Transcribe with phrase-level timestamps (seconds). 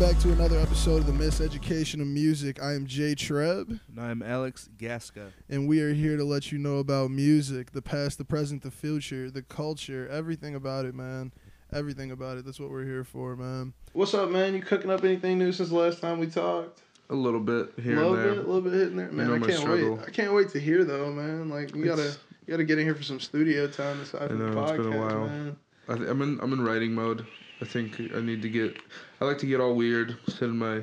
[0.00, 2.62] welcome back to another episode of the Miseducation of Music.
[2.62, 5.30] I am J-Treb, And I'm Alex Gasca.
[5.48, 8.70] and we are here to let you know about music, the past, the present, the
[8.70, 11.32] future, the culture, everything about it, man.
[11.72, 12.44] Everything about it.
[12.44, 13.72] That's what we're here for, man.
[13.92, 14.54] What's up, man?
[14.54, 16.80] You cooking up anything new since the last time we talked?
[17.10, 18.34] A little bit here a little and there.
[18.34, 19.26] bit, a little bit hitting there, man.
[19.28, 19.94] know I can't struggle.
[19.96, 20.04] wait.
[20.06, 21.48] I can't wait to hear though, man.
[21.50, 24.38] Like you gotta, It's- you gotta get in here for some studio time aside from
[24.38, 25.26] the know, it's podcast, been a while.
[25.26, 25.56] man.
[25.88, 27.26] I th- I'm in I'm in writing mode.
[27.64, 28.76] I think I need to get.
[29.22, 30.82] I like to get all weird, sit in my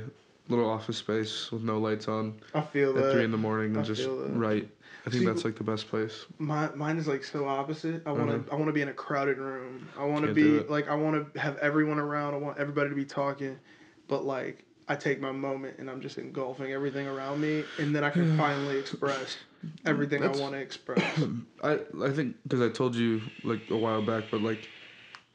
[0.49, 3.13] little office space with no lights on I feel at that.
[3.13, 4.31] three in the morning I and just feel that.
[4.33, 4.67] write.
[5.05, 6.25] I think See, that's like the best place.
[6.39, 8.01] My mine is like so opposite.
[8.07, 8.51] I want to Mhm.
[8.51, 9.87] I want to be in a crowded room.
[9.97, 12.33] I want to Can't be like I want to have everyone around.
[12.33, 13.59] I want everybody to be talking,
[14.07, 18.03] but like I take my moment and I'm just engulfing everything around me, and then
[18.03, 19.37] I can finally express
[19.85, 21.03] everything That's- I want to express.
[21.63, 24.67] I I think because I told you like a while back, but like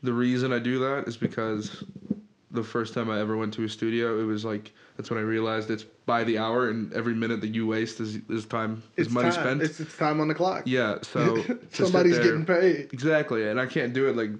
[0.02, 1.84] the reason I do that is because
[2.50, 5.22] the first time I ever went to a studio, it was like that's when I
[5.22, 9.06] realized it's by the hour, and every minute that you waste is is time is
[9.06, 9.41] It's money time.
[9.41, 9.62] spent.
[9.62, 10.62] It's it's time on the clock.
[10.67, 12.89] yeah, so somebody's getting paid.
[12.92, 14.30] Exactly, and I can't do it like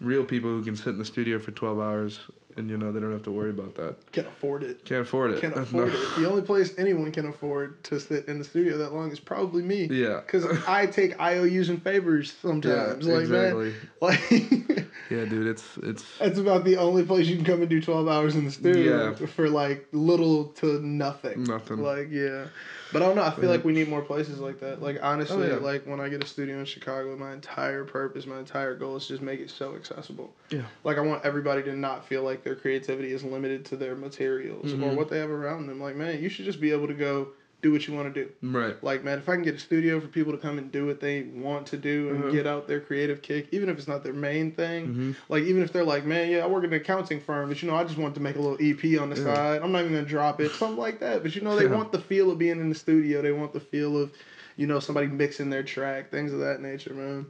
[0.00, 2.20] real people who can sit in the studio for twelve hours
[2.56, 3.96] and you know they don't have to worry about that.
[4.12, 4.84] Can't afford it.
[4.84, 5.40] Can't afford it.
[5.40, 5.62] Can't No.
[5.62, 6.00] afford it.
[6.18, 9.62] The only place anyone can afford to sit in the studio that long is probably
[9.62, 9.86] me.
[9.90, 10.20] Yeah.
[10.20, 13.06] Because I take IOUs and favors Yeah, sometimes.
[13.06, 13.64] like exactly.
[13.64, 17.68] man, like Yeah, dude, it's it's That's about the only place you can come and
[17.68, 19.26] do 12 hours in the studio Yeah.
[19.26, 21.44] for like little to nothing.
[21.44, 21.78] nothing.
[21.78, 22.46] Like, yeah.
[22.92, 23.22] But I don't know.
[23.22, 24.82] I feel like we need more places like that.
[24.82, 25.56] Like, honestly, Oh, yeah.
[25.56, 29.08] like when I get a studio in Chicago, my entire purpose, my entire goal is
[29.08, 30.32] just make it so accessible.
[30.50, 30.62] Yeah.
[30.84, 34.72] Like, I want everybody to not feel like their creativity is limited to their materials
[34.72, 34.94] or Mhm.
[34.96, 35.80] what they have around them.
[35.80, 37.28] Like, man, you should just be able to go
[37.62, 38.30] do what you want to do.
[38.42, 38.82] right.
[38.82, 41.00] Like, man, if I can get a studio for people to come and do what
[41.00, 42.32] they want to do and Mhm.
[42.32, 45.62] get out their creative kick, even if it's not their main thing, hmm like even
[45.62, 47.84] if they're like, man, yeah, I work in an accounting firm, but you know, I
[47.84, 49.22] just want to make a little EP on the Yeah.
[49.24, 49.62] side.
[49.62, 51.22] I'm not even gonna drop it, something like that.
[51.22, 51.76] But you know, they Yeah.
[51.76, 53.22] want the feel of being in the studio.
[53.22, 54.10] They want the feel of,
[54.56, 57.26] you know, somebody mixing their track, things of that nature, man.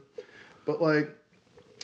[0.65, 1.09] But like,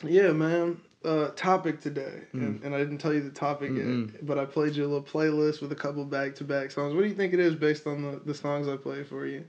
[0.04, 0.78] yeah, man.
[1.02, 3.78] Uh, topic today, and, and I didn't tell you the topic Mm.
[3.78, 4.12] Mm-mm.
[4.12, 6.92] yet, but I played you a little playlist with a couple back to back songs.
[6.94, 9.42] What do you think it is based on the, the songs I played for you?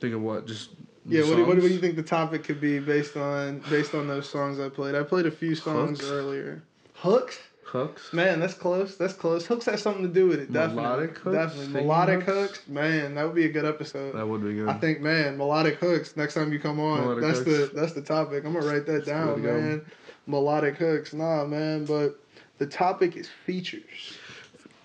[0.00, 0.46] Think of what?
[0.46, 0.70] Just
[1.06, 4.06] Yeah, what do, what do you think the topic could be based on based on
[4.06, 4.94] those songs I played?
[4.94, 6.12] I played a few songs Hooks?
[6.12, 6.62] earlier.
[6.96, 7.38] Hooks?
[7.64, 8.12] Hooks.
[8.12, 8.96] Man, that's close.
[8.98, 9.46] That's close.
[9.46, 10.52] Hooks has something to do with it.
[10.52, 10.82] Definitely.
[10.82, 11.36] Melodic hooks?
[11.36, 11.72] Definitely.
[11.80, 12.56] Melodic hooks?
[12.58, 12.68] hooks?
[12.68, 14.14] Man, that would be a good episode.
[14.14, 14.68] That would be good.
[14.68, 16.16] I think, man, melodic hooks.
[16.18, 17.70] Next time you come on, Melodic that's hooks.
[17.72, 18.44] the that's the topic.
[18.44, 19.78] I'm gonna write that That's the way down, man.
[19.78, 19.84] go.
[20.30, 21.84] Melodic hooks, nah, man.
[21.84, 22.18] But
[22.58, 24.16] the topic is features.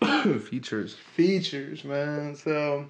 [0.49, 0.95] Features.
[1.15, 2.35] Features, man.
[2.35, 2.89] So,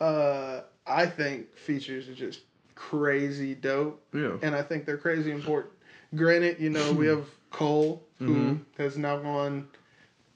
[0.00, 2.40] uh, I think features are just
[2.74, 4.36] crazy dope Yeah.
[4.42, 5.72] and I think they're crazy important.
[6.14, 8.58] Granted, you know, we have Cole, who Mhm.
[8.78, 9.68] has now gone,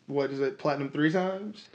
[0.06, 1.69] what is it, platinum three times?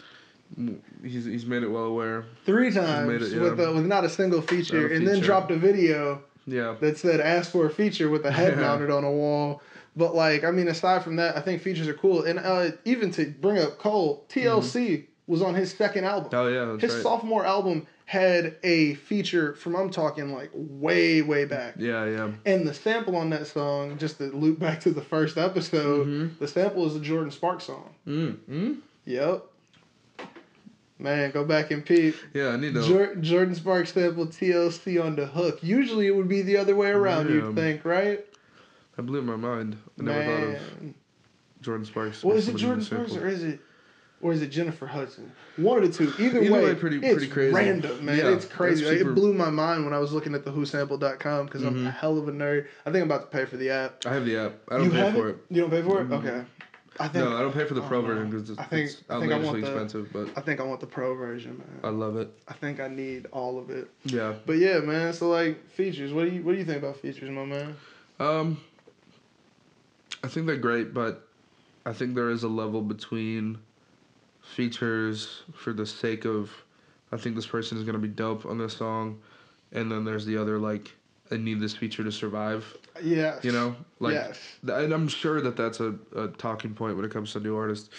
[1.03, 2.25] He's he's made it well aware.
[2.45, 3.41] Three times it, yeah.
[3.41, 6.75] with, uh, with not a single feature, a and then dropped a video Yeah.
[6.81, 8.61] that said ask for a feature with a head Yeah.
[8.61, 9.61] mounted on a wall.
[9.95, 12.23] But like, I mean, aside from that, I think features are cool.
[12.23, 16.29] And uh, even to bring up Cole, TLC was on his second album.
[16.33, 17.03] Oh yeah, that's his right.
[17.03, 21.75] sophomore album had a feature from I'm talking like way way back.
[21.77, 22.31] yeah, yeah.
[22.45, 26.37] And the sample on that song, just to loop back to the first episode, Mhm.
[26.39, 27.93] the sample is a Jordin Sparks song.
[28.07, 28.37] Mm.
[28.49, 28.77] Mm.
[29.05, 29.45] Yep.
[30.99, 32.15] Man, go back and peep.
[32.33, 32.83] Yeah, I need to.
[32.83, 35.59] Jor- Jordin Sparks sample TLC on the hook.
[35.63, 37.35] Usually it would be the other way around, Yeah.
[37.35, 38.23] you'd think, right?
[38.97, 39.77] I blew my mind.
[39.99, 40.93] I never thought of
[41.61, 42.23] Jordin Sparks.
[42.23, 43.59] Well, is it Jordin Sparks or is it
[44.21, 45.31] or is it Jennifer Hudson?
[45.57, 46.13] One of the two.
[46.23, 47.53] Either, Either way, way, pretty- it's pretty crazy.
[47.55, 48.17] random, man.
[48.17, 48.85] Yeah, it's crazy.
[48.85, 51.89] Like, It blew my mind when I was looking at the whosampled.com because I'm a
[51.89, 51.93] Mhm.
[51.93, 52.67] hell of a nerd.
[52.85, 54.05] I think I'm about to pay for the app.
[54.05, 54.53] I have the app.
[54.69, 55.37] I don't you pay for it.
[55.49, 56.09] You don't pay for it?
[56.09, 56.19] Mhm.
[56.19, 56.43] Okay.
[56.99, 58.89] I think No, I don't pay for the pro don't version because it's, I think-
[58.91, 60.09] it's I think I want the- expensive.
[60.13, 62.29] But I think I want the pro version, I love it.
[62.49, 63.89] I think I need all of it.
[64.03, 64.33] Yeah.
[64.45, 65.13] But yeah, man.
[65.13, 66.11] So like features.
[66.13, 67.75] What do you what do you think about features, my man?
[68.19, 68.57] Um.
[70.23, 71.27] I think they're great, but
[71.85, 73.57] I think there is a level between
[74.41, 76.51] features for the sake of,
[77.11, 79.19] I think this person is gonna be dope on this song,
[79.71, 80.91] and then there's the other like,
[81.31, 82.77] I need this feature to survive.
[83.01, 83.43] Yes.
[83.43, 84.37] You know, like, yes.
[84.65, 87.55] th- and I'm sure that that's a, a talking point when it comes to new
[87.55, 87.89] artists.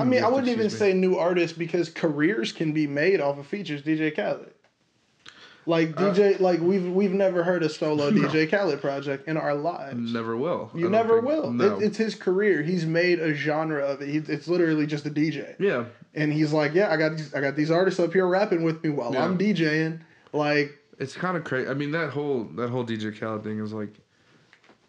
[0.00, 0.70] I mean, I wouldn't even me.
[0.70, 3.82] say new artists because careers can be made off of features.
[3.82, 4.53] DJ Khaled.
[5.66, 8.28] Like Uh, DJ, like we've we've never heard a solo No.
[8.28, 10.12] DJ Khaled project in our lives.
[10.12, 10.70] Never will.
[10.74, 11.50] You never think- will.
[11.52, 11.78] No.
[11.78, 12.62] It, it's his career.
[12.62, 14.08] He's made a genre of it.
[14.08, 15.84] He, it's literally just a DJ, yeah.
[16.14, 18.82] and he's like, yeah, I got these, I got these artists up here rapping with
[18.84, 19.24] me while Yeah.
[19.24, 20.00] I'm DJing.
[20.32, 21.68] Like, It's kind of crazy.
[21.70, 23.94] I mean, that whole that whole DJ Khaled thing is like,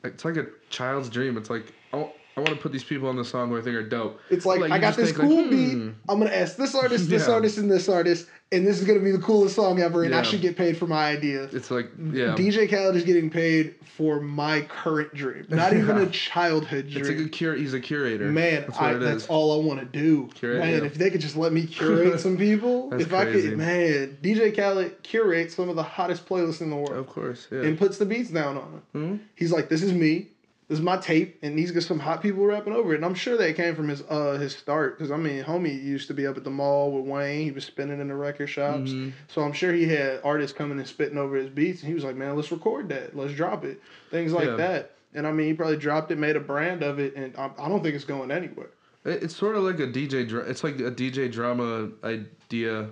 [0.04, 1.38] it's like a child's dream.
[1.38, 3.76] It's like, oh, I want to put these people on the song who I think
[3.78, 4.20] are dope.
[4.30, 5.50] It's like, Like, I got this think, like, cool hmm.
[5.50, 5.94] beat.
[6.10, 7.34] I'm gonna ask this artist, this Yeah.
[7.34, 10.22] artist, and this artist, and this is gonna be the coolest song ever, and I
[10.22, 11.44] should get paid for my idea.
[11.54, 16.04] It's like yeah, DJ Khaled is getting paid for my current dream, not even a
[16.04, 16.10] Yeah.
[16.12, 17.30] childhood it's like a dream.
[17.30, 18.26] cur- He's a curator.
[18.26, 20.30] Man, that's I, that's all I want to do.
[20.36, 20.86] Curate, man, yeah.
[20.86, 25.02] if they could just let me curate some people, if I could, man, DJ Khaled
[25.04, 27.62] curates some of the hottest playlists in the world Of course, yeah.
[27.62, 28.98] and puts the beats down on it.
[28.98, 29.16] Hmm?
[29.36, 30.32] He's like, "This is me.
[30.68, 32.96] This is my tape," and he's got some hot people rapping over it.
[32.98, 36.08] And I'm sure that came from his uh his start, because I mean, homie used
[36.08, 37.44] to be up at the mall with Wayne.
[37.44, 39.12] He was spinning in the record shops, Mhm.
[39.28, 42.04] so I'm sure he had artists coming and spitting over his beats, and he was
[42.04, 43.16] like, "Man, let's record that.
[43.16, 43.80] Let's drop it."
[44.10, 44.56] Things like Yeah.
[44.56, 44.92] that.
[45.14, 47.70] And I mean, he probably dropped it, made a brand of it, and I, I
[47.70, 48.70] don't think it's going anywhere.
[49.06, 50.26] It- It's sort of like a DJ.
[50.28, 52.90] Dra- it's like a DJ drama idea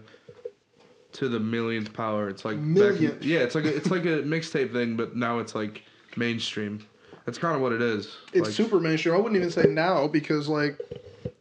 [1.13, 2.29] to the millionth power.
[2.29, 5.39] It's like back in- yeah, it's like a, it's like a mixtape thing, but now
[5.39, 5.81] it's like
[6.15, 6.79] mainstream.
[7.25, 8.17] That's kind of what it is.
[8.33, 9.15] It's like, super mainstream.
[9.15, 10.79] I wouldn't even say now because like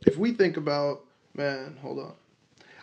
[0.06, 2.14] if we think about man, hold on.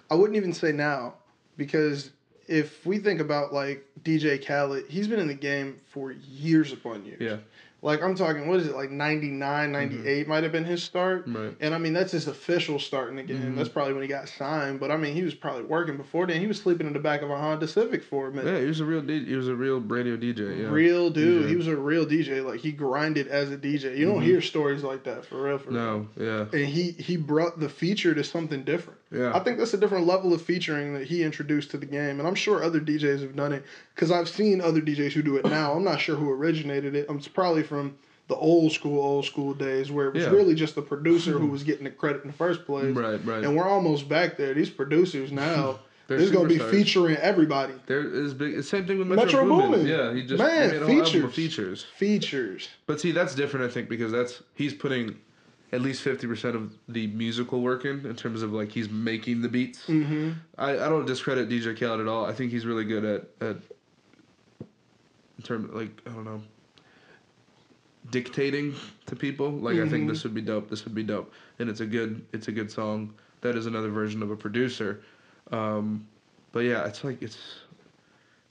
[0.10, 1.16] I wouldn't even say now
[1.56, 2.12] because
[2.48, 7.06] if we think about like DJ Khaled, he's been in the game for years upon
[7.06, 7.22] years.
[7.22, 7.38] yeah,
[7.82, 11.24] Like I'm talking what is it like 99, 98 might have been his start.
[11.28, 11.56] right.
[11.62, 13.54] And I mean that's his official start in the game.
[13.54, 13.56] Mhm.
[13.56, 16.42] That's probably when he got signed, but I mean he was probably working before then.
[16.42, 18.54] He was sleeping in the back of a Honda Civic for a minute.
[18.54, 19.02] Yeah, he was a real.
[19.02, 20.60] D- he was a real radio DJ.
[20.62, 20.68] Yeah.
[20.70, 21.46] Real dude.
[21.46, 21.50] DJ.
[21.50, 22.42] He was a real DJ.
[22.46, 23.96] Like he grinded as a DJ.
[23.98, 24.26] You don't Mhm.
[24.26, 25.58] hear stories like that for real.
[25.58, 25.80] For real.
[25.80, 26.08] No.
[26.18, 26.46] Yeah.
[26.52, 28.99] and he he brought the feature to something different.
[29.12, 29.36] Yeah.
[29.36, 32.28] I think that's a different level of featuring that he introduced to the game, and
[32.28, 33.64] I'm sure other DJs have done it
[33.96, 35.74] because I've seen other DJs who do it now.
[35.74, 37.08] I'm not sure who originated it.
[37.10, 37.98] It's probably from
[38.28, 40.30] the old school, old school days where it was Yeah.
[40.30, 42.96] really just the producer who was getting the credit in the first place.
[42.96, 43.20] Right.
[43.26, 43.44] Right.
[43.44, 44.54] And we're almost back there.
[44.54, 47.74] These producers now, they're gonna be featuring everybody.
[47.88, 48.64] There is big.
[48.64, 49.72] Same thing with Metro, Metro Boomin.
[49.72, 49.88] Boomin.
[49.88, 51.34] Yeah, he just Man, he made a whole album of features.
[51.34, 51.84] features.
[51.98, 52.70] Features.
[52.86, 55.18] But see, that's different, I think, because that's he's putting
[55.72, 59.42] at least fifty percent of the musical work in, in terms of like he's making
[59.42, 59.86] the beats.
[59.88, 60.32] Mm-hmm.
[60.58, 62.26] I, I don't discredit DJ Khaled at all.
[62.26, 63.58] I think he's really good at at
[65.38, 66.42] in terms like I don't know
[68.12, 68.74] dictating
[69.06, 69.52] to people.
[69.52, 70.10] Like I think Mhm.
[70.10, 70.70] this would be dope.
[70.70, 73.14] This would be dope, and it's a good it's a good song.
[73.42, 75.02] That is another version of a producer.
[75.52, 76.06] Um,
[76.52, 77.38] but yeah, it's like it's.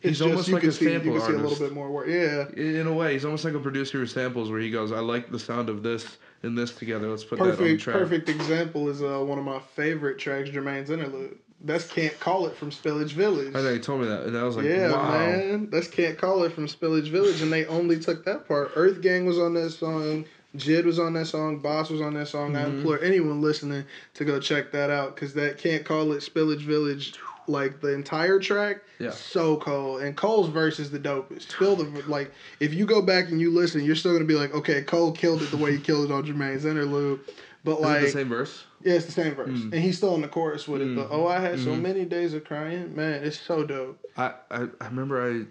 [0.01, 1.91] He's It's almost just like a see you sample can see a little bit more
[1.91, 2.07] work.
[2.07, 2.47] Yeah.
[2.57, 5.01] In in a way, he's almost like a producer who samples, where he goes, "I
[5.01, 7.09] like the sound of this and this together.
[7.09, 10.51] Let's put that on the track." perfect example is uh, one of my favorite tracks,
[10.51, 11.39] Jermaine's interlude.
[11.61, 13.55] That's can't call it from Spillage Village.
[13.55, 16.17] I know he told me that, and I was like, yeah, "Wow." man, that's can't
[16.17, 18.75] call it from Spillage Village, and they only took that part.
[18.75, 20.25] EarthGang was on that song.
[20.57, 21.59] JID was on that song.
[21.59, 22.57] Bas was on that song.
[22.57, 22.77] I Mhm.
[22.77, 23.85] implore anyone listening
[24.15, 27.13] to go check that out because that can't call it Spillage Village.
[27.49, 29.11] Like the entire track, Yeah.
[29.11, 30.03] so cold.
[30.03, 31.51] And Cole's verse is the dopest.
[31.51, 32.31] Still the like,
[32.61, 35.43] if you go back and you listen, you're still gonna be like, okay, Cole killed
[35.43, 37.21] it the way he killed it on Jermaine's interlude.
[37.65, 38.65] But Is like, it the same verse?
[38.85, 39.73] yeah, it's the same verse, Mm.
[39.73, 40.95] and he's still in the chorus with it.
[40.95, 41.13] But Mm.
[41.13, 41.81] oh, I had so Mhm.
[41.83, 43.99] many days of crying, man, it's so dope.
[44.17, 45.47] I, I, I remember I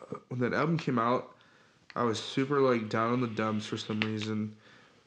[0.00, 1.32] uh, when that album came out,
[1.96, 4.54] I was super like down in the dumps for some reason,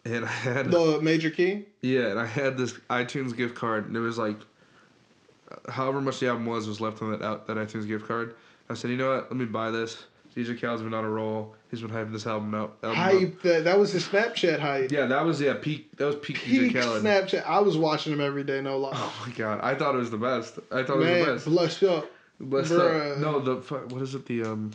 [0.03, 3.95] and I had The Major Key, yeah, and I had this iTunes gift card, and
[3.95, 4.37] it was like,
[5.69, 8.35] however much the album was was left on that out that iTunes gift card.
[8.69, 9.23] I said, you know what?
[9.31, 10.03] Let me buy this.
[10.35, 11.55] DJ Khaled's been on a roll.
[11.71, 12.77] He's been hyping this album out.
[12.83, 13.11] Album up.
[13.11, 14.91] hype that that was his Snapchat hype.
[14.91, 15.95] Yeah, that was yeah peak.
[15.97, 17.03] That was peak, Peak DJ Khaled.
[17.03, 17.43] Snapchat.
[17.45, 18.91] I was watching him every day, no lie.
[18.93, 20.59] Oh my god, I thought it was the best.
[20.71, 21.45] I thought it was the best.
[21.45, 22.05] blush up,
[22.39, 23.17] But bruh.
[23.19, 23.55] no, the
[23.95, 24.25] what is it?
[24.27, 24.71] The um,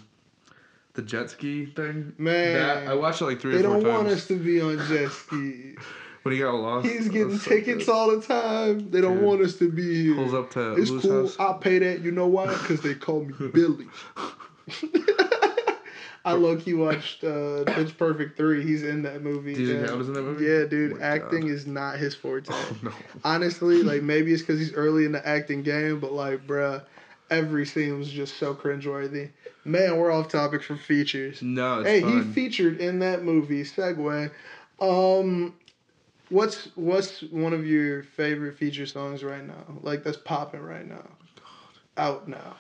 [0.95, 2.13] the jet ski thing.
[2.19, 2.55] man.
[2.55, 3.95] That I watched it like three they or four don't times.
[4.05, 5.77] want us to be on jet ski.
[6.23, 6.87] when he got lost.
[6.87, 7.93] He's getting so tickets good.
[7.93, 8.91] all the time.
[8.91, 9.25] They don't Dude.
[9.25, 10.15] want us to be here.
[10.15, 11.23] Pulls up to It's Lou's cool.
[11.23, 11.37] house.
[11.39, 12.01] I'll pay that.
[12.01, 12.47] You know why?
[12.47, 13.87] Because they call me Billy.
[16.25, 18.63] I low key watched uh, Pitch Perfect 3.
[18.65, 19.57] He's in that movie.
[19.57, 20.45] DJ Khaled was in that movie?
[20.45, 20.93] Yeah, dude.
[20.93, 21.51] Oh acting God.
[21.51, 22.47] is not his forte.
[22.53, 22.93] Oh no.
[23.25, 26.81] Honestly, like maybe it's because he's early in the acting game, but like, bruh,
[27.29, 29.31] every scene was just so cringeworthy.
[29.65, 31.43] Man, we're off topic from features.
[31.43, 32.23] No, it's hey, fine.
[32.25, 33.65] he featured in that movie.
[33.65, 34.31] Segue.
[34.81, 35.55] Um,
[36.33, 39.65] what's what's one of your favorite feature songs right now?
[39.83, 41.05] Like that's popping right now.
[41.97, 42.57] Out now.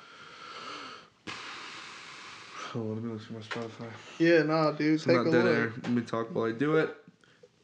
[2.75, 3.91] On, let me look through my Spotify.
[4.19, 4.95] Yeah, nah, dude.
[4.95, 5.55] It's take not a dead look.
[5.55, 5.73] air.
[5.83, 6.95] Let me talk while I do it.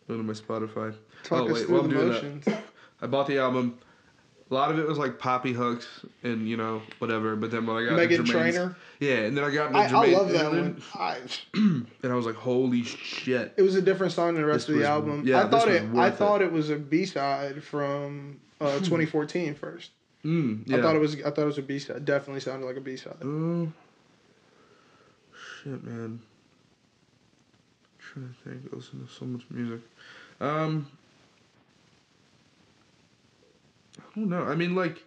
[0.06, 0.94] Go to my Spotify.
[1.22, 2.62] Talk Oh, wait, while the I'm doing that.
[3.00, 3.78] I bought the album.
[4.50, 5.86] A lot of it was like poppy hooks
[6.22, 7.36] and you know whatever.
[7.36, 8.76] But then when I got Meghan Trainor.
[8.98, 10.82] yeah, and then I got the I, I love that one.
[10.94, 11.18] I,
[11.54, 13.52] and I was like, holy shit.
[13.58, 15.22] it was a different song than the rest This of the was- album.
[15.26, 15.82] yeah, I thought it.
[15.82, 16.16] I worth it.
[16.16, 19.90] thought it was a B side from uh, 2014 first.
[20.24, 20.78] Mm, yeah.
[20.78, 21.16] I thought it was.
[21.16, 22.04] I thought it was a B side.
[22.04, 23.16] Definitely sounded like a B side.
[23.22, 23.70] Oh,
[25.62, 26.20] shit, man.
[26.20, 26.20] I'm
[27.98, 28.72] trying to think.
[28.72, 29.80] I listen to so much music.
[30.40, 30.88] Um,
[33.98, 34.42] I don't know.
[34.44, 35.02] I mean, like,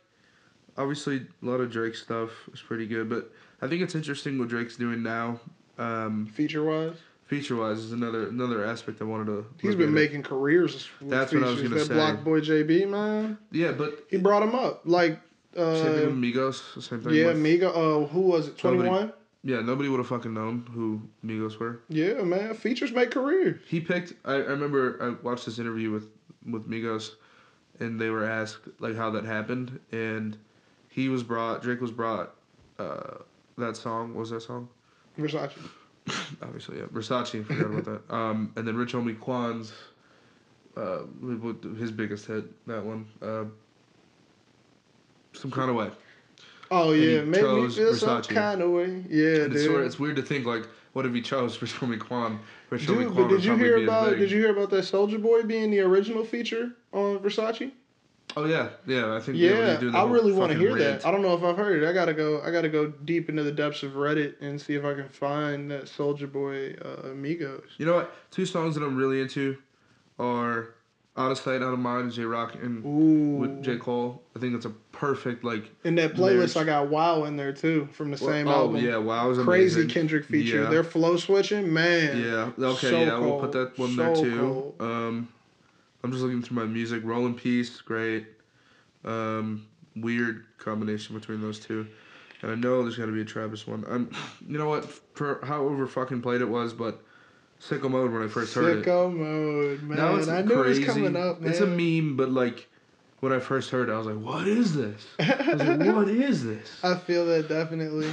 [0.78, 4.48] obviously, a lot of Drake stuff is pretty good, but I think it's interesting what
[4.50, 5.40] Drake's doing now.
[5.78, 9.46] Um, Feature wise, feature wise is another another aspect I wanted to.
[9.62, 10.90] He's been making careers.
[11.00, 11.70] with That's what I was features.
[11.70, 11.94] gonna that say.
[11.94, 14.82] Block Boy JB man, Yeah, but he brought him up.
[14.86, 15.20] Like,
[15.58, 16.84] uh, same thing with Migos.
[16.84, 17.14] Same thing.
[17.14, 17.70] yeah, with, Migo.
[18.04, 18.58] Uh, who was it?
[18.58, 19.12] 21?
[19.44, 21.82] Yeah, nobody would have fucking known who Migos were.
[21.90, 22.54] Yeah, man.
[22.54, 23.60] Features make careers.
[23.68, 24.14] He picked.
[24.24, 26.10] I, I remember I watched this interview with
[26.46, 27.12] with Migos,
[27.80, 30.38] and they were asked like how that happened, and
[30.90, 31.62] he was brought.
[31.62, 32.36] Drake was brought.
[32.80, 33.18] Uh,
[33.58, 34.68] that song what was that song?
[35.18, 35.52] Versace.
[36.42, 36.86] Obviously, yeah.
[36.86, 37.46] Versace.
[37.46, 38.14] Forgot about that.
[38.16, 39.74] Um, and then Rich Homie Quan's.
[40.76, 41.02] Uh,
[41.78, 43.06] his biggest hit, that one.
[43.22, 43.44] Uh,
[45.34, 45.90] some kind of way.
[46.70, 49.04] Oh yeah, chose feel some kind of way.
[49.10, 50.64] Yeah, And it's, sort of, it's weird to think like,
[50.94, 52.40] what if he chose Quan?
[52.70, 54.18] Rich Homie Dude, Quan but did you hear about?
[54.18, 57.72] Did you hear about that Soulja Boy being the original feature on Versace?
[58.38, 59.16] Oh yeah, yeah.
[59.16, 61.02] I think yeah, when Yeah, the I really want to hear rant.
[61.02, 61.06] that.
[61.06, 61.88] I don't know if I've heard it.
[61.88, 62.42] I gotta go.
[62.42, 65.70] I gotta go deep into the depths of Reddit and see if I can find
[65.72, 67.72] that Soulja Boy uh, Amigos.
[67.78, 68.14] You know what?
[68.32, 69.58] Two songs that I'm really into
[70.20, 70.76] are
[71.18, 74.22] "Out of Sight, Out of Mind" Jay Rock and Ooh, with J Cole.
[74.36, 75.70] I think that's a perfect like.
[75.84, 76.56] in that playlist, lyrics.
[76.56, 78.78] I got Wow in there too from the same oh album.
[78.86, 79.90] yeah, wow, was Crazy amazing.
[79.90, 80.64] Kendrick feature.
[80.64, 80.70] Yeah.
[80.70, 82.18] Their flow switching, man.
[82.22, 82.66] Yeah.
[82.66, 82.90] Okay.
[82.90, 84.40] So yeah, we'll put that one there too.
[84.40, 84.76] cold.
[84.80, 85.30] Um,
[86.04, 87.02] I'm just looking through my music.
[87.04, 88.28] Rolling Peace, great.
[89.04, 91.88] Um, weird combination between those two.
[92.42, 93.84] And I know there's got to be a Travis one.
[93.88, 94.10] I'm,
[94.48, 94.86] you know what?
[95.14, 97.04] For however fucking played it was, but
[97.62, 98.86] sicko mode when I first heard it.
[98.86, 99.98] Sicko mode, man.
[99.98, 100.82] Now it's I knew crazy.
[100.84, 101.52] it was coming up, man.
[101.52, 102.68] It's a meme, but like
[103.20, 106.08] when I first heard it, I was like, "What is this?" I was like, "What
[106.10, 108.12] is this?" I feel that definitely.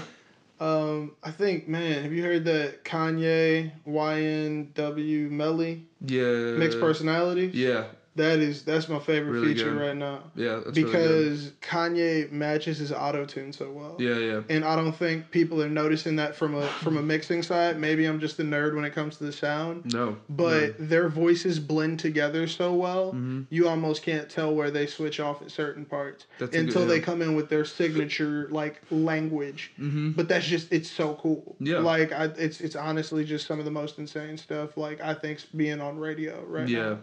[0.61, 6.57] Um, I think, man, have you heard that Kanye YNW Melly Yeah.
[6.59, 7.55] mixed personalities?
[7.55, 7.85] Yeah,
[8.19, 9.81] That is that's my favorite Really feature good.
[9.87, 10.61] right now yeah.
[10.65, 13.97] That's really because Kanye matches his auto tune so well.
[13.99, 14.41] Yeah, yeah.
[14.51, 17.79] And I don't think people are noticing that from a from a mixing side.
[17.79, 19.93] Maybe I'm just a nerd when it comes to the sound.
[19.93, 20.17] No.
[20.29, 25.21] But their voices blend together so well, hmm you almost can't tell where they switch
[25.21, 29.73] off at certain parts That's until good, they come in with their signature like language.
[29.77, 31.57] hmm But that's just it's so cool.
[31.61, 31.79] Yeah.
[31.79, 34.77] Like I, it's it's honestly just some of the most insane stuff.
[34.77, 36.83] Like I think's being on radio right Yeah.
[36.91, 36.99] now.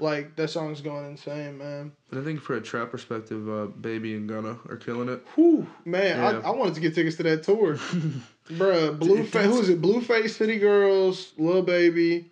[0.00, 1.92] Like that song's going insane, man.
[2.08, 5.24] But I think for a trap perspective, uh, Baby and Gunna are killing it.
[5.34, 6.40] Whew, man, Yeah.
[6.44, 7.74] I, I wanted to get tickets to that tour.
[8.48, 9.82] Bruh, Blueface, who is it?
[9.82, 12.30] Blueface, City Girls, Lil Baby.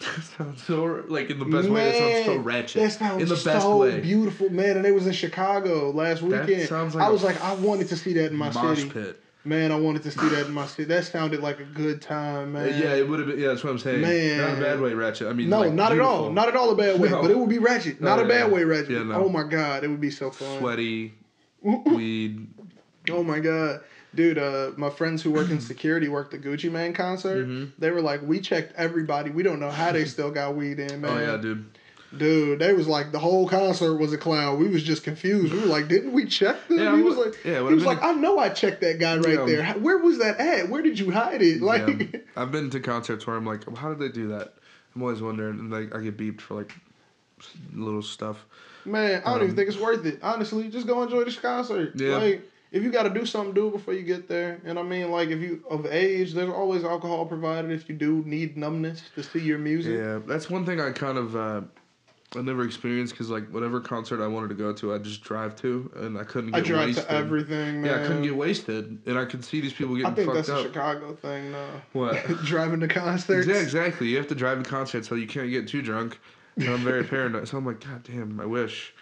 [0.00, 1.92] that sounds so like in the best way.
[1.92, 2.82] That sounds so Man, ratchet.
[2.82, 4.00] That sounds in the best so way.
[4.00, 4.76] beautiful, man.
[4.76, 6.68] And it was in Chicago last That weekend.
[6.68, 8.90] sounds like I was like, I wanted to see that in my Mosh city.
[8.90, 9.22] pit.
[9.42, 10.84] Man, I wanted to see that in my city.
[10.84, 12.68] That sounded like a good time, Uh, man.
[12.78, 13.38] yeah, it would have been.
[13.38, 14.02] Yeah, that's what I'm saying.
[14.02, 14.36] Man.
[14.38, 15.28] Not a bad way, ratchet.
[15.28, 16.30] I mean, No, like, not at all.
[16.30, 17.08] Not at all a bad way.
[17.08, 17.22] No.
[17.22, 18.02] But it would be ratchet.
[18.02, 18.54] Not Oh, a bad yeah.
[18.54, 18.90] way ratchet.
[18.90, 19.24] Yeah, no.
[19.24, 20.58] Oh my god, it would be so fun.
[20.58, 21.14] sweaty,
[21.62, 22.48] weed.
[23.10, 23.80] Oh my god.
[24.14, 27.46] Dude, uh, my friends who work in security worked the Gucci Mane concert.
[27.48, 27.70] Mhm.
[27.78, 29.30] They were like, we checked everybody.
[29.30, 31.10] We don't know how they still got weed in, man.
[31.10, 31.64] Oh yeah, dude.
[32.16, 34.58] Dude, they was like the whole concert was a clown.
[34.58, 35.52] We was just confused.
[35.52, 36.78] We were like, didn't we check them?
[36.78, 39.38] Yeah, he was like, yeah, he was like, I know I checked that guy right
[39.38, 39.44] Yeah.
[39.46, 39.72] there.
[39.74, 40.68] Where was that at?
[40.68, 41.62] Where did you hide it?
[41.62, 42.20] Like, Yeah.
[42.36, 44.54] I've been to concerts where I'm like, how did they do that?
[44.96, 46.72] I'm always wondering, and like I get beeped for like
[47.74, 48.44] little stuff.
[48.84, 50.18] man, I don't Um, even think it's worth it.
[50.22, 51.92] Honestly, just go enjoy this concert.
[51.94, 52.16] Yeah.
[52.16, 54.60] Like, if you got to do something, do it before you get there.
[54.64, 57.70] And I mean, like, if you of age, there's always alcohol provided.
[57.70, 59.96] If you do need numbness to see your music.
[59.98, 61.60] Yeah, that's one thing I kind of uh,
[62.36, 65.56] I never experienced because like whatever concert I wanted to go to, I just drive
[65.56, 66.72] to, and I couldn't get wasted.
[66.72, 67.04] I drive wasted.
[67.06, 67.84] to everything, man.
[67.84, 70.12] Yeah, I couldn't get wasted, and I could see these people getting.
[70.12, 70.62] I think that's a.
[70.62, 71.68] Chicago thing, though.
[71.92, 72.24] What?
[72.44, 73.48] Driving to concerts.
[73.48, 74.06] Yeah, exactly.
[74.08, 76.20] You have to drive to concerts so you can't get too drunk.
[76.56, 77.48] And I'm very paranoid.
[77.48, 78.94] So I'm like, God damn, I wish.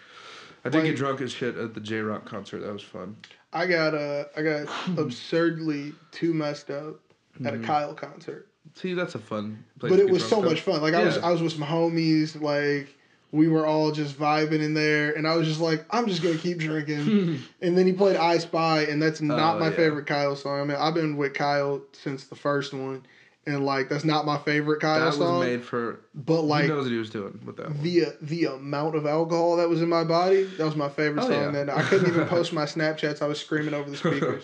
[0.65, 2.59] I did Like- get drunk as shit at the Jay Rock concert.
[2.61, 3.15] That was fun.
[3.53, 4.67] I got uh, I got
[4.97, 6.99] absurdly too messed up
[7.45, 7.63] at a Mhm.
[7.65, 10.81] Kyle concert, See, that's a fun place but it was so much fun.
[10.81, 12.89] Like I was I was with some homies, like
[13.31, 16.37] we were all just vibing in there, and I was just like, I'm just gonna
[16.37, 17.39] keep drinking.
[17.61, 19.75] and then he played I Spy, and that's oh, not Oh, my yeah.
[19.75, 20.59] favorite Kyle song.
[20.59, 23.05] I mean, I've been with Kyle since the first one,
[23.45, 25.41] and like that's not my favorite Kyle that was song.
[25.41, 25.99] made for.
[26.15, 27.83] but he like knows what he was doing with that one.
[27.83, 31.27] the the amount of alcohol that was in my body, that was my favorite Oh,
[31.29, 31.53] song.
[31.53, 31.65] yeah.
[31.65, 31.69] That.
[31.69, 33.21] I couldn't even post my Snapchats.
[33.21, 34.43] I was screaming over the speakers.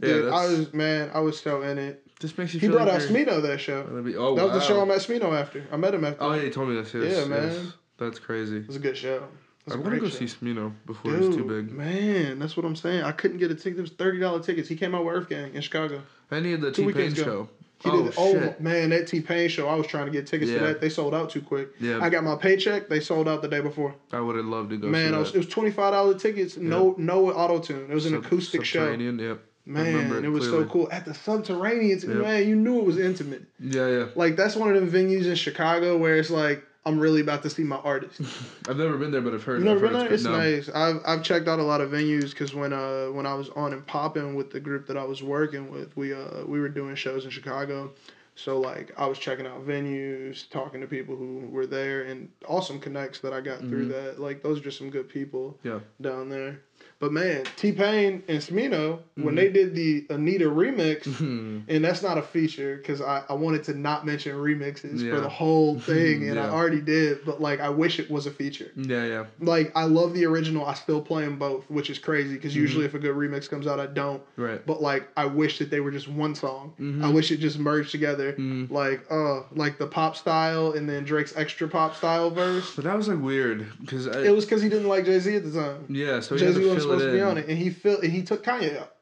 [0.00, 1.98] Yeah, Dude, I was man, I was so in it.
[2.20, 3.82] This makes you He brought like out Smino that show.
[4.02, 5.64] Be- oh, that was the show I met Smino after.
[5.72, 6.22] I met him after.
[6.22, 6.94] Oh yeah, you told me this.
[6.94, 7.72] Yes, Yeah, yes.
[8.04, 8.58] That's crazy.
[8.58, 9.24] It was a good show.
[9.66, 10.24] It was want to go show.
[10.24, 11.70] see Smino before Dude, he's too big.
[11.70, 13.04] Man, that's what I'm saying.
[13.04, 13.78] I couldn't get a ticket.
[13.78, 14.68] It was thirty dollar tickets.
[14.68, 16.02] He came out with EarthGang in Chicago.
[16.30, 17.48] I needed the T Pain show.
[17.78, 18.14] He Oh, did.
[18.16, 18.60] Oh shit.
[18.60, 19.68] man, that T Pain show.
[19.68, 20.58] I was trying to get tickets Yeah.
[20.60, 20.80] to that.
[20.80, 21.70] They sold out too quick.
[21.80, 21.98] Yeah.
[22.00, 22.88] I got my paycheck.
[22.88, 23.94] They sold out the day before.
[24.12, 24.88] I would have loved to go.
[24.88, 26.56] man, I was, it was twenty five dollar tickets.
[26.56, 27.86] No, no auto tune.
[27.90, 28.80] It was an Sub- acoustic show.
[28.80, 29.40] Subterranean, Yep.
[29.64, 30.64] I Man, it was clearly.
[30.66, 32.00] so cool at the Subterranean.
[32.00, 32.08] Yep.
[32.08, 33.44] Man, you knew it was intimate.
[33.60, 34.06] Yeah, yeah.
[34.16, 37.50] Like that's one of them venues in Chicago where it's like I'm really about to
[37.50, 38.20] see my artist.
[38.68, 39.60] I've never been there, but I've heard.
[39.60, 40.12] You never been there?
[40.12, 40.36] It's no.
[40.36, 40.68] nice.
[40.68, 43.72] I've I've checked out a lot of venues because when uh when I was on
[43.72, 46.94] and popping with the group that I was working with, we uh we were doing
[46.96, 47.92] shows in Chicago.
[48.34, 52.80] So like I was checking out venues, talking to people who were there, and awesome
[52.80, 53.90] connects that I got through Mhm.
[53.90, 54.20] that.
[54.20, 55.80] Like those are just some good people Yeah.
[56.00, 56.62] down there.
[57.02, 59.36] But man, T Pain and Smino when Mhm.
[59.36, 61.62] they did the Anita remix, Mhm.
[61.66, 65.28] and that's not a feature because I, I wanted to not mention remixes for the
[65.28, 67.24] whole thing, and I already did.
[67.26, 69.24] But like I wish it was a feature yeah, yeah.
[69.40, 70.64] like I love the original.
[70.64, 73.66] I still play them both, which is crazy because usually if a good remix comes
[73.66, 74.22] out, I don't.
[74.36, 74.64] Right.
[74.64, 76.72] But like I wish that they were just one song.
[77.02, 78.34] I wish it just merged together.
[78.34, 78.70] Mhm.
[78.70, 82.76] Like uh, like the pop style and then Drake's extra pop style verse.
[82.76, 85.42] But that was like weird because It was because he didn't like Jay Z at
[85.42, 85.86] the time.
[85.88, 86.20] yeah.
[86.20, 87.24] So he Jay Z wasn't it supposed to be in.
[87.24, 88.92] on it, and he fil- and he took Kanye out.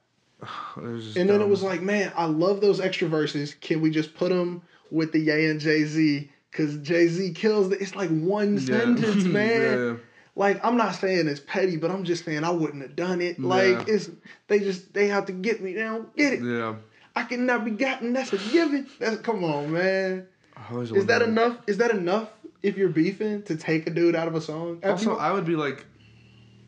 [0.77, 3.55] It was just And then it was like, man, I love those extra verses.
[3.61, 6.31] Can we just put them with the Ye and Jay Z?
[6.51, 7.81] Because Jay Z kills the.
[7.81, 8.61] It's like one Yeah.
[8.79, 9.61] sentence, man.
[9.79, 9.97] yeah.
[10.37, 13.39] Like I'm not saying it's petty, but I'm just saying I wouldn't have done it.
[13.39, 13.95] Like Yeah.
[13.95, 14.11] it's
[14.49, 15.75] they just they have to get me.
[15.75, 16.43] They don't get it.
[16.43, 16.77] Yeah.
[17.15, 18.13] I cannot be gotten.
[18.13, 18.87] That's a given.
[19.01, 20.27] That's come on, man.
[20.73, 21.59] Is that enough?
[21.67, 22.31] Is that enough?
[22.63, 25.45] If you're beefing to take a dude out of a song, Also, you- I would
[25.47, 25.85] be like,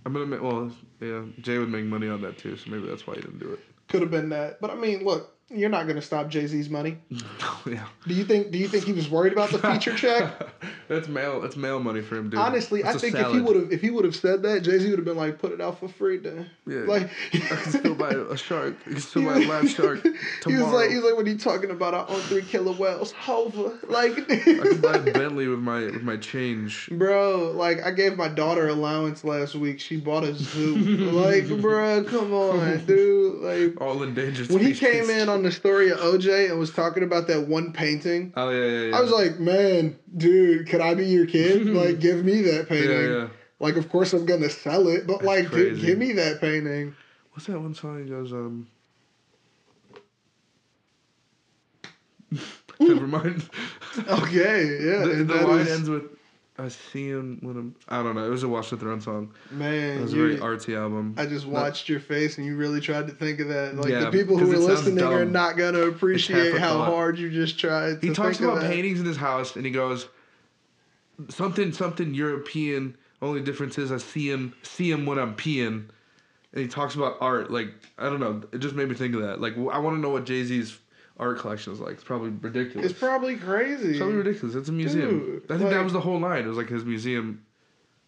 [0.04, 0.42] I'm gonna make.
[0.42, 3.38] Well, yeah, Jay would make money on that too, so maybe that's why he didn't
[3.38, 3.60] do it.
[3.88, 4.60] could have been that.
[4.60, 6.98] But I mean, look, you're not gonna stop Jay Z's money.
[7.66, 7.86] yeah.
[8.06, 8.50] Do you think?
[8.50, 10.32] Do you think he was worried about the feature check?
[10.88, 11.40] that's mail.
[11.40, 12.40] That's mail money for him, dude.
[12.40, 14.62] Honestly, I That's a think if he would have if he would have said that,
[14.62, 16.50] Jay Z would have been like, put it out for free then.
[16.66, 16.82] Yeah.
[16.92, 18.76] Like I can still buy a shark.
[18.86, 21.38] I can still buy a live shark He was like, he was like, when you
[21.38, 25.60] talking about I own three killer whales, Hova, like, I can buy a Bentley with
[25.60, 26.88] my with my change.
[26.92, 29.80] bro, like I gave my daughter allowance last week.
[29.80, 30.76] She bought a zoo.
[31.12, 33.42] like, bro, come on, dude.
[33.42, 34.50] Like, All endangered.
[34.50, 37.72] when he came in on the story of OJ and was talking about that one
[37.72, 38.96] painting, Oh yeah, yeah, yeah.
[38.96, 41.66] I was like, man, dude, could I be your kid?
[41.74, 42.90] like, give me that painting.
[42.90, 43.28] yeah, yeah.
[43.58, 46.94] Like, of course I'm gonna sell it, but That's like, dude, give me that painting.
[47.32, 48.02] What's that one song?
[48.04, 48.66] He goes, um.
[52.80, 53.48] Never mind.
[54.08, 55.04] Okay, yeah.
[55.06, 56.02] the the line is- ends with,
[56.62, 58.24] "I see him when I'm." I don't know.
[58.24, 59.32] It was a Watch the Throne song.
[59.50, 61.14] Man, it was a very artsy album.
[61.18, 63.76] I just watched your face and you really tried to think of that.
[63.76, 66.88] Like Yeah, the people who are listening are not gonna appreciate how thought.
[66.88, 68.00] hard you just tried.
[68.00, 70.08] To he talks about paintings in his house, and he goes,
[71.28, 72.96] "Something, something European.
[73.20, 75.84] Only difference is I see him, see him when I'm peeing."
[76.54, 77.50] And he talks about art.
[77.50, 78.42] Like I don't know.
[78.52, 79.40] It just made me think of that.
[79.40, 80.78] Like I want to know what Jay Z's
[81.22, 81.94] art collection is like.
[81.94, 82.90] It's probably ridiculous.
[82.90, 83.90] It's probably crazy.
[83.90, 84.54] It's probably ridiculous.
[84.54, 85.08] It's a museum.
[85.10, 86.44] Dude, I think that was the whole line.
[86.44, 87.44] It was like his museum.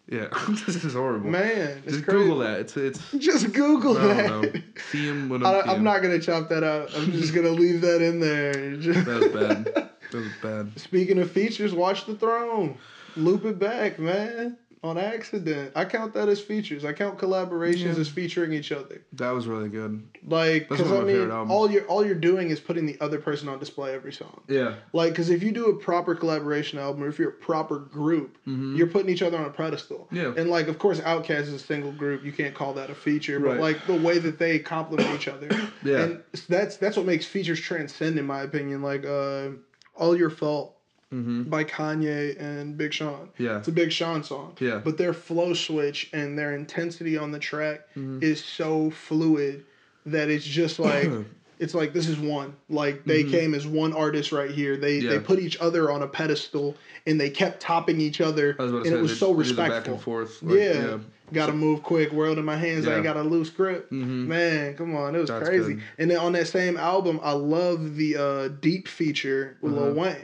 [0.07, 0.27] Yeah,
[0.67, 1.31] this is horrible.
[1.31, 2.05] Man, it's Just.
[2.05, 2.59] Google that.
[2.59, 3.11] It's it's.
[3.17, 4.63] Just Google I that.
[4.91, 5.67] See him when I'm.
[5.67, 5.73] I.
[5.73, 6.93] I'm not gonna chop that out.
[6.95, 8.75] I'm just gonna leave that in there.
[8.77, 9.65] Just- That was bad.
[9.65, 10.79] That was bad.
[10.79, 12.77] Speaking of features, watch the throne.
[13.15, 14.57] Loop it back, man.
[14.85, 15.71] On accident.
[15.75, 16.85] I count that as features.
[16.85, 17.99] I count collaborations Yeah.
[18.01, 19.01] as featuring each other.
[19.13, 20.03] That was really good.
[20.27, 23.57] Like, because I mean, all you're all you're doing is putting the other person on
[23.57, 24.41] display every song.
[24.47, 24.75] Yeah.
[24.93, 28.37] Like, because if you do a proper collaboration album, or if you're a proper group,
[28.47, 28.77] Mhm.
[28.77, 30.07] you're putting each other on a pedestal.
[30.11, 30.33] Yeah.
[30.37, 32.23] And like, of course, Outkast is a single group.
[32.23, 33.59] You can't call that a feature, but Right.
[33.59, 35.49] like the way that they complement each other.
[35.83, 36.01] Yeah.
[36.03, 38.83] And that's that's what makes features transcend, in my opinion.
[38.83, 39.47] Like, uh,
[39.95, 40.74] "All Your Fault"
[41.15, 41.43] Mm-hmm.
[41.43, 43.29] by Kanye and Big Sean.
[43.37, 43.59] Yeah.
[43.59, 44.55] It's a Big Sean song.
[44.59, 44.81] Yeah.
[44.83, 48.21] But their flow switch and their intensity on the track Mhm.
[48.21, 49.63] is so fluid
[50.05, 51.09] that it's just like
[51.59, 52.53] it's like this is one.
[52.69, 53.31] Like they Mhm.
[53.31, 54.75] came as one artist right here.
[54.77, 56.75] They they put each other on a pedestal
[57.07, 59.17] and they kept topping each other I was about to and say it was they-
[59.17, 59.79] so they respectful.
[59.79, 60.43] Back and forth.
[60.43, 60.97] like, yeah.
[61.33, 63.89] Gotta move quick, world in my hands, I ain't got a loose grip.
[63.89, 64.27] Mhm.
[64.27, 65.73] Man, come on, it was That's crazy.
[65.75, 65.83] good.
[65.97, 69.93] And then on that same album, I love the uh, deep feature with Lil Uh-huh.
[70.01, 70.15] Wayne.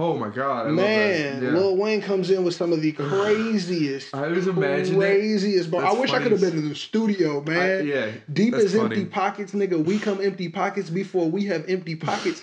[0.00, 0.68] Oh my god.
[0.68, 1.42] I Man.
[1.42, 1.50] Yeah.
[1.50, 4.28] Lil Wayne comes in with some of the craziest, I
[4.90, 4.96] that.
[4.98, 5.70] craziest.
[5.70, 7.86] Bar- I wish I could have been in the studio, I- man.
[7.86, 8.10] yeah.
[8.32, 9.84] Deep as empty pockets, nigga.
[9.84, 12.40] We come empty pockets before we have empty pockets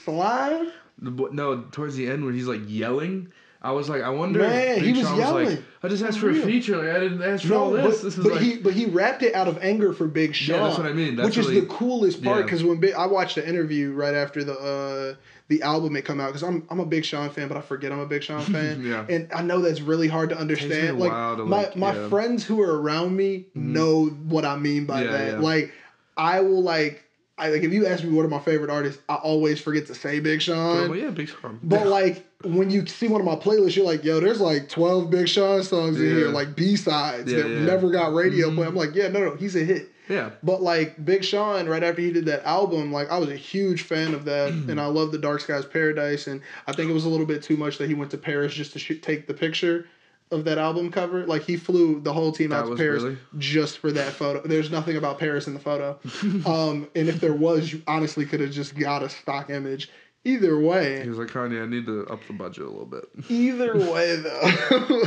[1.12, 4.40] bo- No, towards the end where he's like yelling, I was like, I wonder.
[4.40, 5.50] Man, he was Sean yelling.
[5.50, 6.78] like, I just asked For for a feature.
[6.78, 7.84] Like I didn't ask for all this.
[7.84, 8.42] but, this is but like.
[8.42, 10.56] he but he rapped it out of anger for Big Sean.
[10.56, 11.16] Yeah, that's what I mean.
[11.16, 12.44] That's which is the coolest part yeah.
[12.44, 15.16] because when Big, I watched the interview right after the uh,
[15.50, 17.92] the album had come out because I'm I'm a big Sean fan, but I forget
[17.92, 18.84] I'm a big Sean fan.
[18.84, 19.06] Yeah.
[19.10, 21.00] and I know that's really hard to understand.
[21.00, 21.94] Like, to, my my yeah.
[22.00, 22.10] Mm-hmm.
[22.10, 25.32] friends who are around me know what I mean by Yeah, that.
[25.34, 25.40] yeah.
[25.40, 25.72] Like
[26.18, 27.04] I will like
[27.38, 29.96] I like if you ask me what are my favorite artists, I always forget to
[29.96, 30.90] say Big Sean.
[30.90, 31.60] Well, yeah, Big Sean.
[31.64, 35.10] But like when you see one of my playlists, you're like, yo, there's like 12
[35.10, 37.60] Big Sean songs in here, like B sides Yeah, that yeah.
[37.66, 38.56] never got radio Mhm.
[38.56, 38.68] play.
[38.68, 39.90] I'm like, yeah, no, no, he's a hit.
[40.10, 43.36] Yeah, But like Big Sean, right after he did that album, like I was a
[43.36, 46.94] huge fan of that, and I love the Dark Skies Paradise, and I think it
[46.94, 49.28] was a little bit too much that he went to Paris just to shoot, take
[49.28, 49.86] the picture
[50.30, 51.26] of that album cover.
[51.26, 53.18] Like he flew the whole team That out to Paris really?
[53.38, 54.42] just for that photo.
[54.46, 56.00] There's nothing about Paris in the photo,
[56.46, 59.90] um, and if there was, you honestly could have just got a stock image.
[60.28, 61.64] Either way, he was like Kanye.
[61.64, 63.06] I need to up the budget a little bit.
[63.30, 64.42] Either way, though,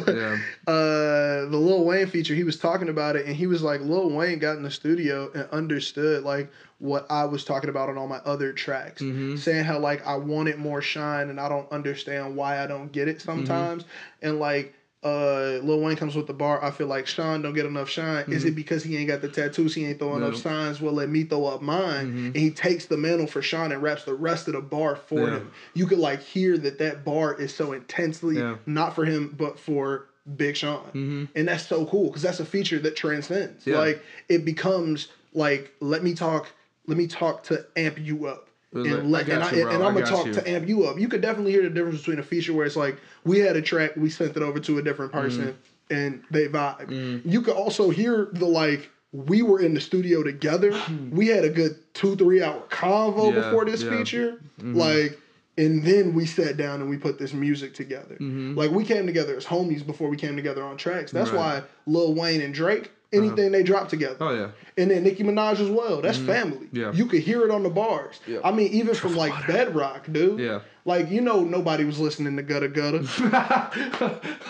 [0.08, 0.38] Yeah.
[0.66, 4.10] uh, the Lil Wayne feature, he was talking about it, and he was like, Lil
[4.10, 8.08] Wayne got in the studio and understood like what I was talking about on all
[8.08, 9.38] my other tracks, Mhm.
[9.38, 13.06] saying how like I wanted more shine, and I don't understand why I don't get
[13.08, 13.84] it sometimes,
[14.22, 14.74] and like.
[15.02, 16.62] Uh, Lil Wayne comes with the bar.
[16.62, 18.24] I feel like Sean don't get enough shine.
[18.28, 19.74] Is it because he ain't got the tattoos?
[19.74, 20.28] He ain't throwing No.
[20.28, 20.78] up signs.
[20.82, 22.12] Well, let me throw up mine.
[22.12, 22.26] Mhm.
[22.26, 25.20] And he takes the mantle for Sean and raps the rest of the bar for
[25.20, 25.30] Yeah.
[25.38, 25.50] him.
[25.72, 28.56] You could like hear that that bar is so intensely Yeah.
[28.66, 30.04] not for him, but for
[30.36, 30.84] Big Sean.
[30.94, 31.28] Mhm.
[31.34, 33.66] And that's so cool because that's a feature that transcends.
[33.66, 33.78] Yeah.
[33.78, 36.48] Like it becomes like, let me talk,
[36.86, 38.48] let me talk to amp you up.
[38.72, 40.32] And, like, let, I got and, you, I, bro, and I'm gonna talk you.
[40.34, 40.98] to amp you up.
[40.98, 43.62] You could definitely hear the difference between a feature where it's like we had a
[43.62, 45.56] track, we sent it over to a different person,
[45.90, 46.86] and they vibe.
[46.86, 47.22] Mm.
[47.24, 50.72] You could also hear the like we were in the studio together.
[51.10, 53.98] we had a good two three hour convo Yeah, before this yeah.
[53.98, 55.18] feature, like,
[55.58, 58.16] and then we sat down and we put this music together.
[58.20, 58.56] Mhm.
[58.56, 61.10] Like we came together as homies before we came together on tracks.
[61.10, 61.60] That's Right.
[61.60, 63.26] why Lil Wayne and Drake, Uh-huh.
[63.26, 64.16] anything they drop together.
[64.20, 64.50] Oh yeah.
[64.76, 66.00] And then Nicki Minaj as well.
[66.00, 66.26] That's mm-hmm.
[66.26, 66.68] family.
[66.72, 66.92] Yeah.
[66.92, 68.20] You could hear it on the bars.
[68.26, 68.38] Yeah.
[68.44, 70.38] I mean, even from like Bedrock, dude.
[70.38, 70.60] Yeah.
[70.86, 73.04] Like, you know, nobody was listening to Gudda Gudda.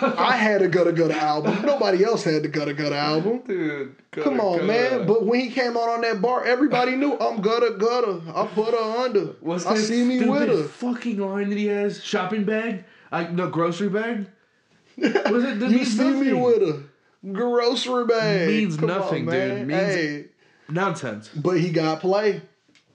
[0.19, 1.67] I had a Gudda Gudda album.
[1.67, 3.43] Nobody else had the Gudda Gudda album.
[3.47, 5.07] Dude, Come on, man.
[5.07, 8.35] But when he came out on that bar, everybody knew I'm Gudda Gudda.
[8.35, 9.35] I put her under.
[9.41, 10.65] What's I that see me stupid with her.
[10.69, 12.03] fucking line that he has?
[12.03, 12.85] Shopping bag?
[13.11, 14.29] Like no grocery bag?
[14.97, 15.61] Was it?
[15.61, 16.85] That You see me with her.
[17.33, 18.49] Grocery bag.
[18.49, 19.67] Means Come on, nothing, dude.
[19.67, 20.25] Means- hey,
[20.69, 21.29] nonsense.
[21.35, 22.43] but he got play.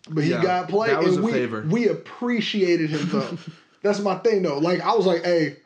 [0.10, 0.90] But he Yeah, got play.
[0.90, 1.66] that was and a we, favor.
[1.70, 3.38] we appreciated him though.
[3.82, 4.58] That's my thing though.
[4.60, 5.58] Like I was like, hey,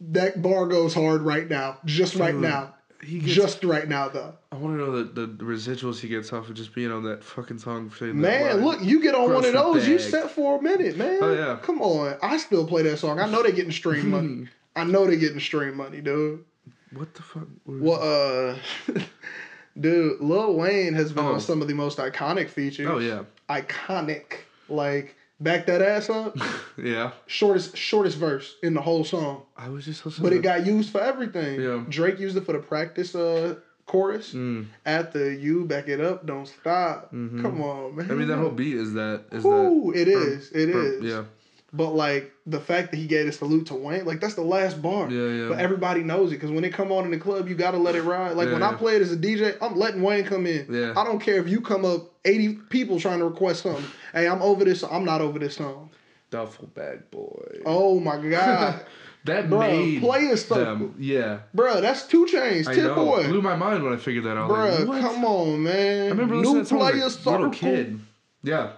[0.00, 1.78] that bar goes hard right now.
[1.84, 2.74] Just right now.
[3.02, 3.32] He gets.
[3.34, 4.34] Just right now though.
[4.50, 7.22] I want to know the, the residuals he gets off of just being on that
[7.22, 7.92] fucking song.
[7.96, 11.18] saying Man, look, you get on one of those, you set for a minute, man.
[11.20, 11.58] Oh, yeah.
[11.62, 12.16] Come on.
[12.22, 13.20] I still play that song.
[13.20, 14.48] I know they're getting stream money.
[14.76, 16.44] I know they're getting stream money, dude.
[16.92, 17.46] What the fuck?
[17.66, 18.56] Well,
[18.94, 18.94] uh,
[19.80, 21.34] dude, Lil Wayne has been Oh.
[21.34, 22.86] on some of the most iconic features.
[22.90, 24.24] Oh yeah, Iconic.
[24.68, 26.36] Like, back that ass up.
[26.82, 27.12] yeah.
[27.26, 29.42] shortest shortest verse in the whole song.
[29.56, 30.28] I was just listening.
[30.28, 31.60] But it got used for everything.
[31.60, 31.84] Yeah.
[31.88, 34.32] Drake used it for the practice uh chorus.
[34.34, 34.66] Mm.
[34.84, 37.12] After you back it up, don't stop.
[37.14, 37.40] Mhm.
[37.42, 38.10] Come on, man.
[38.10, 40.10] I mean, that whole beat is that is Ooh, it that.
[40.22, 40.50] is.
[40.50, 41.04] It per- is.
[41.04, 41.24] Yeah,
[41.72, 44.80] But like the fact that he gave a salute to Wayne, like that's the last
[44.80, 45.10] bar.
[45.10, 45.48] yeah, yeah.
[45.48, 47.96] But everybody knows it because when it come on in the club, you gotta let
[47.96, 48.36] it ride.
[48.36, 48.76] Like Yeah, when I yeah.
[48.76, 50.66] play it as a DJ, I'm letting Wayne come in.
[50.70, 50.94] Yeah.
[50.96, 53.84] I don't care if you come up 80 people trying to request something.
[54.14, 54.84] hey, I'm over this.
[54.84, 55.90] I'm not over this song.
[56.30, 57.60] Duffel bag boy.
[57.66, 58.84] Oh my god,
[59.24, 60.64] that bro, made play a circle.
[60.64, 60.94] them.
[60.98, 62.94] Yeah, Bruh, that's 2 Chainz, I Tip know.
[62.96, 63.26] Boy.
[63.28, 64.50] Blew my mind when I figured that out.
[64.50, 66.06] Bruh, like, come on, man.
[66.06, 68.00] I remember New listening to that song player as a little kid.
[68.42, 68.72] Yeah,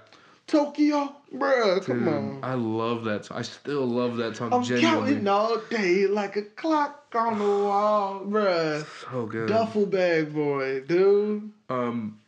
[0.48, 2.40] Tokyo, bruh, come Dude, on.
[2.42, 3.38] I love that song.
[3.38, 4.50] I still love that song.
[4.50, 5.12] I'm genuinely.
[5.12, 8.84] counting all day like a clock on the wall, bruh.
[9.10, 9.48] So good.
[9.48, 11.52] Duffel bag boy, dude.
[11.68, 12.18] Um,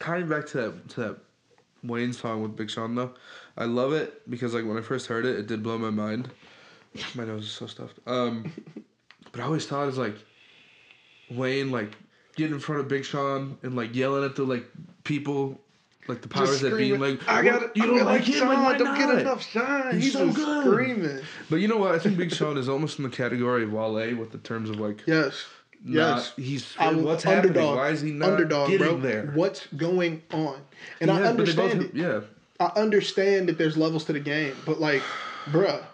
[0.00, 1.18] tying back to that to that
[1.84, 3.12] Wayne song with Big Sean though,
[3.58, 6.30] I love it because like when I first heard it, it did blow my mind.
[7.14, 7.98] My nose is so stuffed.
[8.06, 8.50] Um,
[9.32, 10.16] but I always thought it's like
[11.30, 11.96] Wayne like
[12.34, 14.66] getting in front of Big Sean and like yelling at the like
[15.04, 15.60] people.
[16.08, 17.60] Like the powers that be, like I "What?
[17.60, 19.94] got you don't like him, Sean, like why don't get enough shine.
[19.94, 20.64] He's He's, so just good.
[20.66, 21.20] screaming.
[21.48, 21.94] But you know what?
[21.94, 24.80] I think Big Sean is almost in the category of Wale with the terms of
[24.80, 25.44] like, Yes.
[25.84, 26.32] not, Yes.
[26.36, 27.54] he's I was what's underdog.
[27.56, 27.76] happening?
[27.76, 28.96] Why is he not underdog, getting bro.
[28.98, 29.26] there?
[29.34, 30.56] What's going on?
[31.00, 31.94] And He I has, but they both understand it.
[31.94, 32.20] Yeah,
[32.58, 35.02] I understand that there's levels to the game, but like,
[35.50, 35.84] bruh,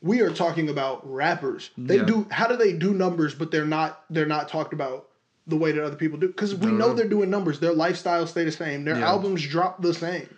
[0.00, 1.70] we are talking about rappers.
[1.76, 2.04] They Yeah.
[2.04, 5.08] do how do they do numbers, but they're not they're not talked about
[5.46, 6.94] the way that other people do because we know know.
[6.94, 7.60] they're doing numbers.
[7.60, 8.84] Their lifestyles stay the same.
[8.84, 9.08] Their Yeah.
[9.08, 10.28] albums drop the same.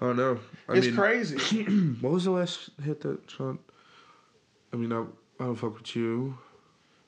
[0.00, 0.40] Oh no!
[0.68, 1.62] I it's mean, crazy.
[2.00, 3.58] what was the last hit that Sean?
[4.72, 5.02] I mean, I,
[5.40, 6.36] I don't fuck with you.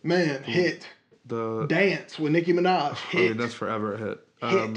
[0.03, 0.87] Man, hit.
[1.27, 2.99] The Dance with Nicki Minaj.
[3.12, 3.38] I mean, Hit.
[3.38, 4.20] that's forever a hit.
[4.42, 4.61] Hit.
[4.61, 4.75] Um,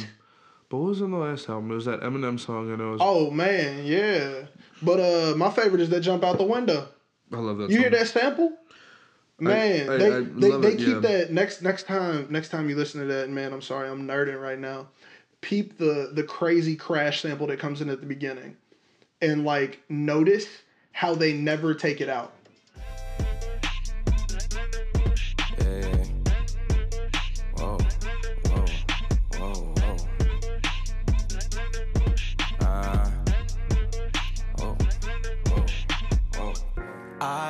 [0.70, 1.70] but what was on the last album?
[1.72, 2.72] It was that Eminem song.
[2.72, 2.90] I know.
[2.90, 4.44] It was, oh man, yeah.
[4.82, 6.88] But uh my favorite is that jump out the window.
[7.34, 7.70] I love that.
[7.70, 7.82] You song.
[7.82, 8.54] hear that sample?
[9.40, 11.00] Man, I- they I they, they it, keep yeah.
[11.00, 14.42] that next next time next time you listen to that, man, I'm sorry, I'm nerding
[14.42, 14.88] right now.
[15.42, 18.58] peep the the crazy crash sample that comes in at the beginning,
[19.22, 20.48] and like notice
[20.92, 22.34] how they never take it out.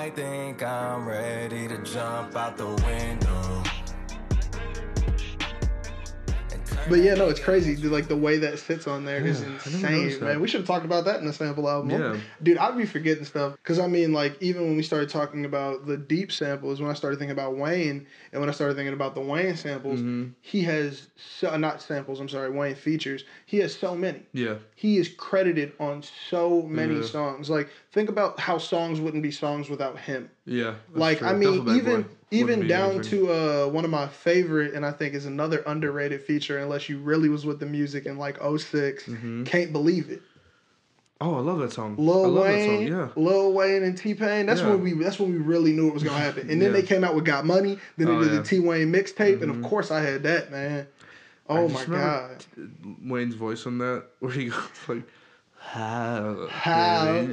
[0.07, 3.26] I think I'm ready to jump out the window.
[6.89, 7.75] But yeah, no, it's crazy.
[7.75, 10.39] Dude, like the way that sits on there is Yeah, insane, man.
[10.39, 11.89] We should have talked about that in the sample album.
[11.89, 12.17] Yeah.
[12.41, 13.57] Dude, I'd be forgetting stuff.
[13.63, 16.93] Cause I mean, like, even when we started talking about the deep samples, when I
[16.93, 20.29] started thinking about Wayne, and when I started thinking about the Wayne samples, Mm-hmm.
[20.41, 23.25] he has so not samples, I'm sorry, Wayne features.
[23.45, 24.21] He has so many.
[24.33, 24.55] Yeah.
[24.75, 27.03] He is credited on so many Yeah.
[27.05, 27.49] songs.
[27.49, 30.29] Like, think about how songs wouldn't be songs without him.
[30.47, 30.75] Yeah.
[30.93, 31.27] Like true.
[31.27, 35.13] I mean, even Boy even down to uh one of my favorite, and I think
[35.13, 36.57] is another underrated feature.
[36.57, 39.43] Unless you really was with the music in like 6 Mm-hmm.
[39.43, 40.21] can't believe it.
[41.19, 41.95] Oh, I love that song.
[41.97, 43.15] I Lil love Wayne, that song.
[43.17, 43.23] Yeah.
[43.23, 44.45] Lil Wayne and T Pain.
[44.45, 44.69] That's Yeah.
[44.69, 46.49] when we that's when we really knew it was gonna happen.
[46.49, 46.81] And then Yeah.
[46.81, 47.77] they came out with Got Money.
[47.97, 48.37] Then they Oh, did yeah.
[48.39, 49.63] the T Wayne mixtape, and of Mhm.
[49.63, 50.87] course I had that man.
[51.49, 52.45] Oh my god.
[53.03, 55.03] Wayne's voice on that, where he goes like,
[55.67, 57.25] how, How?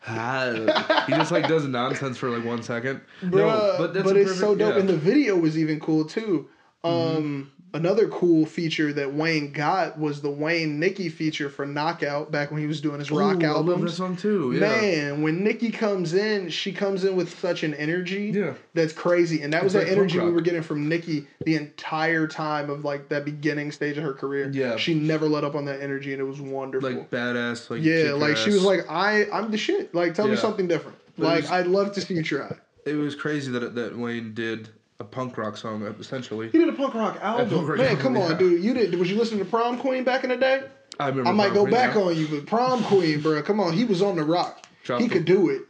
[0.00, 1.04] how.
[1.06, 3.00] he just like does nonsense for like one second.
[3.22, 4.74] Bruh, no, but, but that's a it's so dope.
[4.74, 4.80] yeah.
[4.80, 6.48] And the video was even cool too.
[6.82, 12.50] Um, another cool feature that Wayne got was the Wayne Nicki feature for Knockout back
[12.50, 13.96] when he was doing his rock Ooh, I love that albums.
[13.96, 14.52] song too.
[14.54, 14.60] Yeah.
[14.60, 18.54] Man, when Nicki comes in, she comes in with such an energy Yeah.
[18.72, 19.42] that's crazy.
[19.42, 22.26] And that was It's that like punk energy we were getting from Nicki the entire
[22.26, 24.50] time of like that beginning stage of her career.
[24.52, 24.76] Yeah.
[24.76, 26.88] She never let up on that energy and it was wonderful.
[26.90, 27.68] Like badass.
[27.68, 29.94] Like yeah, like she was like, I I'm the shit.
[29.94, 30.96] Like tell me something different.
[31.18, 32.56] But Like was- I'd love to see you try.
[32.86, 34.68] It was crazy that that Wayne did
[35.00, 36.48] a punk rock song essentially.
[36.50, 37.50] He did a punk rock album.
[37.50, 38.38] punk rock Man, album, come on, yeah.
[38.38, 38.64] dude.
[38.64, 38.94] You did.
[38.94, 40.64] Was you listening to Prom Queen back in the day?
[40.98, 41.28] I remember.
[41.30, 43.42] I might go Queen, back on you, but Prom Queen, bro.
[43.42, 44.66] Come on, he was on the rock.
[44.84, 45.62] Dropped he the- could do it.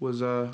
[0.00, 0.50] Was uh,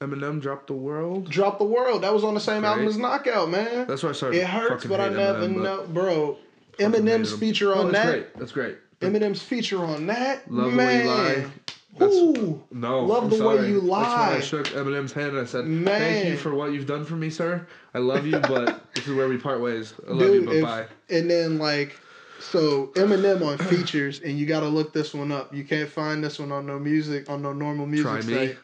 [0.00, 1.28] Eminem dropped the world.
[1.28, 2.02] Drop the world.
[2.04, 3.86] That was on the same album as Knockout, man.
[3.86, 4.38] That's why I started.
[4.38, 6.38] it hurts, but I never Eminem, know, bro.
[6.78, 8.10] Eminem's feature No, on that's that.
[8.12, 8.38] Great.
[8.38, 8.76] That's great.
[9.00, 10.50] Eminem's feature on that.
[10.50, 11.52] Love the man.
[11.98, 12.06] Way lie.
[12.06, 12.62] That's Ooh.
[12.70, 13.04] no.
[13.04, 13.68] Love I'm the way sorry.
[13.68, 13.96] you That's when.
[14.36, 17.30] I shook Eminem's hand and I said, "Thank you for what you've done for me,
[17.30, 17.66] sir.
[17.94, 19.94] I love you, but this is where we part ways.
[20.06, 21.98] I love Dude, you, but if- bye." And then like,
[22.40, 25.54] so Eminem on features, and you got to look this one up.
[25.54, 28.34] You can't find this one on no music on no normal music Try me.
[28.48, 28.58] site.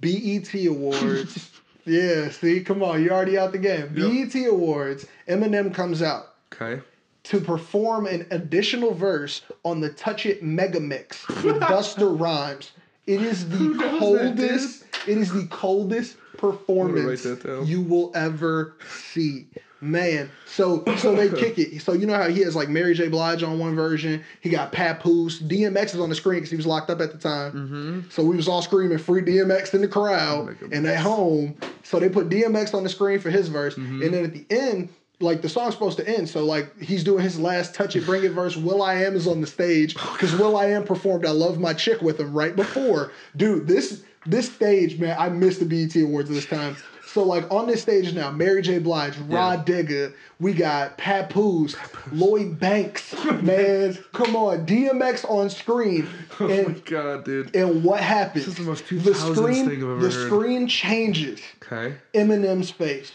[0.00, 1.50] BET Awards.
[1.84, 3.92] yeah, see, come on, you're already out the game.
[3.96, 4.32] Yep.
[4.32, 5.06] BET Awards.
[5.28, 6.80] Eminem comes out Okay.
[7.24, 12.72] To perform an additional verse on the Touch It Mega Mix with Busta Rhymes.
[13.06, 14.84] It is the knows that, coldest.
[15.06, 17.24] it is the coldest performance
[17.68, 18.74] you will ever
[19.06, 19.46] see.
[19.80, 21.82] Man, so so they kick it.
[21.82, 23.08] So you know how he has like Mary J.
[23.08, 24.22] Blige on one version.
[24.40, 25.42] He got Papoose.
[25.42, 27.52] DMX is on the screen because he was locked up at the time.
[27.52, 28.00] Mm-hmm.
[28.10, 31.56] So we was all screaming free DMX in the crowd and at home.
[31.82, 34.02] So they put DMX on the screen for his verse, Mm-hmm.
[34.02, 34.88] and then at the end,
[35.20, 36.28] like the song's supposed to end.
[36.28, 38.56] So like he's doing his last touch it, bring it verse.
[38.56, 42.54] will.i.am is on the stage because will.i.am performed "I Love My Chick" with him right
[42.54, 43.12] before.
[43.36, 46.76] Dude, this this stage, man, I missed the BET Awards this time.
[47.06, 48.80] So like on this stage now, Mary J.
[48.80, 51.76] Blige, Rah Digga, we got Papoose,
[52.10, 56.08] Lloyd Banks, man, come on, DMX on screen,
[56.40, 57.54] Oh my god, dude.
[57.54, 58.46] and what happens?
[58.46, 60.26] This is the most the screen, thing I've ever the heard.
[60.26, 61.40] screen changes.
[61.62, 61.94] Okay.
[62.14, 63.12] Eminem's face.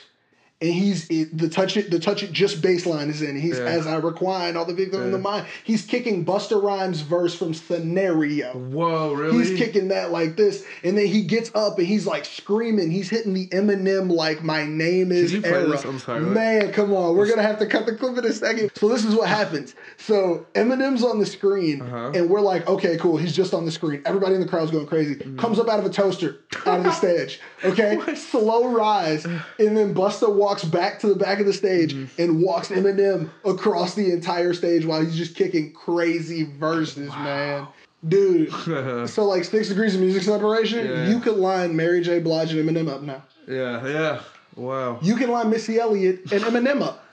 [0.61, 3.39] And he's it, the touch it the touch it just baseline is in.
[3.39, 3.63] He's Yeah.
[3.65, 5.45] as I recline all the victim in the mind.
[5.63, 8.51] He's kicking Busta Rhymes verse from Scenario.
[8.53, 9.37] Whoa, really?
[9.37, 12.91] He's kicking that like this, and then he gets up and he's like screaming.
[12.91, 15.85] He's hitting the Eminem like "My name is you play era." this?
[15.85, 16.21] I'm sorry.
[16.21, 18.71] Man, come on, we're gonna have to cut the clip in a second.
[18.75, 19.75] So this is what happens.
[19.97, 22.11] So Eminem's on the screen, Uh-huh.
[22.13, 23.15] and we're like, okay, cool.
[23.15, 24.01] He's just on the screen.
[24.05, 25.15] Everybody in the crowd's going crazy.
[25.15, 25.37] Mm-hmm.
[25.37, 27.39] Comes up out of a toaster, out of the stage.
[27.63, 32.21] Okay, slow rise, and then Busta walks back to the back of the stage Mm-hmm.
[32.21, 37.67] and walks Eminem across the entire stage while he's just kicking crazy verses, man.
[38.07, 38.51] Dude,
[39.09, 41.09] so like six degrees of music separation, Yeah.
[41.09, 42.19] you could line Mary J.
[42.19, 43.23] Blige and Eminem up now.
[43.47, 44.21] yeah, yeah.
[44.55, 44.99] Wow.
[45.01, 47.05] You can line Missy Elliott and Eminem up.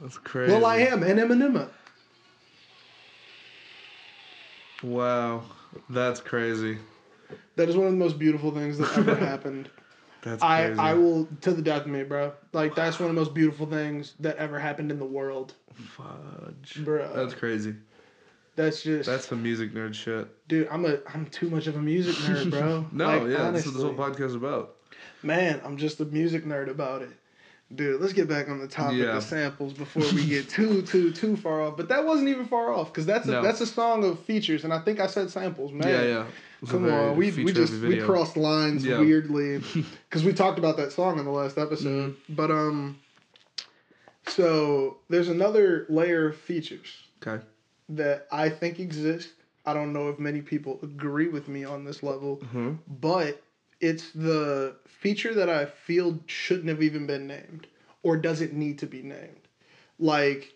[0.00, 0.52] That's crazy.
[0.52, 1.72] Well, I Am and Eminem up.
[4.82, 5.42] Wow.
[5.88, 6.78] That's crazy.
[7.56, 9.70] That is one of the most beautiful things that ever happened.
[10.22, 10.80] That's I, crazy.
[10.80, 12.32] I will to the death of me, bro.
[12.52, 16.78] Like that's one of the most beautiful things that ever happened in the world, Fudge.
[16.84, 17.12] bro.
[17.14, 17.74] That's crazy.
[18.54, 20.28] That's just That's some music nerd shit.
[20.48, 20.68] dude.
[20.70, 22.86] I'm a I'm too much of a music nerd, bro.
[22.92, 24.76] No, Like, yeah, that's what this whole podcast is about.
[25.22, 27.10] Man, I'm just a music nerd about it.
[27.74, 29.16] Dude, let's get back on the topic Yeah.
[29.16, 31.76] of samples before we get too too too far off.
[31.78, 33.42] But that wasn't even far off because that's a, No.
[33.42, 35.88] that's a song of features, and I think I said samples, man.
[35.88, 36.26] Yeah, yeah.
[36.62, 39.00] It was a Come on, we we just we crossed lines Yeah.
[39.00, 39.58] weirdly
[40.08, 42.12] because we talked about that song in the last episode.
[42.12, 42.34] Mm-hmm.
[42.34, 42.98] But um,
[44.26, 46.86] so there's another layer of features
[47.26, 47.42] Okay.
[47.90, 49.30] that I think exist.
[49.66, 52.72] I don't know if many people agree with me on this level, Mm-hmm.
[53.00, 53.42] but
[53.80, 57.66] it's the feature that I feel shouldn't have even been named
[58.04, 59.40] or doesn't need to be named.
[59.98, 60.54] Like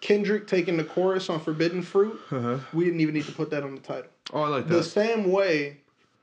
[0.00, 2.58] Kendrick taking the chorus on Forbidden Fruit, Uh-huh.
[2.72, 4.10] we didn't even need to put that on the title.
[4.32, 4.74] Oh, I like that.
[4.74, 5.78] The same way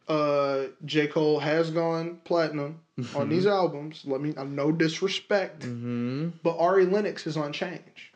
[0.07, 1.07] uh, J.
[1.07, 2.81] Cole has gone platinum
[3.15, 6.29] on these albums, let me, uh, no disrespect, Mm-hmm.
[6.43, 8.13] but Ari Lennox is on Change.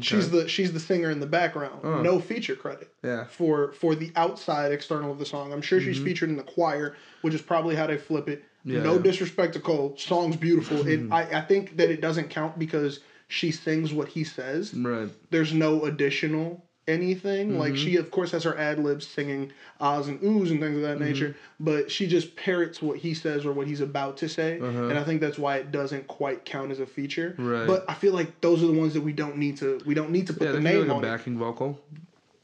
[0.00, 1.80] She's the she's the singer in the background.
[1.84, 2.00] Oh.
[2.00, 3.26] No feature credit yeah.
[3.26, 5.52] for for the outside external of the song.
[5.52, 8.42] I'm sure she's featured in the choir, which is probably how they flip it.
[8.64, 9.02] Yeah, no yeah.
[9.02, 13.50] disrespect to Cole, song's beautiful, and I, I think that it doesn't count because she
[13.50, 14.72] sings what he says.
[14.72, 15.10] Right.
[15.30, 17.58] There's no additional anything.
[17.58, 20.82] Like she of course has her ad libs singing ahs and oohs and things of
[20.82, 24.58] that nature, but she just parrots what he says or what he's about to say,
[24.60, 24.88] Uh-huh.
[24.88, 27.34] and I think that's why it doesn't quite count as a feature.
[27.38, 27.66] Right.
[27.66, 30.10] But I feel like those are the ones that we don't need to we don't
[30.10, 31.80] need to put Yeah, the name like a on it backing vocal.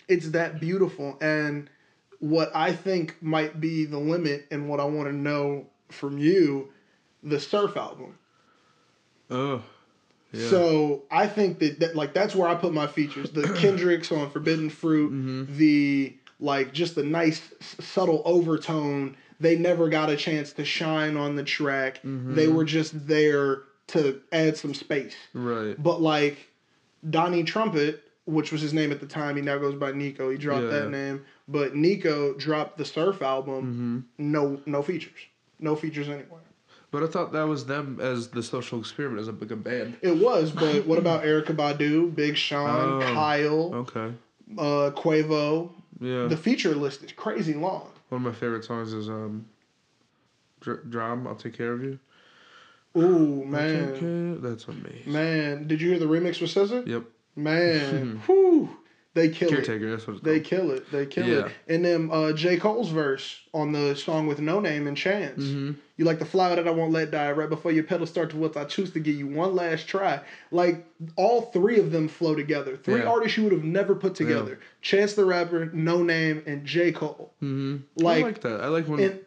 [0.08, 1.68] it's that beautiful and
[2.20, 6.68] what i think might be the limit and what i want to know from you
[7.22, 8.18] the surf album
[9.30, 9.62] Oh.
[10.32, 10.48] Yeah.
[10.50, 14.30] so i think that, that like that's where i put my features the kendricks on
[14.30, 15.56] forbidden fruit Mm-hmm.
[15.56, 21.34] the like just the nice subtle overtone they never got a chance to shine on
[21.36, 22.34] the track Mm-hmm.
[22.34, 25.82] they were just there to add some space right.
[25.82, 26.46] but like
[27.08, 30.30] Donnie Trumpet, which was his name at the time, he now goes by Nico.
[30.30, 31.24] He dropped Yeah, that name.
[31.46, 34.04] But Nico dropped the Surf album.
[34.18, 34.32] Mm-hmm.
[34.32, 35.20] No, no features.
[35.60, 36.40] No features anywhere.
[36.90, 39.96] But I thought that was them as the social experiment as a big a band.
[40.00, 44.14] It was, but what about Erykah Badu, Big Sean, Oh, Kyle, Okay.
[44.56, 45.70] uh, Quavo?
[46.00, 46.26] Yeah.
[46.28, 47.90] The feature list is crazy long.
[48.08, 49.44] One of my favorite songs is um,
[50.60, 51.26] Dr- Drum.
[51.26, 51.98] I'll take care of you.
[52.96, 55.12] Ooh man, That's amazing.
[55.12, 55.66] man!
[55.68, 56.86] Did you hear the remix with SZA?
[56.86, 57.04] Yep.
[57.36, 58.77] Man, whew,
[59.18, 59.64] they kill it.
[59.64, 59.94] Caretaker.
[59.94, 60.90] It's They kill it.
[60.92, 61.46] They kill Yeah.
[61.46, 61.52] it.
[61.68, 62.56] And then uh, J.
[62.56, 65.42] Cole's verse on the song with Noname and Chance.
[65.42, 65.74] Mhm.
[65.96, 67.32] You like the flower that I won't let die.
[67.32, 70.20] Right before your pedals start to wilt, I choose to give you one last try.
[70.52, 72.76] Like all three of them flow together.
[72.76, 73.08] Three Yeah.
[73.08, 76.92] artists you would have never put together: Chance the Rapper, Noname, and J.
[76.92, 77.32] Cole.
[77.42, 77.80] Mhm.
[77.96, 78.60] Like- I like that.
[78.60, 79.18] I like when And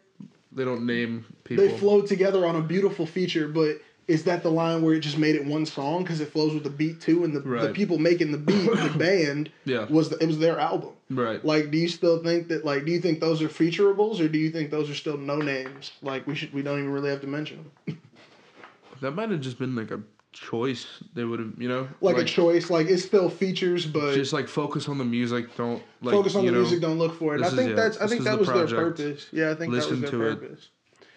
[0.50, 1.66] they don't name people.
[1.66, 3.80] they flow together on a beautiful feature, but.
[4.08, 6.64] Is that the line where it just made it one song because it flows with
[6.64, 9.84] the beat too, and the, the people making the beat, the band, Yeah.
[9.88, 10.90] was the, it was their album.
[11.10, 11.42] right.
[11.44, 12.64] Like, do you still think that?
[12.64, 15.36] Like, do you think those are featurables, or do you think those are still no
[15.36, 15.92] names?
[16.02, 17.98] Like, we should we don't even really have to mention them.
[19.00, 20.00] That might have just been like a
[20.32, 20.86] choice.
[21.14, 22.70] They would have, you know, Like, a choice.
[22.70, 25.56] Like it's still features, but Just like focus on the music.
[25.56, 26.80] Don't like focus on the know, music.
[26.80, 27.38] Don't look for it.
[27.40, 28.00] I this is- think yeah, that's.
[28.00, 29.26] I think that was their purpose.
[29.32, 30.68] Yeah, I think Listen that was their to it.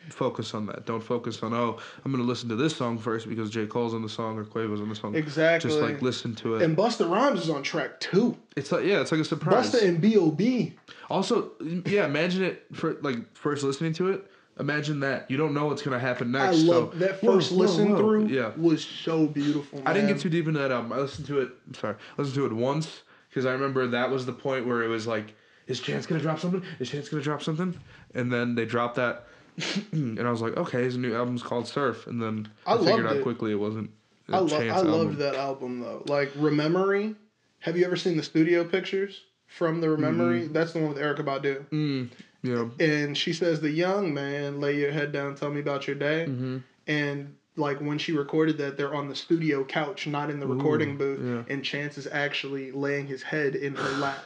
[0.10, 0.86] Focus on that.
[0.86, 4.02] Don't focus on oh, I'm gonna listen to this song first because J Cole's on
[4.02, 5.16] the song or Quavo's on the song.
[5.16, 5.70] Exactly.
[5.70, 6.62] Just like listen to it.
[6.62, 8.38] And Busta Rhymes is on track two.
[8.56, 9.72] it's like yeah, it's like a surprise.
[9.72, 10.74] Busta and B.O.B.
[11.10, 11.52] Also,
[11.86, 14.30] yeah, imagine it for like first listening to it.
[14.60, 16.58] Imagine that you don't know what's gonna happen next.
[16.58, 17.98] I love so, that first whoa, listen whoa.
[17.98, 18.28] through.
[18.28, 19.82] Yeah, was so beautiful.
[19.86, 20.94] I didn't get too deep into that album.
[20.94, 21.50] I listened to it.
[21.68, 24.82] I'm sorry, I listened to it once because I remember that was the point where
[24.82, 25.36] it was like,
[25.68, 26.64] is Chance gonna drop something?
[26.80, 27.78] Is Chance gonna drop something?
[28.14, 29.28] And then they dropped that,
[29.92, 32.08] and I was like, okay, his new album's called Surf.
[32.08, 33.24] And then I, I figured out it.
[33.24, 33.90] quickly it wasn't.
[34.30, 36.04] I, lo- I loved that album though.
[36.08, 37.16] Like Rememory.
[37.60, 40.52] Have you ever seen the studio pictures from the Rememory?
[40.52, 41.66] That's the one with Erykah Badu.
[41.70, 42.10] Mm,
[42.44, 42.86] yeah.
[42.86, 46.26] And she says, "The young man, lay your head down, tell me about your day."
[46.28, 46.58] Mm-hmm.
[46.88, 50.98] And like when she recorded that, they're on the studio couch, not in the recording
[50.98, 51.54] booth, yeah.
[51.54, 54.26] and Chance is actually laying his head in her lap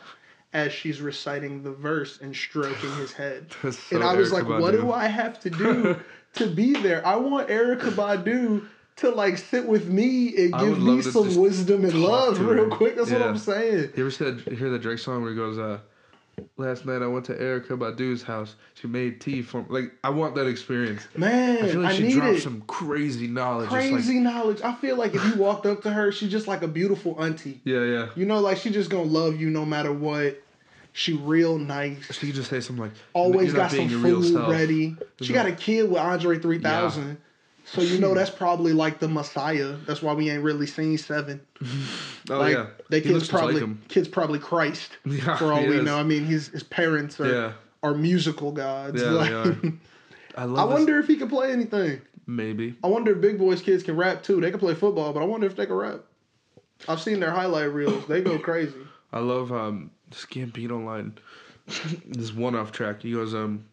[0.53, 3.53] as she's reciting the verse and stroking his head.
[3.71, 5.99] So and I was Erykah like, what do I have to do
[6.33, 7.05] to be there?
[7.05, 11.93] I want Erykah Badu to like sit with me and give me some wisdom and
[11.93, 12.95] love real quick.
[12.95, 13.91] That's what I'm saying.
[13.95, 15.79] You ever said hear the Drake song where he goes, uh,
[16.57, 18.55] "Last night I went to Erykah Badu's house.
[18.75, 21.07] She made tea for me." Like I want that experience.
[21.15, 22.41] Man, I feel like I she need dropped it.
[22.41, 23.69] some crazy knowledge.
[23.69, 24.61] just like- Crazy knowledge.
[24.61, 27.61] I feel like if you walked up to her, she's just like a beautiful auntie.
[27.63, 28.07] yeah, yeah.
[28.15, 30.41] You know, like she just gonna love you no matter what.
[30.91, 32.11] She real nice.
[32.17, 34.95] She just say something like, Always got some being your real food ready.
[35.21, 37.17] She got a kid with Andre 3000.
[37.71, 39.75] So you know that's probably like the Messiah.
[39.85, 41.41] That's why we ain't really seen seven.
[42.31, 43.81] Oh like yeah, they kids like probably him.
[43.87, 45.85] kids probably Christ Yeah, for all we is.
[45.85, 45.97] know.
[45.97, 49.01] I mean, his his parents are Yeah, are musical gods.
[49.01, 49.57] yeah, Like, they are.
[50.35, 52.01] I I wonder if he could play anything.
[52.27, 52.75] Maybe.
[52.83, 54.39] I wonder if Big Boi's kids can rap too.
[54.41, 56.01] They can play football, but I wonder if they can rap.
[56.87, 58.05] I've seen their highlight reels.
[58.05, 58.75] They go crazy.
[59.11, 61.17] I love um this Gambino line.
[62.05, 63.01] this one off track.
[63.01, 63.65] He goes um.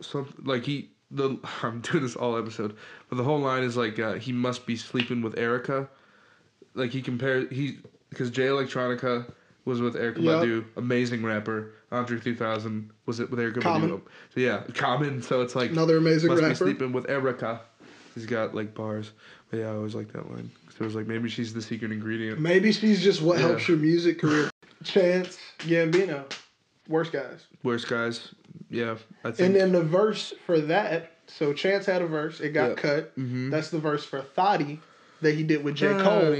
[0.00, 2.76] something like he the I'm doing this all episode,
[3.08, 5.88] but the whole line is like uh, he must be sleeping with Erykah.
[6.74, 7.78] Like he compares he
[8.10, 9.30] because Jay Electronica
[9.64, 10.42] was with Erykah Yep.
[10.42, 11.72] Badu, amazing rapper.
[11.92, 13.90] Andre 3000 was it with Erykah Common.
[13.90, 14.02] Badu.
[14.34, 15.22] So yeah, Common.
[15.22, 17.60] So it's like Another amazing must be sleeping with Erykah.
[18.14, 19.12] He's got like bars.
[19.50, 20.50] But yeah, I always like that line.
[20.70, 22.40] So it was like maybe she's the secret ingredient.
[22.40, 23.48] Maybe she's just what Yeah.
[23.48, 24.50] helps your music career.
[24.84, 26.24] Chance Gambino,
[26.90, 27.44] worst guys.
[27.62, 28.34] Worst guys.
[28.68, 29.46] Yeah, I think.
[29.46, 31.12] And then the verse for that.
[31.26, 32.40] So Chance had a verse.
[32.40, 32.74] It got Yeah.
[32.74, 33.16] cut.
[33.18, 33.50] Mhm.
[33.50, 34.80] That's the verse for Thotty
[35.22, 36.30] that he did with J Cole.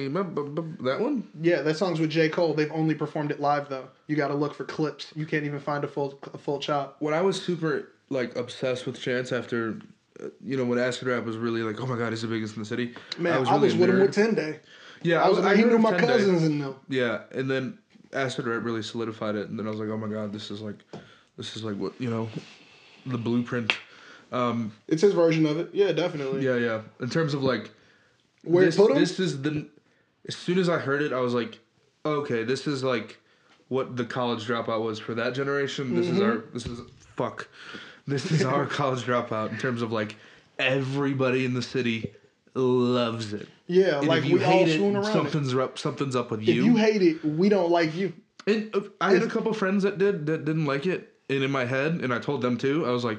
[0.83, 1.29] That one?
[1.41, 2.55] Yeah, that song's with J Cole.
[2.55, 3.89] They've only performed it live though.
[4.09, 5.13] You got to look for clips.
[5.15, 6.97] You can't even find a full a full chop.
[6.99, 9.77] When I was super like obsessed with Chance after,
[10.21, 12.57] uh, you know, when Acid Rap was really like, oh my god, he's the biggest
[12.57, 12.95] in the city.
[13.19, 14.61] Man, I was, really a with him with Ten Day.
[15.03, 15.39] Yeah, I was.
[15.39, 16.75] I he knew my cousins and them.
[16.89, 17.79] Yeah, and then
[18.13, 20.61] Acid Rap really solidified it, and then I was like, oh my god, this is
[20.61, 20.77] like,
[21.37, 22.29] this is like what you know,
[23.07, 23.77] the blueprint.
[24.33, 25.71] Um, It's his version of it.
[25.73, 26.45] Yeah, definitely.
[26.45, 26.81] yeah, yeah.
[27.01, 27.71] In terms of like,
[28.45, 29.67] Where this, this is the.
[30.29, 31.59] As soon as I heard it, I was like,
[32.05, 33.19] okay, this is like,
[33.69, 35.95] what the college dropout was for that generation.
[35.97, 36.17] This Mm-hmm.
[36.17, 36.37] is our.
[36.53, 36.81] This is
[37.17, 37.49] fuck.
[38.07, 40.17] This is our college dropout in terms of like,
[40.59, 42.13] everybody in the city
[42.55, 43.49] loves it.
[43.71, 45.13] Yeah, And like we all hate it, swoon around it.
[45.13, 45.79] something's up.
[45.79, 46.61] Something's up with you.
[46.61, 46.77] If you.
[46.77, 48.13] hate it, we don't like you.
[48.47, 51.51] And uh, I had a couple friends that did that didn't like it, and in
[51.51, 52.85] my head, and I told them too.
[52.87, 53.19] I was like,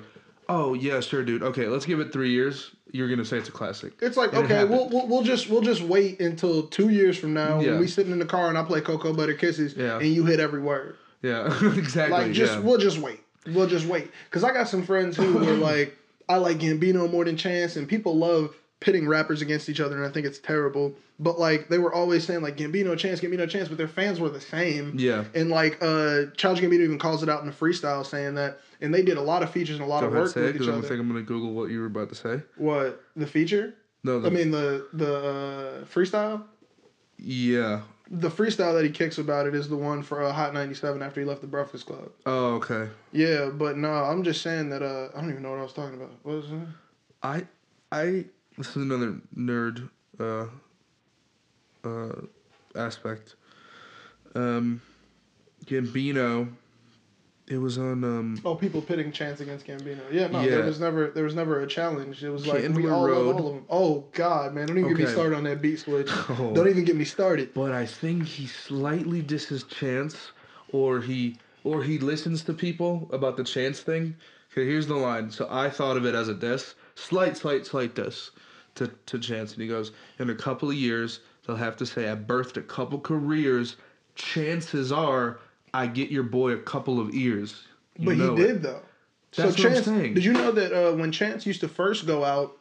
[0.49, 1.43] "Oh yeah, sure, dude.
[1.43, 2.71] Okay, let's give it three years.
[2.91, 4.71] You're gonna say it's a classic." It's like And okay, happened.
[4.71, 7.71] we'll, we'll we'll just we'll just wait until two years from now Yeah.
[7.71, 9.97] when we sitting in the car and I play Cocoa Butter Kisses Yeah.
[9.99, 10.97] and you hit every word.
[11.21, 11.45] Yeah,
[11.77, 12.17] exactly.
[12.17, 12.59] Like just yeah.
[12.59, 13.21] we'll just wait.
[13.45, 15.95] We'll just wait because I got some friends who were like,
[16.27, 20.05] I like Gambino more than Chance, and people love pitting rappers against each other, and
[20.05, 20.93] I think it's terrible.
[21.19, 23.88] But like they were always saying like Gambino no Chance, Gambino no Chance, but their
[23.88, 24.95] fans were the same.
[24.97, 25.23] Yeah.
[25.34, 28.93] And like uh Childish Gambino even calls it out in the freestyle saying that, and
[28.93, 30.63] they did a lot of features and a lot Go of work say it with
[30.63, 30.88] each I'm other.
[30.88, 32.41] think I'm gonna Google what you were about to say.
[32.57, 33.75] What the feature?
[34.03, 36.43] No, the, I mean the the uh, freestyle.
[37.17, 37.82] yeah.
[38.13, 41.21] The freestyle that he kicks about it is the one for uh, Hot 97 after
[41.21, 42.11] he left the Breakfast Club.
[42.25, 42.89] Oh, okay.
[43.13, 45.71] Yeah, but no, I'm just saying that uh, I don't even know what I was
[45.71, 46.11] talking about.
[46.23, 46.59] What was it?
[47.23, 47.45] I,
[47.89, 48.25] I.
[48.62, 49.89] This is another nerd,
[50.20, 50.45] uh,
[51.84, 52.22] uh,
[52.76, 53.34] aspect.
[54.36, 54.84] Um,
[55.66, 56.47] Gambino.
[57.47, 58.39] It was on um.
[58.45, 60.01] Oh, people pitting Chance against Gambino.
[60.12, 62.24] Yeah, no, there was never there was never a challenge.
[62.24, 63.26] It was like we all Road.
[63.26, 63.66] love all of them.
[63.68, 66.12] Oh God, man, don't even get me started on that beat switch.
[66.30, 66.53] Oh.
[66.53, 67.55] Don't even get me started.
[67.55, 70.34] but I think he slightly disses Chance,
[70.72, 74.16] or he or he listens to people about the Chance thing.
[74.51, 75.32] Okay, here's the line.
[75.32, 78.30] So I thought of it as a diss, slight, slight, slight diss
[78.76, 82.09] to to Chance, and he goes, in a couple of years they'll have to say
[82.09, 83.76] I birthed a couple careers.
[84.15, 85.39] Chances are
[85.74, 87.63] I get your boy a couple of ears.
[87.97, 88.36] You But he it.
[88.36, 88.82] did though.
[89.36, 92.57] That's so Chance, did you know that uh, when Chance used to first go out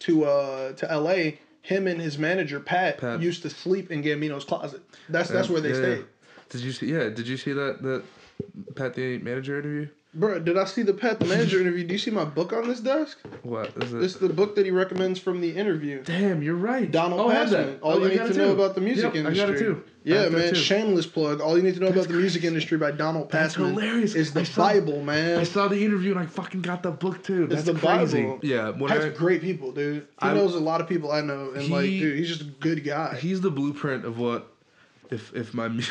[0.00, 3.20] to uh, to L.A., him and his manager Pat, Pat.
[3.20, 4.82] used to sleep in Gambino's closet.
[5.08, 5.98] That's that's where they Yeah, stayed.
[5.98, 6.04] yeah.
[6.48, 6.86] Did you see?
[6.92, 7.08] Yeah.
[7.08, 8.02] Did you see that that
[8.76, 9.88] Pat the manager interview?
[10.14, 11.86] Bro, did I see the Pat the manager interview?
[11.86, 13.18] Do you see my book on this desk?
[13.42, 14.02] What is it?
[14.02, 16.02] It's the book that he recommends from the interview.
[16.04, 16.90] Damn, you're right.
[16.90, 17.78] Donald oh, Passman.
[17.80, 19.42] All Oh, you I need to it know about the music Yep, industry.
[19.42, 19.84] I got it too.
[20.04, 20.50] Yeah, man.
[20.50, 20.54] too.
[20.56, 21.40] Shameless plug.
[21.40, 23.68] All you need to know about the music industry by Donald Passman.
[23.74, 24.14] That's hilarious.
[24.14, 25.38] Is the saw- Bible, man.
[25.38, 27.46] I saw the interview and I fucking got the book too.
[27.46, 28.20] That's It's the crazy.
[28.22, 28.40] Bible.
[28.42, 30.02] Yeah, when Has I, great people, dude.
[30.02, 32.52] He I- knows a lot of people I know, and like, dude, he's just a
[32.60, 33.16] good guy.
[33.16, 34.52] he's the blueprint of what
[35.10, 35.82] if if my mu-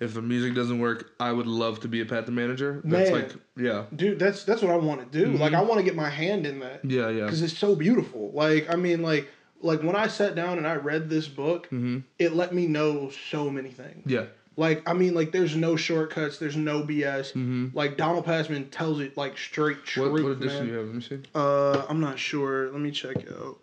[0.00, 2.80] if the music doesn't work, I would love to be a Pat the manager.
[2.84, 3.20] That's Man.
[3.22, 5.32] like yeah, dude, that's that's what I want to do.
[5.36, 7.24] Like, I want to get my hand in that yeah, yeah.
[7.24, 8.30] because it's so beautiful.
[8.32, 9.28] Like, I mean, like,
[9.60, 12.02] like when I sat down and I read this book, Mhm.
[12.18, 14.04] it let me know so many things.
[14.10, 14.24] Yeah,
[14.56, 17.32] Like, I mean, like, there's no shortcuts, there's no BS.
[17.32, 17.74] Mhm.
[17.74, 20.66] Like, Donald Passman tells it like straight what, truth, what edition man.
[20.66, 20.86] do you have?
[20.86, 21.18] Let me see.
[21.34, 22.70] Uh, I'm not sure.
[22.70, 23.58] Let me check out.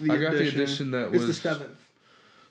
[0.00, 1.76] The I got the edition that it's the was- seventh.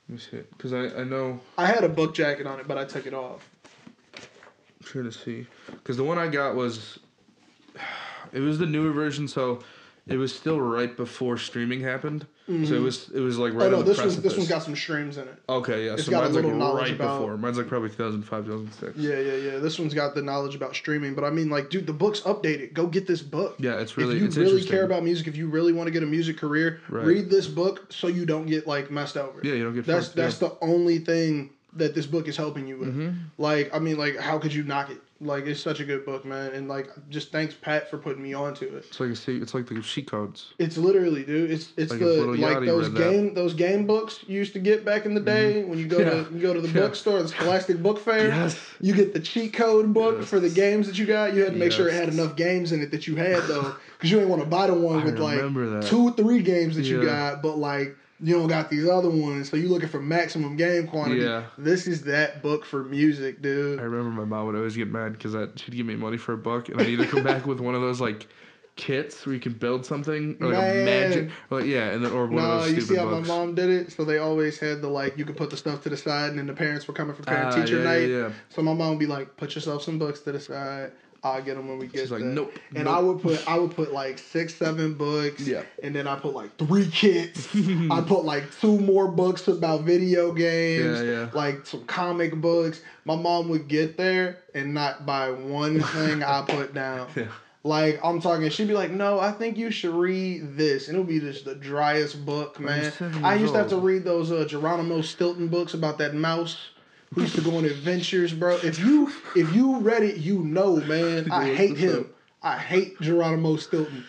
[0.09, 2.67] Let me see it because I I know I had a book jacket on it,
[2.67, 3.47] but I took it off.
[4.15, 6.97] I'm trying to see because the one I got was
[8.33, 9.59] it was the newer version, so
[10.09, 12.25] it was still right before streaming happened.
[12.47, 14.49] So it was it was like right oh no, on the this one this one's
[14.49, 15.35] got some streams in it.
[15.47, 15.93] Okay, yeah.
[15.93, 17.37] It's so got a mine's like little knowledge right about- before.
[17.37, 18.97] Mine's like probably 2005, 2006.
[18.97, 19.59] Yeah, yeah, yeah.
[19.59, 22.73] This one's got the knowledge about streaming, but I mean, like, dude, the book's updated.
[22.73, 23.55] Go get this book.
[23.59, 26.01] Yeah, it's really if you really care about music, if you really want to get
[26.01, 27.05] a music career, Right.
[27.05, 29.39] read this book so you don't get like messed over.
[29.43, 30.23] Yeah, you don't get That's fucked, yeah.
[30.23, 32.89] that's the only thing that this book is helping you with.
[32.97, 33.11] Mm-hmm.
[33.37, 34.97] Like, I mean, like, how could you knock it?
[35.21, 36.53] Like it's such a good book, man.
[36.53, 38.85] And like just thanks Pat for putting me onto it.
[38.87, 40.53] It's like a, se- it's like the cheat codes.
[40.59, 41.51] It's literally, dude.
[41.51, 42.97] It's it's Like the like those that.
[43.11, 45.69] game those game books you used to get back in the day mm-hmm.
[45.69, 46.09] when you go Yeah.
[46.23, 46.87] to you go to the Yeah.
[46.87, 48.29] bookstore, the Scholastic Book Fair.
[48.29, 48.57] Yes.
[48.79, 50.29] You get the cheat code book Yes.
[50.29, 51.33] for the games that you got.
[51.33, 53.75] You had to make sure it had enough games in it that you had though,
[53.97, 55.85] because you ain't want to buy the one I with like that.
[55.89, 59.49] two, three games that you got, but like you don't got these other ones.
[59.49, 61.21] So you looking for maximum game quantity.
[61.21, 61.43] Yeah.
[61.57, 63.79] This is that book for music, dude.
[63.79, 66.37] I remember my mom would always get mad because she'd give me money for a
[66.37, 68.27] book, and I need to come back with one of those like
[68.75, 70.81] kits where you can build something or like Man.
[70.81, 73.05] a magic, or, like, yeah, and then or one No, of those you see how
[73.09, 73.27] books.
[73.27, 73.91] my mom did it?
[73.91, 76.39] So they always had the like you could put the stuff to the side, and
[76.39, 78.09] then the parents were coming for parent Ah, teacher yeah, night.
[78.09, 78.31] yeah, yeah.
[78.49, 80.91] So my mom would be like, "Put yourself some books to the side.
[81.23, 83.47] I'll get them when we get She's like, there." "Nope, And nope." I would put
[83.47, 85.41] I would put like six, seven books.
[85.41, 85.63] Yeah.
[85.83, 87.47] And then I put like three kits.
[87.55, 91.01] I put like two more books about video games.
[91.01, 91.29] Yeah, yeah.
[91.33, 92.81] Like some comic books.
[93.05, 97.09] My mom would get there and not buy one thing I put down.
[97.15, 97.27] Yeah.
[97.63, 101.05] Like I'm talking, she'd be like, "No, I think you should read this," and it'll
[101.05, 102.93] be just the driest book, man.
[103.21, 106.57] I used to have to read those uh, Geronimo Stilton books about that mouse
[107.13, 108.57] who used to go on adventures, bro.
[108.57, 111.31] If you if you read it, you know, man.
[111.31, 112.09] I hate him.
[112.41, 114.05] I hate Geronimo Stilton.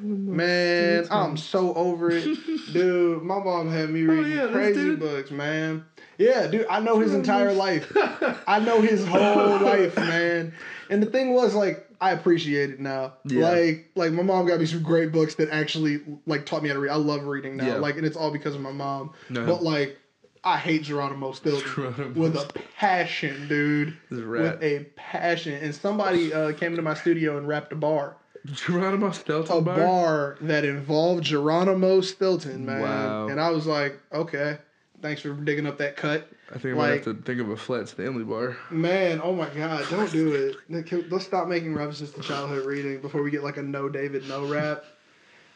[0.00, 2.24] Man, I'm so over it,
[2.72, 3.22] dude.
[3.22, 5.84] My mom had me reading Oh, yeah, crazy books, man.
[6.18, 7.90] Yeah, dude, I know his entire life.
[8.46, 10.52] I know his whole life, man.
[10.90, 13.14] And the thing was, like, I appreciate it now.
[13.24, 13.48] Yeah.
[13.48, 16.74] Like, like my mom got me some great books that actually like taught me how
[16.74, 16.90] to read.
[16.90, 17.66] I love reading now.
[17.66, 17.74] Yeah.
[17.76, 19.12] Like, and it's all because of my mom.
[19.30, 19.46] No.
[19.46, 19.98] But like,
[20.44, 23.96] I hate Geronimo Stilton Geronimo with a passion, dude.
[24.10, 25.54] With a passion.
[25.54, 28.16] And somebody uh, came into my studio and rapped a bar
[28.46, 29.76] Geronimo Stilton a bar.
[29.76, 32.82] bar that involved Geronimo Stilton, man.
[32.82, 33.28] Wow.
[33.28, 34.58] And I was like, okay,
[35.00, 36.28] thanks for digging up that cut.
[36.54, 38.56] I think I might have to think of a flat Stanley bar.
[38.70, 41.10] Man, oh my God, don't do it.
[41.10, 44.46] Let's stop making references to childhood reading before we get like a no David, no
[44.46, 44.84] rap.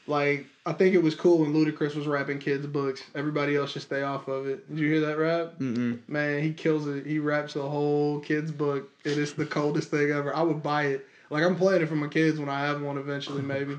[0.06, 3.02] Like, I think it was cool when Ludacris was rapping kids' books.
[3.14, 4.68] Everybody else should stay off of it.
[4.68, 5.54] Did you hear that rap?
[5.58, 6.00] Mm-mm.
[6.06, 7.06] Man, he kills it.
[7.06, 8.90] He raps a whole kid's book.
[9.02, 10.36] It is the coldest thing ever.
[10.36, 11.06] I would buy it.
[11.30, 13.78] Like, I'm playing it for my kids when I have one eventually, maybe.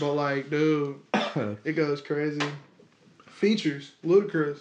[0.00, 0.96] But, like, dude,
[1.64, 2.42] it goes crazy.
[3.26, 4.58] Features, Ludacris.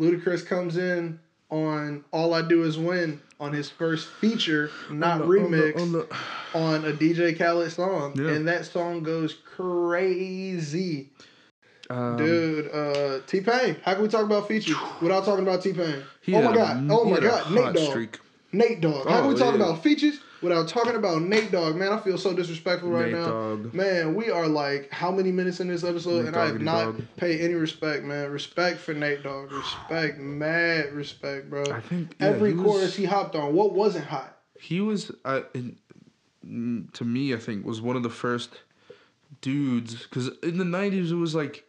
[0.00, 1.20] Ludacris comes in
[1.50, 5.56] on All I Do Is Win on his first feature, not On the- on the-
[5.58, 6.06] remix, on the-
[6.54, 8.12] on a DJ Khaled song.
[8.16, 8.28] Yeah.
[8.30, 11.10] And that song goes crazy.
[11.88, 13.76] Um, Dude, uh, T Pain.
[13.82, 16.02] How can we talk about features without talking about T Pain?
[16.32, 16.86] Oh my god.
[16.88, 17.50] Oh my god.
[17.50, 17.90] Nate Dogg.
[17.90, 18.18] streak.
[18.52, 19.08] Nate Dogg.
[19.08, 19.62] How can we Oh, talk yeah.
[19.64, 21.76] about features without talking about Nate Dogg?
[21.76, 23.26] Man, I feel so disrespectful right Nate now.
[23.26, 23.74] Dogg.
[23.74, 26.84] Man, we are like how many minutes in this episode, Nate and I have not
[26.96, 27.02] Dogg.
[27.16, 28.30] paid any respect, man.
[28.30, 29.52] Respect for Nate Dogg.
[29.52, 31.64] Respect, mad respect, bro.
[31.70, 34.36] I think yeah, Every he was- chorus he hopped on, what wasn't hot?
[34.58, 35.76] He was, uh, in,
[36.92, 38.50] to me, I think, was one of the first
[39.40, 40.02] dudes.
[40.02, 41.64] Because in the 90s, it was like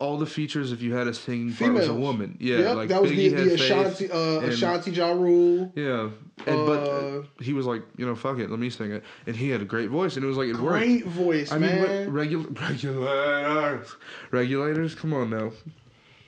[0.00, 2.36] all the features, if you had a singing part, was a woman.
[2.40, 5.72] Yeah, Yep, like that was Biggie had the Faith, Ashanti, uh, and- Ashanti Ja Rule.
[5.74, 6.10] Yeah.
[6.46, 9.02] And, but uh, Uh, he was like, you know, fuck it, let me sing it.
[9.26, 10.78] And he had a great voice, and it was like, it worked.
[10.84, 12.12] Great voice, I mean, man.
[12.12, 13.96] re- regu- regulators.
[14.30, 14.94] Regulators?
[14.94, 15.50] Come on now.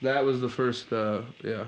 [0.02, 1.64] That was the first, uh, yeah.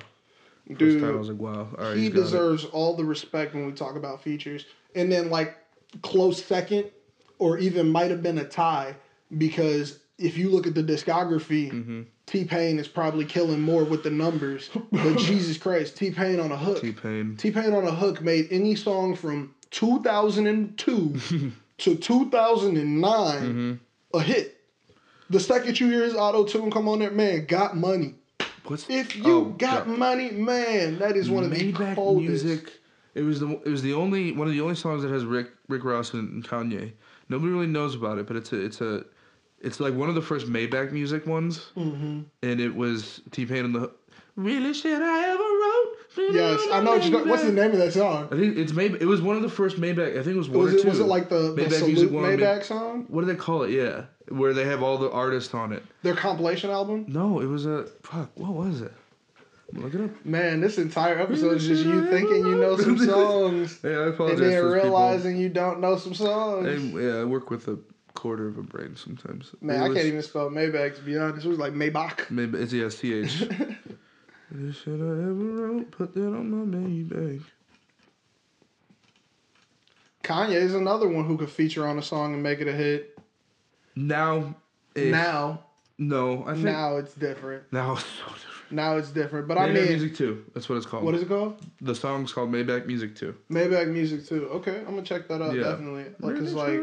[0.68, 1.68] First Dude, time I was like, wow.
[1.78, 2.22] All right, he got it.
[2.22, 4.64] deserves all the respect when we talk about features.
[4.94, 5.56] And then like
[6.02, 6.90] close second,
[7.38, 8.94] or even might have been a tie,
[9.38, 12.02] because if you look at the discography, Mm-hmm.
[12.26, 14.70] T Pain is probably killing more with the numbers.
[14.90, 16.80] But Jesus Christ, T Pain on a hook.
[16.80, 17.36] T Pain.
[17.36, 23.72] T Pain on a hook made any song from 2002 to 2009 Mm-hmm.
[24.18, 24.58] a hit.
[25.30, 28.14] The second you hear his auto tune come on there, man, got money.
[28.66, 29.98] What's If you oh, got God.
[29.98, 32.44] money, man, that is one of the coldest.
[32.44, 32.72] music.
[33.14, 35.50] It was the it was the only one of the only songs that has Rick
[35.68, 36.92] Rick Ross and, and Kanye.
[37.28, 39.04] Nobody really knows about it, but it's a it's a
[39.62, 42.20] it's like one of the first Maybach music ones, Mm-hmm.
[42.42, 43.90] and it was T Pain and the
[44.36, 46.34] really shit I ever wrote.
[46.34, 46.98] Yes, I know.
[46.98, 48.28] What what's the name of that song?
[48.30, 49.00] I think it's Maybach.
[49.00, 50.10] It was one of the first Maybach.
[50.12, 50.88] I think it was one Was or it two.
[50.90, 53.06] was it like the, the Maybach Salute Music One, May- Maybach song?
[53.08, 53.70] What do they call it?
[53.70, 55.82] Yeah, where they have all the artists on it.
[56.02, 57.06] Their compilation album?
[57.08, 58.30] No, it was a fuck.
[58.34, 58.92] What was it?
[59.74, 60.10] Look it up.
[60.26, 64.14] Man, this entire episode is just you thinking you know some songs Yeah, I and
[64.14, 64.38] apologize.
[64.40, 64.90] then to those people.
[64.90, 66.66] realizing you don't know some songs.
[66.68, 67.78] And, yeah, I work with a
[68.14, 69.50] quarter of a brain sometimes.
[69.60, 71.46] Man, I can't even spell Maybach to be honest.
[71.46, 72.30] It was like Maybach.
[72.30, 73.48] Maybe it's yeah, ch.
[74.54, 77.42] This shit I ever wrote, put that on my Maybach.
[80.22, 83.18] Kanye is another one who could feature on a song and make it a hit.
[83.96, 84.54] Now,
[84.94, 85.64] if, now,
[85.98, 87.64] no, I think now, it's different.
[87.72, 88.72] now it's so different.
[88.72, 89.48] Now it's different.
[89.48, 90.44] But I mean, Music Two.
[90.54, 91.04] That's what it's called.
[91.04, 91.60] what is it called?
[91.80, 93.34] The song's called Maybach Music Two.
[93.50, 94.48] Maybach Music too.
[94.48, 95.64] Okay, I'm gonna check that out Yeah.
[95.64, 96.06] definitely.
[96.20, 96.80] Like, cause like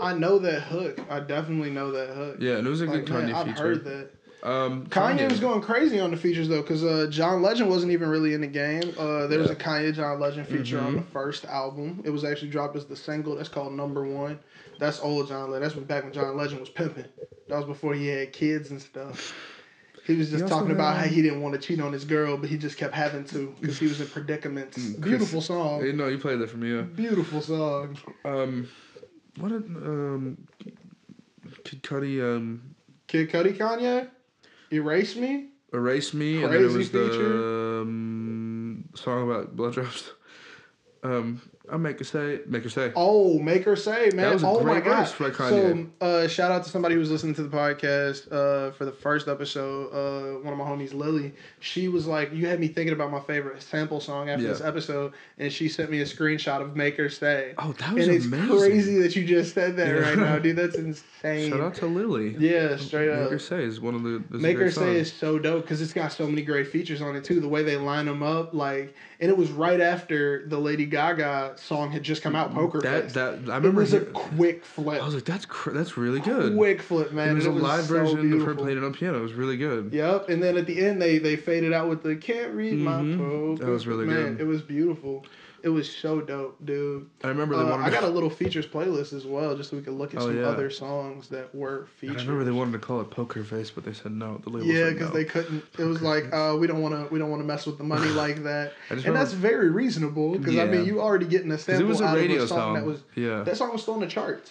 [0.00, 1.00] I know that hook.
[1.10, 2.36] I definitely know that hook.
[2.40, 3.62] Yeah, and it was a Like, good Kanye man, I've feature.
[3.62, 4.10] heard that.
[4.40, 8.08] Um, Kanye, was going crazy on the features though, because uh, John Legend wasn't even
[8.08, 8.94] really in the game.
[8.96, 10.96] Uh, there was a Kanye John Legend feature on Mhm.
[10.98, 12.02] the first album.
[12.04, 13.34] It was actually dropped as the single.
[13.34, 14.38] That's called Number One.
[14.78, 15.64] That's old John Legend.
[15.64, 17.06] That's when back when John Legend was pimping.
[17.48, 19.34] That was before he had kids and stuff.
[20.06, 22.36] He was just He talking about how he didn't want to cheat on his girl,
[22.38, 24.78] but he just kept having to because he was in predicaments.
[24.78, 25.80] Mm, Beautiful song.
[25.82, 26.76] Hey, no, you played that for me.
[26.76, 26.82] Yeah.
[26.82, 27.98] Beautiful song.
[28.24, 28.68] Um,
[29.40, 30.46] what did um,
[31.64, 32.74] Kid Cudi um
[33.06, 34.08] Kid Cudi, Kanye,
[34.72, 35.48] Erase Me.
[35.72, 37.28] erase me, and then it Crazy was feature.
[37.38, 40.10] the um, song about blood drops.
[41.04, 41.40] Um,
[41.70, 42.92] I make her say, make her say.
[42.96, 44.38] Oh, make her say, man.
[44.42, 45.08] oh my great god.
[45.08, 45.88] verse by Kanye.
[46.00, 48.92] So, uh, shout out to somebody who was listening to the podcast uh, for the
[48.92, 49.88] first episode.
[49.92, 51.32] Uh, one of my homies, Lily.
[51.60, 54.50] She was like, "You had me thinking about my favorite sample song after Yeah.
[54.50, 58.06] this episode," and she sent me a screenshot of "Make Her Say." Oh, that was
[58.08, 58.58] and it's amazing.
[58.58, 59.92] crazy that you just said that Yeah.
[60.00, 60.56] right now, dude.
[60.58, 61.50] That's insane.
[61.50, 62.36] Shout out to Lily.
[62.38, 63.22] Yeah, straight up.
[63.22, 64.22] Make her say is one of the.
[64.38, 64.88] Make Her Say song.
[64.94, 67.40] is so dope because it's got so many great features on it too.
[67.40, 71.56] The way they line them up, like, and it was right after the Lady Gaga
[71.58, 73.12] song had just come out, Poker that Face.
[73.14, 73.68] that I remember.
[73.68, 75.02] it was a quick flip.
[75.02, 76.54] I was like, that's cr- that's really good.
[76.56, 77.30] Quick flip, man.
[77.30, 79.18] It was a and live so version of her playing it on piano.
[79.18, 79.90] It was really good.
[79.92, 82.78] Yep, and then at the end they they faded out with the "Can't read Mhm.
[82.78, 84.40] my poker." That was really man, good.
[84.42, 85.24] It was beautiful.
[85.62, 87.08] It was so dope, dude.
[87.24, 87.84] I remember they Uh, wanted.
[87.84, 90.26] I got a little features playlist as well, just so we could look at Oh,
[90.26, 90.44] some yeah.
[90.46, 92.18] other songs that were featured.
[92.18, 94.38] I remember they wanted to call it Poker Face, but they said no.
[94.44, 95.14] The label Yeah, because no.
[95.14, 95.64] they couldn't.
[95.78, 97.84] It was like, uh, we don't want to, we don't want to mess with the
[97.84, 100.38] money like that, and that's very reasonable.
[100.38, 102.48] Because I mean, you already getting a sample it was a out radio of a
[102.48, 102.74] song, song.
[102.74, 103.42] that was yeah.
[103.42, 104.50] that song was still in the charts.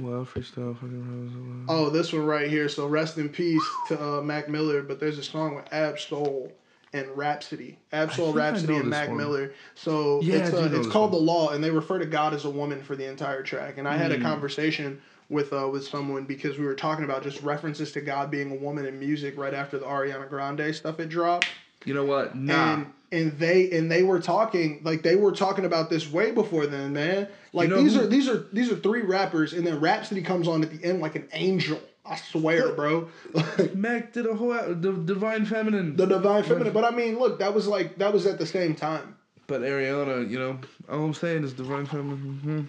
[0.00, 0.74] Well, freestyle.
[0.74, 2.68] fucking Oh, this one right here.
[2.68, 4.82] So rest in peace to uh, Mac Miller.
[4.82, 6.50] But there's a song with Ab Soul
[6.94, 7.78] and Rapsody.
[7.92, 9.18] Ab Soul, Rapsody, and Mac one.
[9.18, 9.52] Miller.
[9.74, 11.20] So Yeah, it's uh, it's called one.
[11.20, 13.76] The Law, and they refer to God as a woman for the entire track.
[13.78, 14.22] And I had a Mm.
[14.22, 18.52] conversation with uh, with someone because we were talking about just references to God being
[18.52, 21.48] a woman in music right after the Ariana Grande stuff had dropped.
[21.84, 22.36] You know what?
[22.36, 22.74] Nah.
[22.74, 26.66] And and they and they were talking like they were talking about this way before
[26.66, 27.28] then, man.
[27.52, 30.46] Like know these who- are these are these are three rappers, and then Rhapsody comes
[30.48, 31.80] on at the end like an angel.
[32.06, 33.08] I swear, bro.
[33.74, 35.96] Mac did a whole the Divine Feminine.
[35.96, 36.72] the divine feminine.
[36.72, 39.16] But I mean, look, that was like that was at the same time.
[39.46, 40.58] but Ariana, you know,
[40.90, 42.40] all I'm saying is Divine Feminine.
[42.44, 42.66] mhm.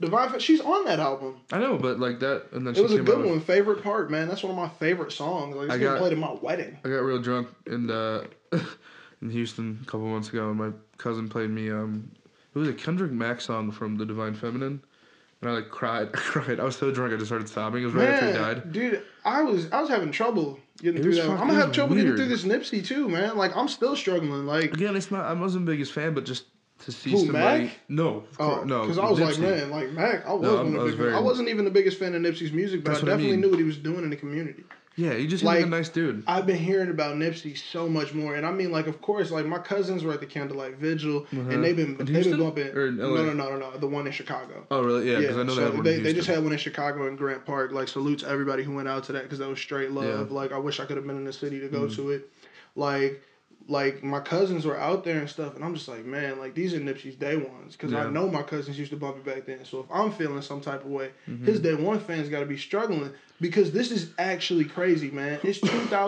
[0.00, 1.36] Divine, Fe- she's on that album.
[1.52, 3.40] I know, but like that, and then It was a good out with- one.
[3.40, 4.28] Favorite part, man.
[4.28, 5.54] That's one of my favorite songs.
[5.54, 6.78] Like it's I got- played at my wedding.
[6.84, 8.24] I got real drunk in uh,
[9.22, 12.10] in Houston a couple months ago, and my cousin played me um,
[12.54, 14.82] it was a Kendrick Mack song from the Divine Feminine,
[15.40, 16.08] and I like cried.
[16.14, 16.60] I cried.
[16.60, 17.82] I was so drunk I just started sobbing.
[17.82, 18.72] It was right after he died.
[18.72, 21.30] dude, I was I was having trouble getting It through that.
[21.30, 23.36] I'm gonna have trouble getting through this Nipsey too, man.
[23.36, 24.46] Like I'm still struggling.
[24.46, 25.24] Like Again, it's not.
[25.24, 26.44] I wasn't the biggest fan, but just
[26.80, 27.64] to see Who, somebody.
[27.64, 27.72] Mac?
[27.90, 28.80] No, Oh, no.
[28.80, 30.84] because I was like, man, like Mac, I was No, one I'm- of I the
[30.84, 33.02] was big, very- I wasn't even the biggest fan of Nipsey's music, but I what
[33.02, 33.40] I definitely mean.
[33.42, 34.64] knew what he was doing in the community.
[34.96, 36.24] Yeah, you just like, a nice dude.
[36.26, 39.46] I've been hearing about Nipsey so much more, and I mean, like, of course, like
[39.46, 41.36] my cousins were at the Candlelight Vigil, Uh-huh.
[41.48, 42.68] and they've been they've been bumping.
[42.76, 44.66] Or no, no, no, no, no, the one in Chicago.
[44.70, 45.10] Oh, really?
[45.10, 45.82] Yeah, because I know so they had one.
[45.84, 47.72] they, they just had one in Chicago in Grant Park.
[47.72, 50.04] Like salute to everybody who went out to that because that was straight love.
[50.04, 50.10] Yeah.
[50.24, 50.30] Mm.
[50.32, 52.28] Like I wish I could have been in the city to go to it.
[52.76, 53.22] Like
[53.70, 56.74] like my cousins were out there and stuff, and I'm just like, man, like these
[56.74, 59.64] are Nipsey's day ones because I know my cousins used to bump it back then.
[59.64, 61.44] So if I'm feeling some type of way, Mm-hmm.
[61.46, 65.38] his day one fans got to be struggling because this is actually crazy, man.
[65.44, 65.60] It's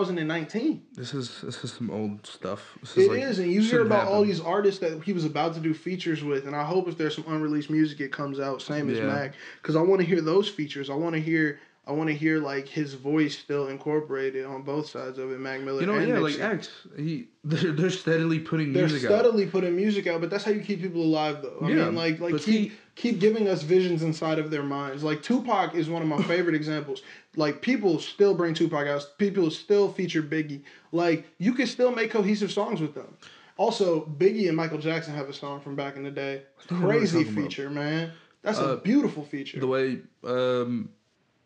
[0.07, 0.81] 2019.
[0.95, 2.77] This is this is some old stuff.
[2.81, 5.25] This is It like, is, and you hear about all these artists that he was
[5.25, 8.39] about to do features with, and I hope if there's some unreleased music, it comes
[8.39, 10.89] out same as Mac, because I want to hear those features.
[10.89, 14.87] I want to hear, I want to hear like his voice still incorporated on both
[14.89, 15.39] sides of it.
[15.39, 16.39] Mac Miller, You know, yeah, Nipsey.
[16.39, 16.69] like X.
[16.95, 19.13] He they're, they're steadily putting They're music out.
[19.19, 21.57] steadily putting music out, but that's how you keep people alive, though.
[21.61, 25.03] I Yeah, mean, like, like keep see- keep giving us visions inside of their minds.
[25.03, 27.01] Like Tupac is one of my favorite examples.
[27.35, 29.05] Like people still bring Tupac out.
[29.17, 30.61] People still feature Biggie.
[30.93, 33.17] Like you can still make cohesive songs with them.
[33.57, 36.43] Also, Biggie and Michael Jackson have a song from back in the day.
[36.69, 37.49] don't know what you're Crazy talking about.
[37.49, 38.11] feature, man.
[38.41, 39.59] That's Uh, a beautiful feature.
[39.59, 40.89] The way um,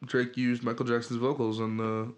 [0.06, 2.14] Drake used Michael Jackson's vocals on the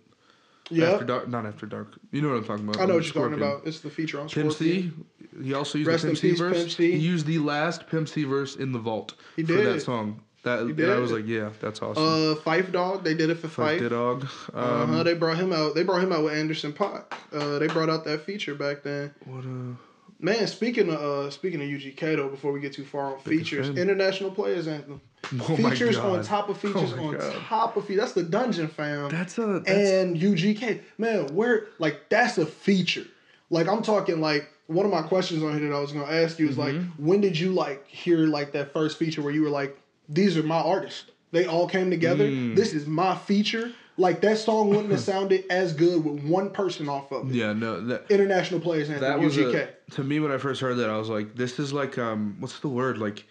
[0.70, 1.98] yeah, After Dark, not After Dark.
[2.12, 2.82] You know what I'm talking about.
[2.82, 3.66] I know what you're talking about.
[3.66, 5.06] It's the feature on Pimp Scorpion.
[5.34, 5.44] C.
[5.44, 6.58] He also used Rest the Pimp C peace, verse.
[6.58, 6.92] Pimp C.
[6.92, 10.22] He used the last Pimp C verse in the vault He for that song.
[10.44, 12.04] That He and I was like, yeah, that's awesome.
[12.04, 13.04] Uh, Phife Dawg.
[13.04, 13.90] They did it for Fight Phife.
[13.90, 14.28] Dawg.
[14.54, 15.04] Uh Um, huh.
[15.04, 15.76] They brought him out.
[15.76, 17.06] They brought him out with Anderson .Paak.
[17.34, 19.14] Uh, they brought out that feature back then.
[19.26, 19.76] what uh,
[20.22, 23.68] Man, speaking of uh, speaking of UG Kato, before we get too far on features,
[23.68, 23.78] fan.
[23.78, 25.02] international players anthem.
[25.42, 27.34] Oh features on top of features Oh on God.
[27.48, 28.02] top of features.
[28.02, 29.10] That's the dungeon fam.
[29.10, 29.60] That's a.
[29.60, 30.82] That's, and UGK.
[30.98, 33.06] Man, where like that's a feature.
[33.50, 36.40] Like I'm talking like one of my questions on here that I was gonna ask
[36.40, 37.06] you is like Mm-hmm.
[37.06, 39.78] when did you like hear like that first feature where you were like,
[40.08, 41.06] these are my artists.
[41.32, 42.28] They all came together.
[42.28, 42.56] Mm.
[42.56, 43.72] This is my feature.
[43.98, 47.36] Like that song wouldn't have sounded as good with one person off of it.
[47.36, 49.70] yeah, no, that International Players Anthem, that was UGK.
[49.88, 52.38] a, to me when I first heard that I was like, this is like um,
[52.40, 53.26] what's the word like?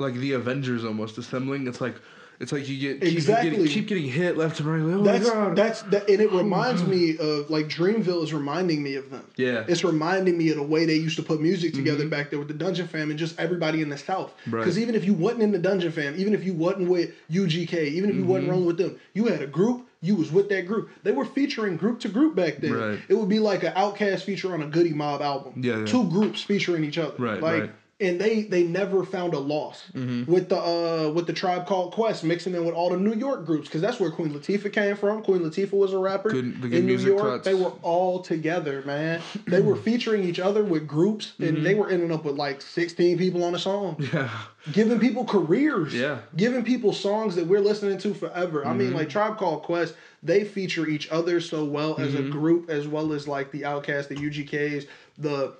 [0.00, 1.66] Like the Avengers almost assembling.
[1.66, 1.94] It's like,
[2.40, 3.50] it's like you get keep Exactly.
[3.50, 4.80] getting, keep getting hit left and right.
[4.80, 5.56] Like, oh That's my god.
[5.56, 9.26] that's that, and it oh reminds me of like Dreamville is reminding me of them.
[9.36, 9.66] Yeah.
[9.68, 11.84] it's reminding me of the way they used to put music mm-hmm.
[11.84, 14.32] together back there with the Dungeon Fam and just everybody in the South.
[14.46, 14.60] Right.
[14.60, 17.74] Because even if you wasn't in the Dungeon Fam, even if you wasn't with UGK,
[17.74, 18.50] even if you wasn't mm-hmm.
[18.52, 19.86] rolling with them, you had a group.
[20.00, 20.88] You was with that group.
[21.02, 22.72] They were featuring group to group back then.
[22.72, 22.98] Right.
[23.10, 25.62] It would be like an Outkast feature on a Goodie Mob album.
[25.62, 25.84] Yeah, yeah.
[25.84, 27.14] Two groups featuring each other.
[27.18, 27.60] Right, Like.
[27.60, 27.70] right.
[28.00, 32.24] And they they never found a loss with the uh with the tribe called Quest
[32.24, 35.22] mixing in with all the New York groups because that's where Queen Latifah came from.
[35.22, 37.20] Queen Latifah was a rapper in New York.
[37.20, 37.44] cuts.
[37.44, 39.20] They were all together, man.
[39.46, 43.18] They were featuring each other with groups, and they were ending up with like sixteen
[43.18, 44.30] people on a song, yeah.
[44.72, 45.94] giving people careers.
[45.94, 46.20] Yeah.
[46.36, 48.66] giving people songs that we're listening to forever.
[48.66, 52.70] I mean, like Tribe Called Quest, they feature each other so well as a group,
[52.70, 54.86] as well as like the Outkast, the UGKs,
[55.18, 55.54] the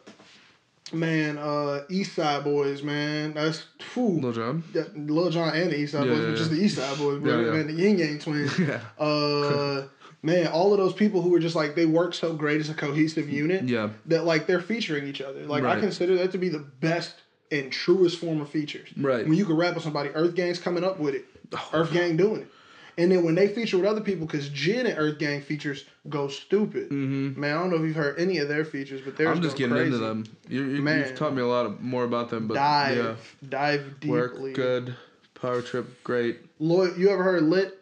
[0.93, 3.35] man, uh, East Side Boys, man.
[3.35, 3.64] That's
[3.95, 4.20] whew.
[4.20, 4.64] Lil Jon.
[4.74, 7.20] Yeah, Lil Jon and the East Side Yeah, Boys, yeah, just the East Side Boys,
[7.20, 7.53] bro.
[7.53, 8.59] Man, the Yin Yang Twins.
[8.59, 8.81] Yeah.
[8.99, 9.85] Uh,
[10.22, 12.74] man, all of those people who were just like they work so great as a
[12.74, 13.64] cohesive unit.
[13.64, 13.91] Yeah.
[14.07, 15.41] That like they're featuring each other.
[15.47, 17.14] Like I consider that to be the best
[17.51, 18.89] and truest form of features.
[18.97, 19.26] Right.
[19.26, 21.24] When you can rap with somebody, EarthGang's coming up with it.
[21.53, 21.68] Oh.
[21.72, 22.49] EarthGang doing it.
[22.99, 26.91] And then when they feature with other people, because Jin and EarthGang features go stupid.
[26.91, 29.36] Man, I don't know if you've heard any of their features, but they're Mm-hmm.
[29.36, 30.24] I'm just getting into them.
[30.49, 30.99] You, you, Man.
[31.01, 33.14] you've taught me a lot of, more about them, but Dive, yeah.
[33.49, 34.11] dive deeply.
[34.11, 34.97] Work good.
[35.34, 36.38] Power trip great.
[36.59, 37.76] Lloyd, you ever heard Lit?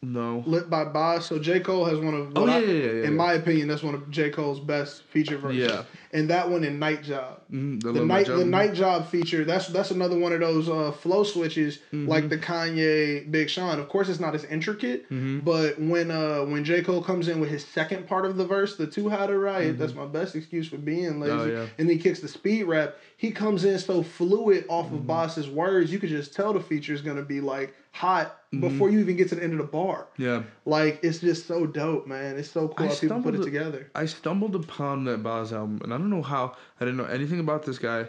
[0.00, 0.42] No.
[0.46, 1.26] Lit by Bas.
[1.26, 1.60] So J.
[1.60, 3.04] Cole has one of, Oh, I- yeah, yeah, yeah, yeah.
[3.08, 4.30] in my opinion, that's one of J.
[4.30, 5.70] Cole's best feature versions.
[5.70, 5.82] Yeah.
[6.14, 7.40] And that one in Night Job.
[7.52, 8.38] Mm, The Lil night, Jon.
[8.38, 9.44] the night job feature.
[9.44, 12.08] That's that's another one of those uh, flow switches, Mm-hmm.
[12.08, 13.78] like the Kanye Big Sean.
[13.80, 15.40] Of course, it's not as intricate, Mm-hmm.
[15.40, 18.76] but when uh when J Cole comes in with his second part of the verse,
[18.76, 19.72] the two how to riot.
[19.72, 19.80] Mm-hmm.
[19.80, 21.32] That's my best excuse for being lazy.
[21.32, 21.66] Oh, yeah.
[21.78, 22.94] And he kicks the speed rap.
[23.16, 24.94] He comes in so fluid off Mm-hmm.
[24.96, 28.68] of Bas's words, you could just tell the feature is gonna be like hot Mm-hmm.
[28.68, 30.06] before you even get to the end of the bar.
[30.16, 30.44] Yeah.
[30.64, 32.38] Like it's just so dope, man.
[32.38, 33.90] It's so cool how people put it together.
[33.96, 36.56] I stumbled upon that Bas album, and I don't know how.
[36.80, 38.06] I didn't know anything about this guy,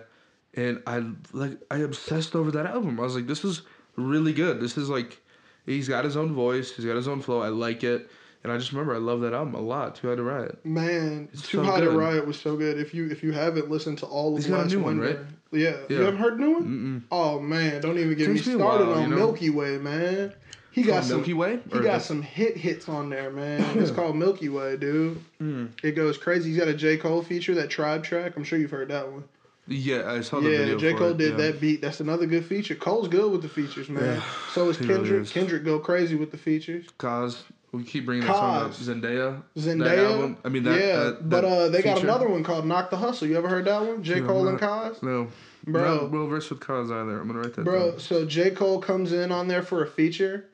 [0.53, 2.99] and I like I obsessed over that album.
[2.99, 3.61] I was like, this is
[3.95, 4.59] really good.
[4.59, 5.21] This is like,
[5.65, 7.41] he's got his own voice, he's got his own flow.
[7.41, 8.09] I like it,
[8.43, 9.95] and I just remember I love that album a lot.
[9.95, 10.65] Too Hard to Riot.
[10.65, 11.95] Man, It's Too so to good.
[11.95, 12.79] Riot was so good.
[12.79, 14.99] If you if you haven't listened to all of He's got a Last new one,
[14.99, 15.19] right?
[15.51, 15.77] Yeah.
[15.89, 15.97] Yeah.
[15.97, 16.63] You haven't heard new one?
[16.65, 17.03] Mm-mm.
[17.11, 19.15] Oh man, don't even get Takes me me started while, on you know?
[19.15, 20.33] Milky Way, man.
[20.75, 21.59] He got some Milky Way?
[21.71, 23.61] He got the- some hit hits on there, man.
[23.79, 25.23] it's called Milky Way, dude.
[25.41, 25.69] Mm.
[25.81, 26.49] It goes crazy.
[26.49, 28.33] He's got a J Cole feature, that Tribe track.
[28.35, 29.23] I'm sure you've heard that one.
[29.67, 30.77] Yeah, I saw the Yeah, video.
[30.77, 31.37] J Cole it, did yeah.
[31.37, 31.81] that beat.
[31.81, 32.75] That's another good feature.
[32.75, 34.03] Cole's good with the features, man.
[34.17, 35.21] Yeah, So is really Kendrick.
[35.23, 35.31] is.
[35.31, 36.85] Kendrick go crazy with the features.
[36.99, 38.71] Cozz we keep bringing that song up.
[38.71, 39.41] Zendaya.
[39.57, 40.35] Zendaya.
[40.45, 40.79] I mean that.
[40.79, 43.65] yeah, that, but uh, they got another one called "Knock the Hustle." You ever heard
[43.65, 44.03] that one?
[44.03, 45.01] J Cole and Cozz.
[45.01, 45.27] No.
[45.67, 45.95] Bro.
[46.03, 47.19] Not well versed with Cause either.
[47.19, 47.99] I'm gonna write that Bro, down.
[47.99, 50.45] so J Cole comes in on there for a feature.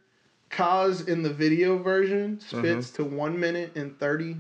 [0.52, 3.10] Cozz in the video version spits Uh-huh.
[3.10, 4.36] to one minute and 30,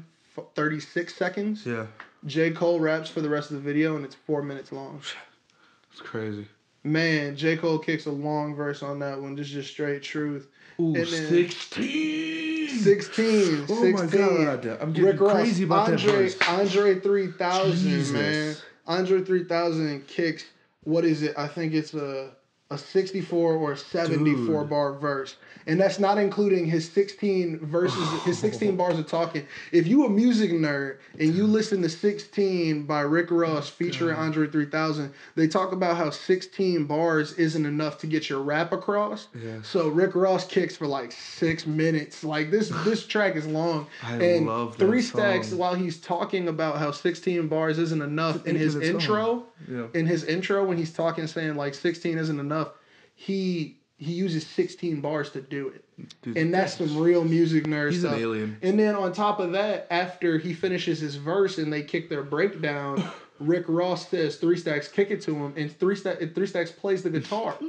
[0.55, 1.65] 36 seconds.
[1.65, 1.85] Yeah,
[2.25, 5.01] J Cole raps for the rest of the video and it's four minutes long.
[5.91, 6.47] it's crazy.
[6.83, 9.35] Man, J Cole kicks a long verse on that one.
[9.35, 10.47] This is just straight truth.
[10.79, 12.69] Ooh, And then- 16.
[12.79, 13.65] 16.
[13.69, 15.97] Oh my god, I'm getting Rick Ross, crazy about Andre,
[16.29, 16.47] that verse.
[16.47, 18.11] Andre 3000, Jesus.
[18.13, 18.55] man.
[18.87, 20.45] Andre 3000 kicks,
[20.83, 21.37] what is it?
[21.37, 22.31] I think it's a,
[22.71, 24.69] a 64 or 74 Dude.
[24.69, 25.35] bar verse.
[25.67, 29.45] And that's not including his 16 verses, his 16 bars of talking.
[29.71, 34.47] If you a music nerd and you listen to 16 by Rick Ross featuring Andre
[34.47, 39.27] 3000, they talk about how 16 bars isn't enough to get your rap across.
[39.35, 39.67] Yes.
[39.67, 42.23] So Rick Ross kicks for like six minutes.
[42.23, 43.87] Like this, this track is long.
[44.03, 45.59] I and love that Three Stacks, song.
[45.59, 49.43] while he's talking about how 16 bars isn't enough in his Think of the intro.
[49.69, 49.87] Yeah.
[49.93, 52.69] in his intro when he's talking saying like 16 isn't enough,
[53.13, 55.85] he he uses 16 bars to do it.
[56.23, 58.19] Dude, And that's some real music nerd He's an stuff.
[58.19, 58.57] alien.
[58.63, 62.23] And then on top of that, after he finishes his verse and they kick their
[62.23, 63.03] breakdown,
[63.39, 67.03] Rick Ross says Three Stacks kick it to him, and Three Stacks Three Stacks plays
[67.03, 67.55] the guitar.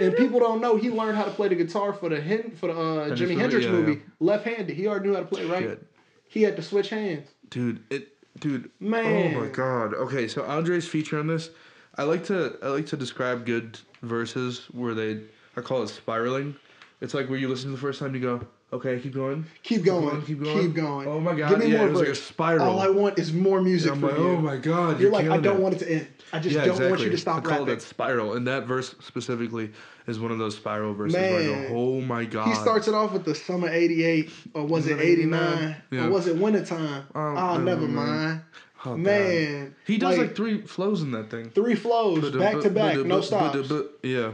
[0.00, 2.66] And people don't know he learned how to play the guitar for the Hen- for
[2.68, 4.74] the uh, Jimi Hendrix Hendrix movie, yeah, left-handed.
[4.74, 5.62] He already knew how to play right.
[5.62, 5.86] Shit.
[6.28, 7.28] He had to switch hands.
[7.50, 8.08] dude it
[8.40, 9.36] dude Man.
[9.36, 11.50] oh my god okay so andre's feature on this
[11.96, 15.20] i like to i like to describe good verses where they
[15.56, 16.56] I call it spiraling.
[17.00, 19.44] It's like where you listen to the first time you go, okay, keep going.
[19.64, 20.22] Keep going.
[20.22, 20.60] Keep going.
[20.60, 21.08] Keep going.
[21.08, 21.50] Oh my god.
[21.50, 22.68] Give me yeah, more it was like a spiral.
[22.68, 24.28] All I want is more music I'm from like, you.
[24.28, 25.00] oh my god.
[25.00, 25.62] You're like, I don't it.
[25.62, 26.06] want it to end.
[26.32, 26.90] I just yeah, don't exactly.
[26.90, 27.66] want you to stop I call rapping.
[27.66, 29.70] that spiral, and that verse specifically
[30.06, 31.68] is one of those spiral verses where I Man.
[31.68, 34.94] go, "Oh my god!" He starts it off with the summer '88, or was it
[34.96, 35.76] Was it '89, 89?
[35.90, 36.06] Yeah.
[36.06, 37.04] or was it wintertime?
[37.14, 38.40] Oh, Oh, never mind.
[38.84, 38.98] Oh, God.
[38.98, 41.50] Man, he does like, three flows in that thing.
[41.50, 43.70] three flows back to back, no stops,
[44.02, 44.32] Yeah,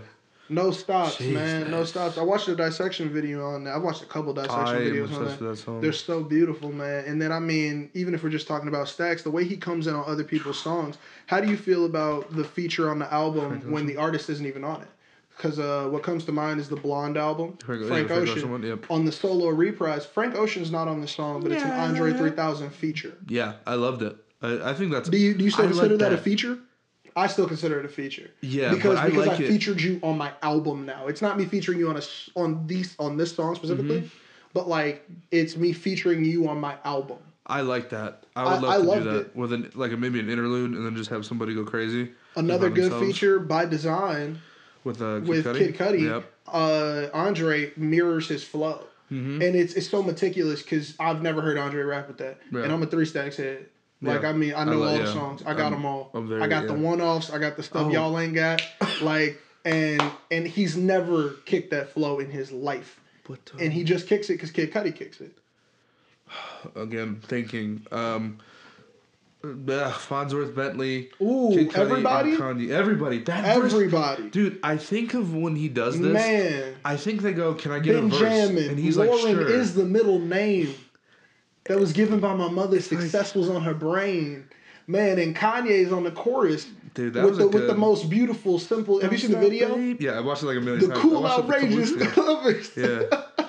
[0.48, 2.18] no stops, Jeez, man, no stops.
[2.18, 3.74] I watched a dissection video on that.
[3.74, 5.38] I watched a couple dissection I am videos on that.
[5.40, 5.80] that song.
[5.80, 7.04] They're so beautiful, man.
[7.04, 9.86] And then I mean, even if we're just talking about Stacks, the way he comes
[9.86, 10.96] in on other people's songs,
[11.26, 14.64] how do you feel about the feature on the album when the artist isn't even
[14.64, 14.88] on it?
[15.36, 18.52] Because uh, what comes to mind is the Blonde album, Frank- yeah, Frank, Frank Ocean.
[18.52, 18.86] Ocean yep.
[18.90, 22.70] On the solo reprise, Frank Ocean's not on the song, but it's an Andre 3000
[22.70, 23.16] feature.
[23.28, 24.16] yeah, I loved it.
[24.42, 25.08] I, I think that's.
[25.08, 26.12] Do you do you still I like consider that.
[26.12, 26.58] a feature?
[27.18, 28.30] I still consider it a feature.
[28.40, 29.48] Yeah, because I because like I it.
[29.48, 31.06] featured you on my album now.
[31.08, 32.02] It's not me featuring you on a
[32.36, 34.06] on these on this song specifically, Mm-hmm.
[34.54, 37.18] but like it's me featuring you on my album.
[37.46, 38.24] I like that.
[38.36, 39.36] I would I- love I to do that it.
[39.36, 42.12] with an like a, maybe an interlude, and then just have somebody go crazy.
[42.36, 44.38] Another good themselves feature by design
[44.84, 45.58] with uh, Kid with Cudi.
[45.58, 46.00] Kid Cudi.
[46.02, 46.32] Yep.
[46.46, 49.40] Uh, Andre mirrors his flow, Mm-hmm.
[49.42, 52.62] and it's it's so meticulous because I've never heard Andre rap with that, Yeah.
[52.64, 53.66] and I'm a three stacks head.
[54.00, 54.28] Like Yeah.
[54.28, 55.02] I mean, I I know like- all yeah.
[55.06, 55.42] the songs.
[55.44, 56.10] I got I'm- them all.
[56.14, 57.30] I'm very- I got the one offs.
[57.30, 57.90] I got the stuff Oh.
[57.90, 58.62] y'all ain't got.
[59.02, 63.82] Like and and he's never kicked that flow in his life, But uh, and he
[63.84, 65.36] just kicks it because Kid Cudi kicks it.
[66.76, 68.38] again thinking, um,
[69.44, 71.10] uh, Fonsworth Bentley.
[71.20, 72.36] Ooh, Kid Cudi, everybody?
[72.36, 72.70] Kanye.
[72.70, 73.18] Everybody.
[73.20, 74.58] That verse- Everybody, dude.
[74.62, 76.12] I think of when he does this.
[76.12, 78.70] man, I think they go, "Can I get a verse?" Benjamin.
[78.70, 80.74] And he's Lauren like, "Sure." is the middle name
[81.68, 82.80] that was given by my mother.
[82.80, 84.48] Success was on her brain.
[84.86, 88.08] Man, and Kanye's on the chorus Dude, that with was the a with the most
[88.08, 89.00] beautiful, simple.
[89.00, 89.76] Have you seen the video?
[89.76, 91.00] Yeah, I watched it like a million The times.
[91.00, 92.70] Cool, a couple outrageous lovers.
[92.76, 93.46] Yeah.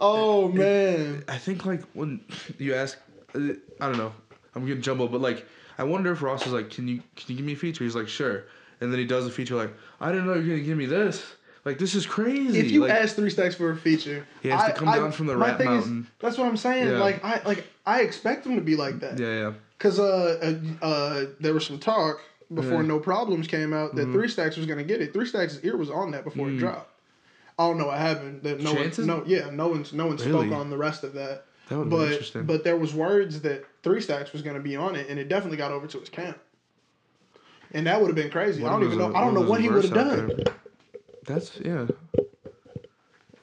[0.00, 1.22] Oh man.
[1.28, 2.20] I think like when
[2.58, 2.98] you ask,
[3.34, 3.38] uh,
[3.80, 4.12] I don't know,
[4.54, 5.46] I'm getting jumbled, but like
[5.78, 7.84] I wonder if Ross is like, can you can you give me a feature?
[7.84, 8.44] He's like, sure,
[8.80, 11.24] and then he does a feature like, I didn't know you're gonna give me this.
[11.64, 12.58] Like this is crazy.
[12.58, 15.12] If you like, ask Three Stacks for a feature, He has to come I- down
[15.12, 16.06] from the rap thing is- mountain.
[16.20, 16.88] that's what I'm saying.
[16.88, 16.98] Yeah.
[16.98, 19.18] Like I like I expect him to be like that.
[19.18, 22.20] yeah, yeah, Cause uh, uh, uh there was some talk
[22.52, 22.88] before Yeah.
[22.88, 24.12] No Problems came out that Mhm.
[24.12, 25.12] Three Stacks was gonna get it.
[25.14, 26.58] Three Stacks' ear was on that before it Mm.
[26.58, 26.90] dropped.
[27.58, 28.42] I don't know what happened.
[28.42, 29.06] That no Chances?
[29.06, 30.48] one, no, yeah, no one's no one Really?
[30.48, 31.44] spoke on the rest of that.
[31.70, 32.42] that would be But interesting.
[32.44, 35.56] but there was words that Three Stacks was gonna be on it, and it definitely
[35.56, 36.36] got over to his camp.
[37.72, 38.62] And that would have been crazy.
[38.62, 39.14] What I don't even know.
[39.14, 40.26] I don't know what he would have done.
[40.28, 40.54] there?
[41.26, 41.86] That's yeah.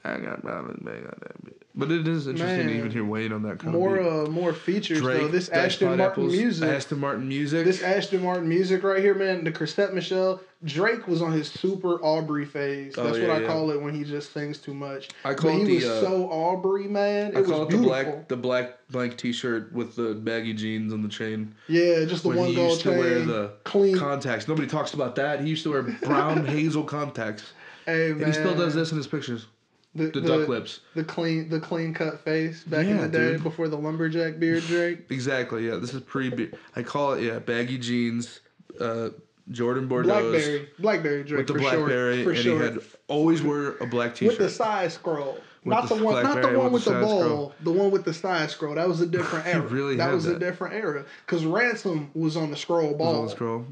[0.04, 1.62] I got balance, man, got that bit.
[1.76, 4.52] But it is interesting to even hear Wayne on that kind More of uh more
[4.52, 4.98] features.
[5.00, 5.28] Drake, though.
[5.28, 6.68] This Diced Aston Martin music.
[6.68, 7.64] Aston Martin music.
[7.64, 9.44] This Aston Martin music right here, man.
[9.44, 10.40] The Chrisette Michele.
[10.64, 12.94] Drake was on his super Aubrey phase.
[12.98, 13.46] Oh, That's yeah, what I yeah.
[13.46, 15.08] call it when he just sings too much.
[15.24, 17.28] I call but he it the, was uh, so Aubrey, man.
[17.30, 17.88] It I was call it the beautiful.
[18.12, 21.54] black the black blank T-shirt with the baggy jeans and the chain.
[21.68, 22.98] yeah, just the when one he gold used to chain.
[22.98, 23.96] wear the clean.
[23.96, 24.46] contacts.
[24.48, 25.40] Nobody talks about that.
[25.40, 27.52] He used to wear brown hazel contacts,
[27.86, 29.46] hey man, and he still does this in his pictures.
[29.94, 30.80] The, The, the, duck lips.
[30.94, 33.42] the clean, the clean cut face back in the day dude.
[33.42, 35.00] before the lumberjack beard, Drake.
[35.10, 35.66] Exactly.
[35.68, 36.50] Yeah, this is pre.
[36.74, 38.40] I call it yeah baggy jeans,
[38.80, 39.10] uh,
[39.50, 42.36] Jordan Bordeaux Blackberry, Blackberry Drake with the for blackberry, short.
[42.36, 42.58] And short.
[42.58, 42.78] he had
[43.08, 45.38] always wear a black t-shirt with the side scroll.
[45.64, 47.20] Not the, the one, not the one with the bowl.
[47.20, 47.52] scroll.
[47.60, 48.74] The one with the side scroll.
[48.74, 49.60] That was a different era.
[49.60, 51.04] really that was a different era.
[51.26, 53.66] Cause ransom was on the scroll Was ball, on the scroll.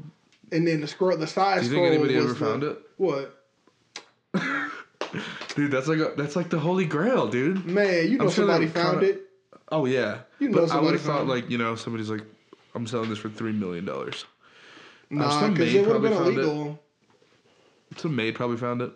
[0.51, 1.83] and then the scroll, the side Do you scroll.
[1.85, 2.77] think anybody ever found it?
[2.97, 3.40] What
[5.55, 7.65] Dude, that's like a, that's like the holy grail, dude.
[7.65, 8.09] man?
[8.09, 9.21] You know sure somebody found kinda- it.
[9.69, 10.19] Oh yeah.
[10.39, 12.23] You know but I would have thought like you know somebody's like,
[12.75, 14.25] I'm selling this for three million dollars.
[15.09, 17.99] Nah, because maid it would have been found it.
[17.99, 18.91] Some maid probably found it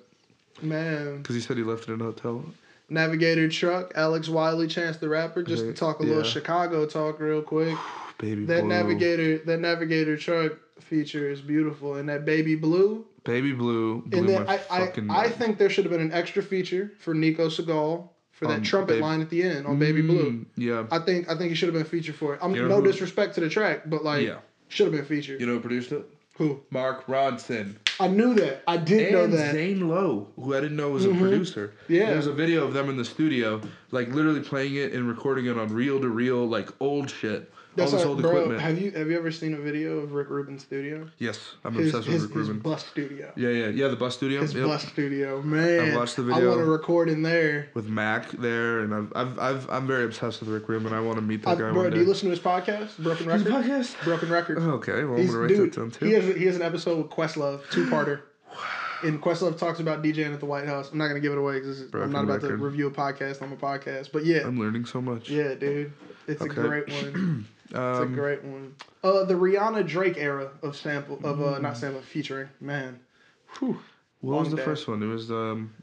[0.61, 2.45] Man, because he said he left it in a hotel.
[2.89, 5.43] Navigator truck, Alex Wiley, Chance the Rapper.
[5.43, 6.23] Just to talk a little.
[6.23, 7.77] Chicago talk real quick.
[8.17, 8.69] Baby That blue.
[8.69, 13.05] Navigator, that Navigator truck feature is beautiful, and that baby blue.
[13.25, 14.01] Baby blue.
[14.05, 16.91] Blew And then I, I, fucking I think there should have been an extra feature
[16.99, 20.31] for Nico Segal for that On trumpet Baby- line at the end on Baby Blue.
[20.31, 20.85] Mm, Yeah.
[20.91, 22.39] I think I think he should have been featured for it.
[22.41, 24.37] I'm You know no who- disrespect to the track, but like Yeah.
[24.69, 25.41] should have been featured.
[25.41, 26.05] You know who produced it?
[26.37, 26.59] Who?
[26.69, 27.75] Mark Ronson.
[27.97, 28.61] I knew that.
[28.67, 29.53] I did know and that.
[29.53, 31.73] Zane Lowe, who I didn't know was a producer.
[31.87, 32.07] Yeah.
[32.11, 33.61] There's a video of them in the studio,
[33.91, 37.51] like literally playing it and recording it on reel to reel, like old shit.
[37.75, 38.61] That's all this our- old bro, equipment.
[38.61, 41.09] Have you have you ever seen a video of Rick Rubin's studio?
[41.19, 42.61] yes, I'm His obsessed his, with Rick his Rubin.
[42.71, 43.31] bus studio.
[43.35, 43.87] Yeah, yeah, yeah.
[43.89, 44.41] The bus studio.
[44.41, 44.65] His Yep.
[44.67, 45.81] bus studio, man.
[45.89, 46.43] I've watched the video.
[46.43, 47.67] I want to record in there.
[47.73, 50.93] With Mac there, and I've, I've, I've, I'm very obsessed with Rick Rubin.
[50.93, 52.97] I want to meet that I, guy bro, one do you listen to his podcast,
[52.99, 53.41] Broken Record?
[53.45, 53.65] His Record?
[53.65, 54.03] podcast?
[54.05, 54.57] Broken Record.
[54.59, 56.05] Okay, well, I'm gonna write dude, that down too.
[56.05, 58.21] he has he has an episode with Questlove, two parter.
[59.03, 60.89] And Questlove talks about DJing at the White House.
[60.91, 63.51] I'm not gonna give it away because I'm not about to review a podcast on
[63.51, 64.11] a podcast.
[64.13, 65.29] But yeah, I'm learning so much.
[65.29, 65.91] yeah, dude,
[66.27, 66.49] it's Okay.
[66.51, 67.45] a great one.
[67.65, 68.75] It's a Um, great one.
[69.03, 71.61] Uh, the Rihanna Drake era of sample of uh, Mm.
[71.61, 72.99] not sample featuring man.
[73.59, 73.79] Whew.
[74.21, 74.63] what was the day.
[74.63, 75.01] first one?
[75.03, 75.73] It was um,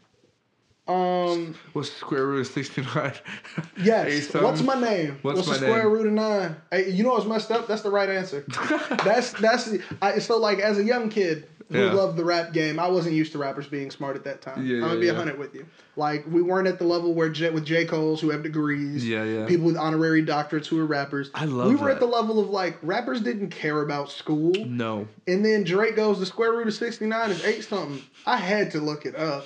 [0.89, 1.55] Um.
[1.75, 3.13] what's square root of sixty nine?
[3.83, 4.33] Yes.
[4.35, 5.19] What's my name?
[5.23, 5.93] What's the my square name?
[5.93, 6.57] root of nine?
[6.71, 7.67] Hey, you know what's messed up?
[7.69, 8.45] That's the right answer.
[9.05, 11.93] that's that's the, I, so like as a young kid who Yeah.
[11.93, 14.65] loved the rap game, I wasn't used to rappers being smart at that time.
[14.67, 15.19] Yeah, I'm gonna be a yeah.
[15.19, 15.67] hundred with you.
[15.97, 19.07] Like we weren't at the level where J, with J Cole's who have degrees.
[19.07, 19.47] Yeah, yeah.
[19.47, 21.31] People with honorary doctorates who are rappers.
[21.35, 25.07] I love We were at the level of like rappers didn't care about school, No,
[25.27, 28.03] and then Drake goes the square root of sixty nine is eight something.
[28.27, 29.45] I had to look it up.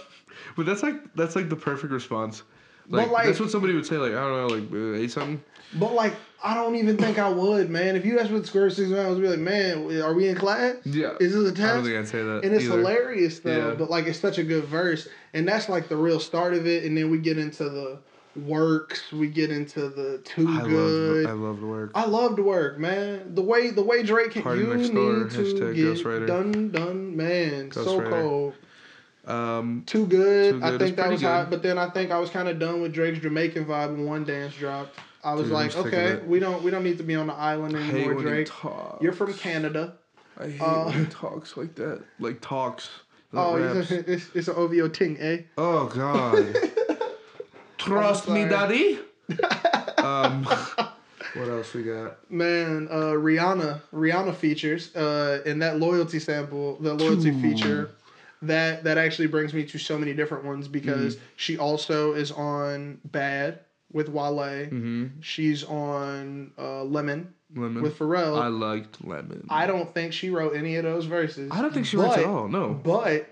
[0.57, 2.43] but that's like that's like the perfect response.
[2.89, 3.97] But, Like, like- that's what somebody would say.
[3.97, 5.43] Like I don't know, like uh, eight something.
[5.75, 6.15] But like,
[6.45, 7.97] I don't even think I would, man.
[7.97, 10.37] If you asked what the square six was, I'd be like, man, are we in
[10.37, 10.77] class?
[10.85, 11.61] Yeah, Is this a test?
[11.73, 12.45] I don't think I'd say that.
[12.45, 12.79] and it's either.
[12.79, 13.71] hilarious though.
[13.71, 13.75] Yeah.
[13.75, 16.85] But like, it's such a good verse, and that's like the real start of it.
[16.85, 17.99] And then we get into the
[18.37, 19.11] works.
[19.13, 21.25] We get into the too I good.
[21.25, 21.91] love I love the work.
[21.95, 23.35] I love the work, man.
[23.35, 26.71] The way the way Drake can Party you next need door, to hashtag get done
[26.71, 27.73] done, man.
[27.73, 28.11] so Ghostwriter.
[28.11, 28.55] cold.
[29.27, 30.61] Um, Too good.
[30.61, 32.81] Too I think that was hot, but then I think I was kind of done
[32.81, 34.97] with Drake's Jamaican vibe when one dance dropped.
[35.27, 37.17] I was Dude, like, I'm sick of okay, we don't we don't need to be
[37.17, 38.49] on the island anymore, Drake.
[39.01, 39.95] You're from Canada.
[40.39, 42.05] I hate Uh, when he talks like that.
[42.21, 42.89] Like talks.
[43.35, 43.91] Oh, it's, raps.
[44.09, 45.39] it's, it's an OVO ting, eh?
[45.59, 46.47] Oh God.
[47.79, 49.01] Trust me, daddy.
[49.99, 52.31] um, what else we got?
[52.31, 57.43] Man, uh, Rihanna, Rihanna features uh, in that loyalty sample, the loyalty Ooh.
[57.43, 57.91] feature.
[58.43, 61.25] That that actually brings me to so many different ones because Mm-hmm.
[61.35, 63.61] she also is on Bad
[63.97, 64.37] with Wale.
[64.37, 65.21] Mm-hmm.
[65.23, 67.83] She's on uh, Lemon Lemon.
[67.83, 68.39] with Pharrell.
[68.39, 69.47] I liked lemon.
[69.49, 71.51] I don't think she wrote any of those verses.
[71.51, 72.47] I don't think she but- at all.
[72.47, 72.75] No.
[72.75, 73.31] But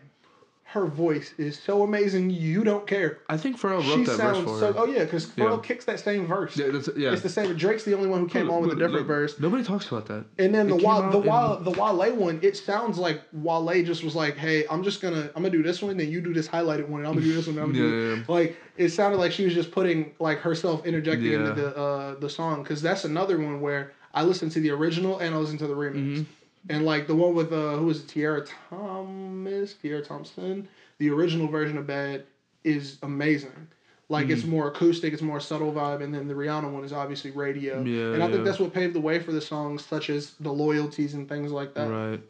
[0.74, 3.20] her voice is so amazing, you don't care.
[3.28, 4.72] I think Pharrell wrote She that verse sounds for so.
[4.72, 4.78] her.
[4.80, 5.62] Oh yeah, because Pharrell Yeah.
[5.68, 6.56] kicks that same verse.
[6.56, 7.12] yeah, that's, yeah.
[7.12, 7.56] It's the same.
[7.56, 9.38] Drake's the only one who came on with a different look, verse.
[9.38, 10.24] Nobody talks about that.
[10.36, 13.84] And then the It came Wale, the Wale, the Wale one, it sounds like Wale
[13.84, 16.34] just was like, "Hey, I'm just gonna, I'm gonna do this one, then you do
[16.34, 18.18] this highlighted one, and I'm gonna do this one, and I'm gonna do Yeah, this."
[18.28, 22.14] yeah, Like it sounded like she was just putting like herself interjecting into the uh,
[22.18, 25.60] the song because that's another one where I listened to the original and I listened
[25.60, 26.22] to the remix, Mm-hmm.
[26.68, 31.48] And like the one with uh, who was it, Tiara Thomas, Tiara Thompson, the original
[31.48, 32.24] version of Bad
[32.62, 33.68] is amazing.
[34.10, 34.32] Like Mm-hmm.
[34.34, 37.82] it's more acoustic, it's more subtle vibe, and then the Rihanna one is obviously radio.
[37.82, 40.52] Yeah, and I think that's what paved the way for the songs such as the
[40.52, 41.88] loyalties and things like that.
[41.88, 42.20] Right.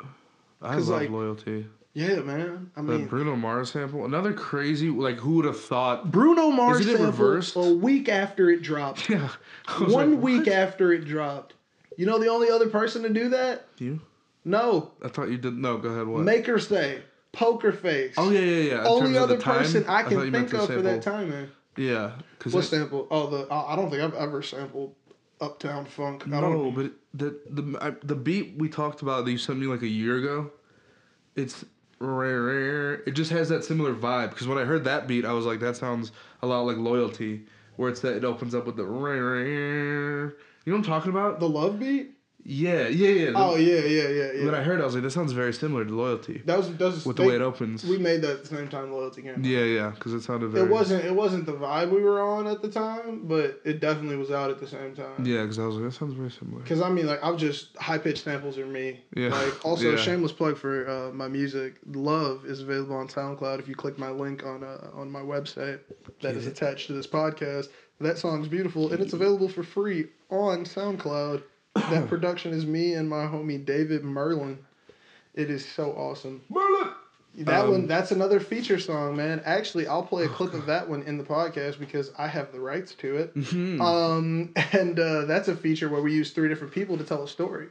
[0.63, 1.67] I love like, loyalty.
[1.93, 2.71] Yeah, man.
[2.77, 4.89] I mean, Bruno Mars sample, another crazy.
[4.89, 6.11] Like, who would have thought?
[6.11, 7.55] Bruno Mars Isn't it sample reversed?
[7.57, 9.09] a week after it dropped.
[9.11, 9.29] Yeah.
[9.79, 11.55] One like, week after it dropped.
[11.97, 13.67] You know the only other person to do that?
[13.79, 14.01] You?
[14.45, 14.93] No.
[15.03, 15.55] I thought you did.
[15.57, 16.07] No, go ahead.
[16.07, 16.23] What?
[16.23, 17.03] Maker Say.
[17.33, 18.15] Poker Face.
[18.17, 18.81] oh yeah, yeah, yeah.
[18.83, 21.51] In Only other person I can meant think of for that time, man.
[21.77, 22.13] Yeah,
[22.51, 23.09] What sample?
[23.11, 24.95] Oh, the I I don't think I've ever sampled
[25.41, 26.23] Uptown Funk.
[26.29, 26.75] I No, don't.
[26.75, 29.89] but the the I, the beat we talked about that you sent me like a
[29.89, 30.53] year ago,
[31.35, 31.65] it's
[31.99, 32.95] rare, rare.
[33.07, 34.31] It just has that similar vibe.
[34.31, 37.47] Because when I heard that beat, I was like, that sounds a lot like Loyalty,
[37.75, 40.27] where it's that it opens up with the rare, rare.
[40.65, 41.41] You know what I'm talking about?
[41.41, 42.13] The Love Beat?
[42.47, 43.31] Yeah, yeah, yeah.
[43.35, 44.45] Oh yeah, yeah, yeah, yeah.
[44.45, 46.77] When I heard, it, I was like, that sounds very similar to Loyalty that was
[46.77, 47.85] that was with the way it opens.
[47.85, 48.93] We made that at the same time.
[48.93, 49.33] Loyalty came.
[49.33, 49.45] out.
[49.45, 50.67] yeah, yeah, because it sounded very.
[50.67, 51.05] It wasn't.
[51.05, 54.51] It wasn't the vibe we were on at the time, but it definitely was out
[54.51, 55.25] at the same time.
[55.25, 56.63] Yeah, because I was like, that sounds very similar.
[56.63, 59.03] Because I mean, like, I'm just high pitched samples are me.
[59.17, 59.29] Yeah.
[59.29, 59.97] Like, also Yeah.
[59.97, 61.77] shameless plug for uh, my music.
[61.87, 63.59] Love is available on SoundCloud.
[63.59, 65.81] If you click my link on uh, on my website
[66.21, 66.63] that is Get it.
[66.63, 67.69] attached to this podcast,
[68.01, 71.43] that song's beautiful and it's available for free on SoundCloud.
[71.75, 74.59] That production is me and my homie David Merlin.
[75.35, 76.43] It is so awesome.
[76.49, 76.91] Merlin.
[77.39, 79.43] That Um, one, that's another feature song, man.
[79.45, 82.61] Actually, I'll play a clip of that one in the podcast because I have the
[82.61, 83.35] rights to it.
[83.35, 83.81] Mhm.
[83.81, 87.29] Um, and uh, that's a feature where we use three different people to tell a
[87.29, 87.67] story.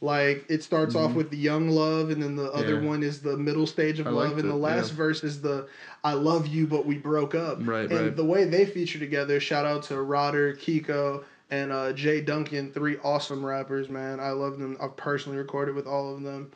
[0.00, 2.84] Like it starts off with the young love, and then the other Mm-hmm.
[2.84, 2.90] Yeah.
[2.90, 4.96] one is the middle stage of I love, liked and the it, last yeah.
[4.96, 5.68] verse is the
[6.04, 8.16] "I love you, but we broke up." Right, and right.
[8.16, 12.96] the way they feature together, shout out to Rodder, Kiko, and uh, Jay Duncan, three
[13.04, 14.20] awesome rappers, man.
[14.20, 14.76] I love them.
[14.80, 16.50] I've personally recorded with all of them.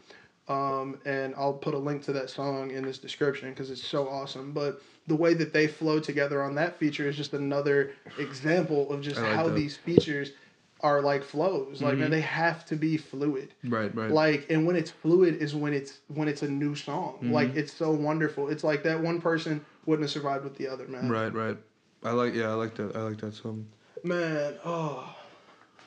[0.49, 4.09] Um, and I'll put a link to that song in this description because it's so
[4.09, 4.51] awesome.
[4.53, 9.01] But the way that they flow together on that feature is just another example of
[9.01, 9.55] just like how that.
[9.55, 10.33] these features
[10.81, 11.81] are like flows.
[11.83, 12.01] Like Mm-hmm.
[12.01, 13.55] man, they have to be fluid.
[13.63, 14.11] Right, right.
[14.11, 17.19] Like and when it's fluid is when it's when it's a new song.
[17.19, 17.33] Mm-hmm.
[17.33, 18.49] Like it's so wonderful.
[18.49, 21.09] It's like that one person wouldn't have survived with the other man.
[21.09, 21.57] right, right.
[22.03, 22.35] I like.
[22.35, 22.97] Yeah, I like that.
[22.97, 23.67] I like that song.
[24.03, 25.15] Man, oh,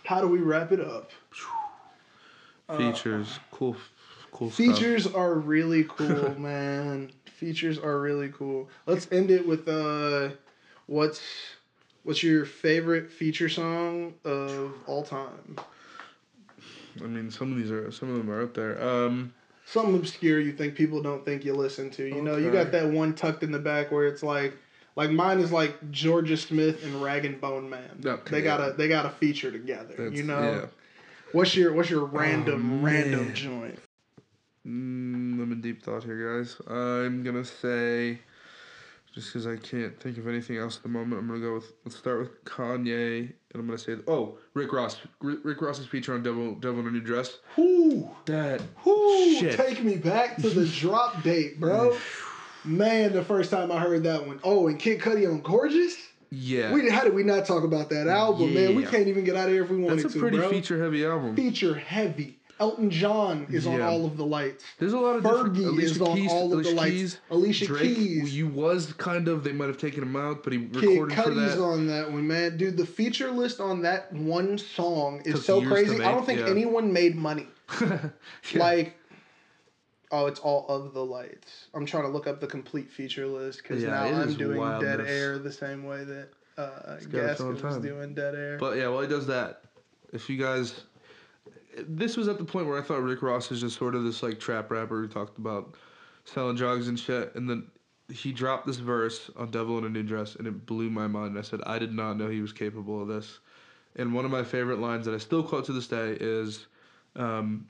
[0.03, 1.11] how do we wrap it up?
[2.78, 3.76] Features, cool,
[4.32, 4.68] cool stuff.
[4.68, 7.11] Uh, Features are really cool, man.
[7.26, 8.70] Features are really cool.
[8.86, 10.30] Let's end it with uh,
[10.88, 11.22] what's
[12.03, 15.57] what's your favorite feature song of all time?
[17.03, 18.82] I mean, some of these are some of them are out there.
[18.82, 19.34] Um,
[19.66, 22.05] Something obscure you think people don't think you listen to.
[22.05, 24.57] You know, you got that one tucked in the back where it's like.
[24.96, 28.02] Like mine is like Jorja Smith and Rag'n'Bone Man.
[28.06, 28.68] Okay, they got yeah.
[28.68, 29.96] a they got a feature together.
[29.98, 30.66] that's, you know, yeah.
[31.32, 33.80] what's your what's your random Oh, random joint?
[34.66, 36.56] Mm, I'm in deep thought here, guys.
[36.68, 38.20] I'm gonna say,
[39.14, 41.74] just because I can't think of anything else at the moment, I'm gonna go with.
[41.84, 44.98] Let's start with Kanye, and I'm gonna say, oh, Rick Ross.
[45.22, 47.39] Rick, Rick Ross's feature on Devil, Devil in a New Dress.
[47.58, 51.98] Whoo, That whoo, take me back to the drop date, bro.
[52.66, 54.39] Man, the first time I heard that one.
[54.43, 55.95] Oh, and Kid Cudi on Gorgeous.
[56.32, 58.76] yeah, We how did we not talk about that album, man?
[58.76, 60.03] We can't even get out of here if we wanted to.
[60.03, 61.36] that's a pretty feature heavy album.
[61.36, 62.39] Feature heavy.
[62.59, 64.64] Elton John is on all of the lights.
[64.78, 65.55] There's a lot of different.
[65.55, 66.93] Fergie Alicia is on Keys, all of Alicia the lights.
[66.93, 68.38] Keys, Alicia Drake, Keys.
[68.38, 69.43] You was kind of.
[69.43, 71.61] They might have taken him out, but he Kid recorded for Cudi's that.
[71.61, 72.55] on that one, man.
[72.55, 76.01] Dude, the feature list on that one song is so crazy.
[76.01, 76.49] I don't think yeah.
[76.49, 77.47] anyone made money.
[78.51, 78.59] Yeah.
[78.59, 78.95] Like,
[80.14, 81.68] oh, it's all of the lights.
[81.74, 85.01] I'm trying to look up the complete feature list because Yeah, now I'm doing Dead.
[85.01, 88.57] Air the same way that uh, Gasca was doing Dead Air.
[88.59, 89.64] But yeah, while he does that,
[90.14, 90.82] if you guys,
[91.88, 94.22] this was at the point where I thought Rick Ross is just sort of this
[94.22, 95.74] like trap rapper who talked about
[96.26, 97.66] selling drugs and shit, and then
[98.14, 101.39] he dropped this verse on "Devil in a New Dress," and it blew my mind.
[101.39, 103.39] I said I did not know he was capable of this.
[103.95, 106.66] And one of my favorite lines that I still quote to this day is,
[107.16, 107.68] um,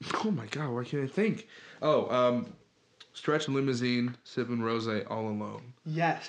[0.24, 1.48] "Oh my god, why can't I think?"
[1.82, 2.52] Oh, um,
[3.12, 5.72] stretch limousine, sipping rose all alone.
[5.84, 6.28] yes.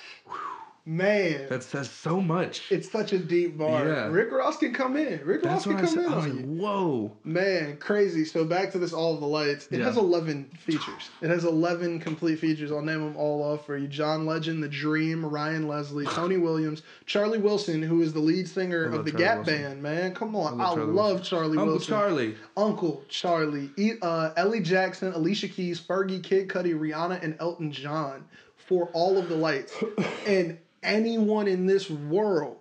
[0.84, 1.48] Man.
[1.48, 2.72] That says so much.
[2.72, 3.88] it's such a deep bar.
[3.88, 4.08] Yeah.
[4.08, 5.22] Rick Ross can come in.
[5.24, 6.06] Rick That's Ross can I come said.
[6.06, 7.12] in I was like, whoa.
[7.24, 8.26] Man, crazy.
[8.26, 9.68] So back to this All of the Lights.
[9.70, 9.86] It Yeah.
[9.86, 11.10] has 11 features.
[11.22, 12.72] It has 11 complete features.
[12.72, 13.88] I'll name them all off for you.
[13.88, 18.86] John Legend, The Dream, Ryan Leslie, Tony Williams, Charlie Wilson, who is the lead singer
[18.86, 19.62] of the Charlie Gap Wilson.
[19.64, 20.16] Band, man.
[20.16, 20.60] Come on.
[20.60, 21.88] I I love love, Charlie Charlie, Uncle Wilson.
[21.94, 22.36] Charlie.
[22.58, 23.70] Uncle Charlie.
[23.78, 28.26] E- uh, Elly Jackson, Alicia Keys, Fergie, Kid Cudi, Rihanna, and Elton John
[28.58, 29.76] for All of the Lights.
[30.26, 32.58] and anyone in this world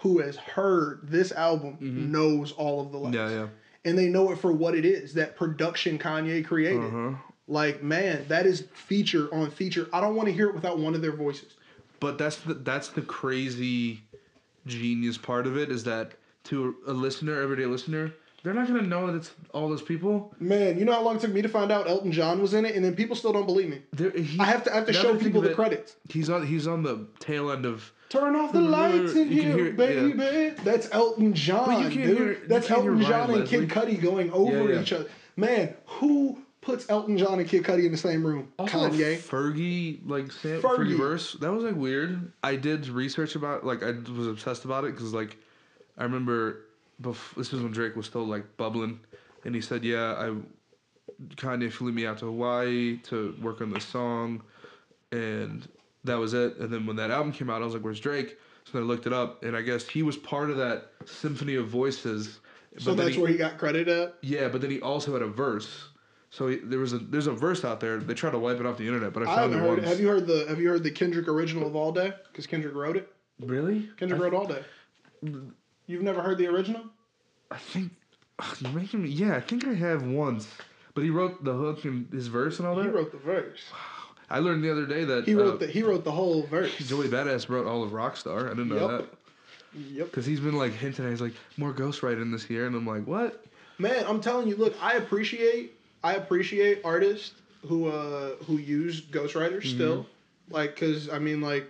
[0.00, 3.14] who has heard this album knows All of the Mm-hmm.
[3.14, 3.46] Yeah, yeah.
[3.84, 6.84] and they know it for what it is that production Kanye created.
[6.84, 7.12] Uh-huh.
[7.46, 9.88] Like, man, that is feature on feature.
[9.92, 11.54] I don't want to hear it without one of their voices.
[12.00, 14.02] But that's the that's the crazy
[14.66, 16.12] genius part of it is that
[16.44, 18.12] to a listener, everyday listener,
[18.44, 20.32] they're not gonna know that it's all those people.
[20.38, 22.64] Man, you know how long it took me to find out Elton John was in
[22.64, 23.80] it, and then people still don't believe me.
[23.92, 25.54] They're, he, I have to I have to show that I think people the it,
[25.56, 25.96] credits.
[26.08, 29.56] He's on he's on the tail end of Turn off the lights in You here,
[29.56, 30.50] hear baby.
[30.62, 32.18] That's Elton John, But you can't dude.
[32.18, 33.68] hear- That's Elton John and Kid.
[33.68, 34.82] Cudi going over Yeah, yeah.
[34.82, 35.06] each other.
[35.36, 38.52] Man, who puts Elton John and Kid Cudi in the same room?
[38.58, 39.16] also Kanye.
[39.16, 40.76] Fergie like Sam, Fergie.
[40.78, 41.32] Fergie verse.
[41.40, 42.30] That was like weird.
[42.44, 45.36] I did research about like I was obsessed about it because like
[45.98, 46.60] I remember
[47.04, 49.00] bef- this was when Drake was still like bubbling,
[49.44, 50.34] and he said, "Yeah, I
[51.36, 54.42] Kanye flew me out to Hawaii to work on this song,
[55.12, 55.68] and
[56.04, 58.38] that was it." And then when that album came out, I was like, "Where's Drake?"
[58.64, 61.54] So then I looked it up, and I guess he was part of that symphony
[61.56, 62.40] of voices.
[62.78, 64.16] So but that's he- where he got credit at.
[64.22, 65.88] yeah, but then he also had a verse.
[66.30, 67.98] So he, there was a there's a verse out there.
[67.98, 69.78] They tried to wipe it off the internet, but I I found haven't it heard.
[69.78, 69.88] once.
[69.90, 72.12] Have you heard the Have you heard the Kendrick original of All Day?
[72.32, 73.12] Because Kendrick wrote it.
[73.40, 73.88] really?
[73.98, 74.64] Kendrick I, wrote All Day.
[75.86, 76.82] You've never heard the original?
[77.50, 77.92] I think
[78.38, 79.10] ugh, you're making me.
[79.10, 80.48] Yeah, I think I have once.
[80.94, 82.84] But he wrote the hook and his verse and all that.
[82.84, 83.60] He wrote the verse.
[84.30, 86.76] I learned the other day that He wrote uh, the He wrote the whole verse.
[86.88, 88.46] Joey Badass wrote all of Rockstar.
[88.46, 88.98] I didn't know Yep.
[89.00, 89.08] that
[89.76, 90.06] Yep.
[90.06, 91.08] because he's been like hinting.
[91.10, 93.44] He's like more ghostwriting this year, and I'm like, what?
[93.78, 95.72] Man, I'm telling you, look, I appreciate
[96.04, 97.32] I appreciate artists
[97.66, 99.74] who uh who use ghostwriters Mm-hmm.
[99.74, 100.06] still.
[100.48, 101.68] Like, cause I mean, like,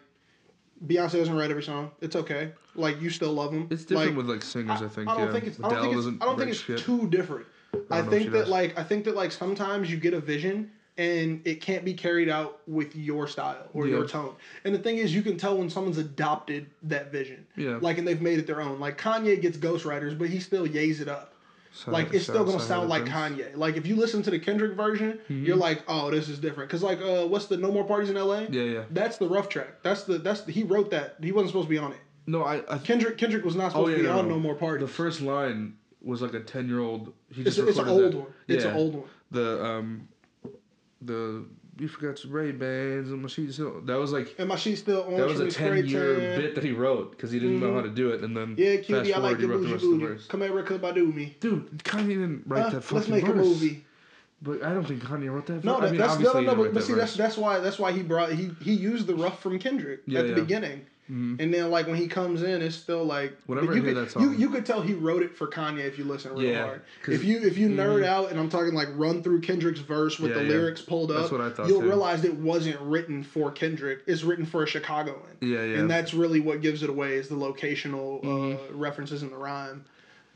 [0.86, 1.90] Beyonce doesn't write every song.
[2.00, 2.52] It's okay.
[2.74, 3.68] Like, you still love them.
[3.70, 4.82] It's different like, with like singers.
[4.82, 5.08] I, think.
[5.08, 5.32] I don't yeah.
[5.32, 5.60] think it's.
[5.62, 6.22] I don't think it's.
[6.22, 7.46] I don't think it's too different.
[7.90, 8.48] I, if think that does.
[8.48, 12.28] like I think that like sometimes you get a vision and it can't be carried
[12.28, 14.34] out with your style or your tone.
[14.64, 17.46] And the thing is, you can tell when someone's adopted that vision.
[17.56, 17.78] Yeah.
[17.80, 18.78] Like and they've made it their own.
[18.78, 21.33] Like Kanye gets ghostwriters, but he still yays it up.
[21.76, 23.04] So- Like it's so- still gonna so sound like.
[23.04, 23.56] Kanye.
[23.56, 26.70] Like if you listen to the Kendrick version, you're like, oh, this is different.
[26.70, 28.42] Cause like, uh, what's the No More Parties in L.A.
[28.48, 28.82] Yeah, yeah.
[28.90, 29.82] That's the rough track.
[29.82, 31.16] That's the that's the, he wrote that.
[31.20, 31.98] He wasn't supposed to be on it.
[32.26, 32.62] No, I.
[32.72, 34.34] I Kendrick Kendrick was not supposed Oh, yeah, to be no, on no.
[34.34, 34.86] No More Parties.
[34.86, 37.12] The first line was like a ten year old.
[37.32, 38.18] He it's, just it's an old that.
[38.18, 38.26] one.
[38.46, 39.08] It's an old one.
[39.32, 40.08] The um,
[41.02, 41.44] the
[41.78, 43.56] you forgot your Ray Bans and my sheets.
[43.56, 45.16] That was like And my she's still on.
[45.16, 46.40] that was a ten year tan.
[46.40, 48.92] bit that he wrote because he didn't know how to do it, and then Mm-hmm.
[48.92, 50.06] Yeah, fast I forward, like he the wrote the bougie rest of the booty.
[50.14, 50.26] verse.
[50.26, 51.36] Come here, come by do me.
[51.40, 52.70] Dude, Kanye didn't write Huh?
[52.70, 53.32] that fucking Let's make verse.
[53.34, 53.84] a movie.
[54.42, 55.64] But I don't think Kanye wrote that.
[55.64, 56.54] No, I mean, that's no, no, no.
[56.54, 59.14] But, but see, that that's that's why that's why he brought he he used the
[59.14, 60.40] rough from Kendrick Yeah, at the yeah.
[60.40, 61.38] beginning, Mhm.
[61.38, 63.96] and then like when he comes in, it's still like Whenever you I hear could
[64.06, 66.50] that song- you you could tell he wrote it for Kanye if you listen real
[66.50, 66.80] Yeah, hard.
[67.06, 68.06] If you if you nerd Mhm.
[68.06, 70.50] out and I'm talking like run through Kendrick's verse with Yeah, the yeah.
[70.50, 71.88] lyrics pulled up, That's what I thought, you'll too.
[71.88, 74.00] realize it wasn't written for Kendrick.
[74.06, 75.16] It's written for a Chicagoan.
[75.42, 75.78] Yeah, yeah.
[75.80, 78.26] And that's really what gives it away is the locational uh,
[78.56, 78.58] Mhm.
[78.72, 79.84] references in the rhyme.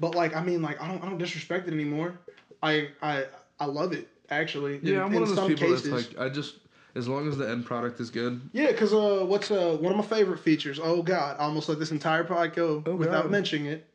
[0.00, 2.18] But like I mean like I don't I don't disrespect it anymore.
[2.62, 3.24] I I
[3.58, 4.74] I love it actually.
[4.76, 5.90] In, yeah, I'm in one of those people cases.
[5.90, 6.56] that's like, I just
[6.98, 8.40] as long as the end product is good.
[8.52, 10.78] Yeah, cause uh, what's uh one of my favorite features?
[10.82, 13.30] Oh God, I almost let this entire pod go Oh, without God.
[13.30, 13.86] mentioning it.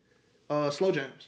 [0.49, 1.27] Uh, slow jams.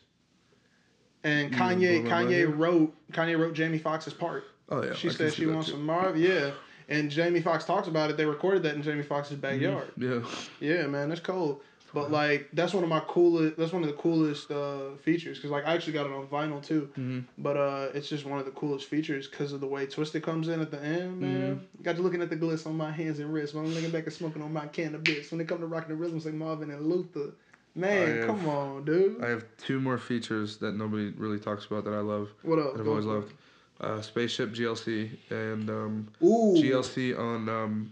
[1.24, 4.46] And Kanye, mind Kanye wrote Kanye wrote Jamie Foxx's part.
[4.70, 5.74] Oh yeah, she I said she wants too.
[5.74, 6.18] some Marv.
[6.18, 6.52] Yeah,
[6.90, 8.18] and Jamie Foxx talks about it.
[8.18, 9.92] They recorded that in Jamie Foxx's backyard.
[9.98, 10.22] Yeah,
[10.60, 11.62] Yeah, man, that's cold.
[11.96, 13.56] But like, that's one of my coolest.
[13.58, 16.62] That's one of the coolest uh, features because like I actually got it on vinyl
[16.64, 16.90] too.
[16.98, 17.24] Mhm.
[17.38, 20.50] But uh, it's just one of the coolest features because of the way Twista comes
[20.50, 21.56] in at the end, man.
[21.56, 21.84] Mm-hmm.
[21.84, 24.04] Got you looking at the gliss on my hands and wrists when I'm looking back
[24.04, 25.32] and smoking on my cannabis.
[25.32, 27.32] When they come to rocking the rhythms like Marvin and Luther,
[27.76, 29.24] man, have- come on, dude.
[29.24, 32.30] I have two more features that nobody really talks about that I love.
[32.44, 32.74] what up?
[32.74, 33.34] That I've always loved.
[33.80, 36.56] Uh, Spaceship GLC and um, Ooh.
[36.58, 37.92] GLC on um,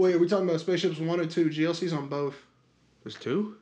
[0.00, 1.50] Wait, are we talking about Spaceships one or two?
[1.50, 2.34] GLC's on both.
[3.04, 3.56] there's two.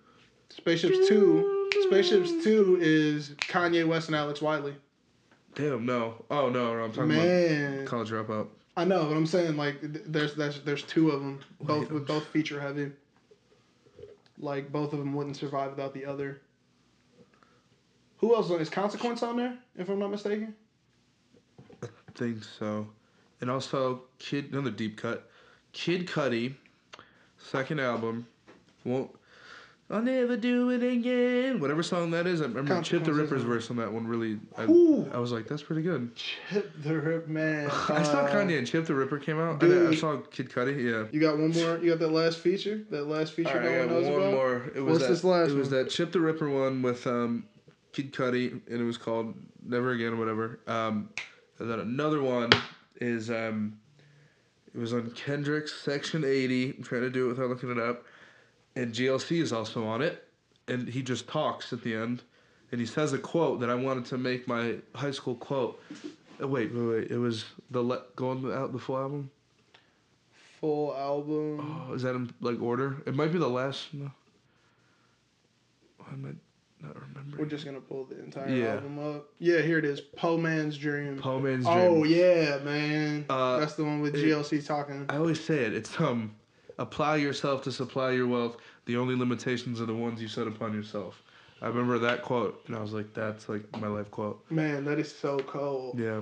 [0.50, 1.68] Spaceships two.
[1.88, 4.76] Spaceships two is Kanye West and Alex Wiley.
[5.56, 6.24] Damn no.
[6.30, 8.46] Oh no, no I'm talking Man, about College Dropout.
[8.76, 12.24] I know, but I'm saying like there's there's there's two of them, both with both
[12.26, 12.92] feature heavy.
[14.38, 16.40] Like both of them wouldn't survive without the other.
[18.18, 19.58] Who else on is Consequence on there?
[19.76, 20.54] If I'm not mistaken.
[21.82, 22.86] I think so.
[23.40, 25.27] And also Kid another deep cut.
[25.78, 26.54] Kid Cudi,
[27.38, 28.26] second album.
[28.84, 29.12] Won't
[29.88, 31.60] I'll never do it again.
[31.60, 32.42] Whatever song that is.
[32.42, 35.08] I remember Chip tha Ripper's verse on that one really I, Ooh.
[35.14, 36.14] I was like, that's pretty good.
[36.16, 37.66] Chip the Rip man.
[37.70, 39.62] I saw Kanye and Chip tha Ripper came out.
[39.62, 41.06] and I, I saw Kid Cudi, yeah.
[41.12, 41.78] You got one more.
[41.78, 42.84] You got that last feature.
[42.90, 43.50] That last feature.
[43.50, 44.32] Alright, no I one one about.
[44.32, 44.70] more.
[44.74, 45.56] It was What's that, this last one.
[45.56, 45.84] It was one?
[45.84, 47.46] that Chip tha Ripper one with um,
[47.92, 49.32] Kid Cudi, and it was called
[49.64, 50.58] Never Again or whatever.
[50.66, 51.10] Um,
[51.60, 52.50] and then another one
[53.00, 53.78] is um,
[54.74, 56.74] it was on Kendrick's Section 80.
[56.76, 58.04] I'm trying to do it without looking it up.
[58.76, 60.24] And GLC is also on it.
[60.68, 62.22] And he just talks at the end.
[62.70, 65.82] And he says a quote that I wanted to make my high school quote.
[66.40, 67.10] Uh, wait, wait, wait.
[67.10, 69.30] It was the le- going out the full album.
[70.60, 71.86] Full album.
[71.88, 73.02] Oh, is that in like order?
[73.06, 73.94] It might be the last.
[73.94, 74.10] No.
[76.00, 76.36] I might
[76.82, 77.36] not remember.
[77.38, 78.74] We're just gonna pull the entire Yeah.
[78.74, 79.28] album up.
[79.38, 80.00] Yeah, here it is.
[80.00, 81.18] Poe Man's Dream.
[81.18, 81.76] Poe Man's Dream.
[81.78, 83.24] Oh yeah, man.
[83.28, 85.06] Uh, That's the one with it- GLC talking.
[85.08, 85.74] I always say it.
[85.74, 86.34] It's um,
[86.78, 88.56] apply yourself to supply your wealth.
[88.86, 91.22] The only limitations are the ones you set upon yourself.
[91.60, 94.98] I remember that quote, and I was like, "That's like my life quote." Man, that
[95.00, 95.98] is so cold.
[95.98, 96.20] Yeah.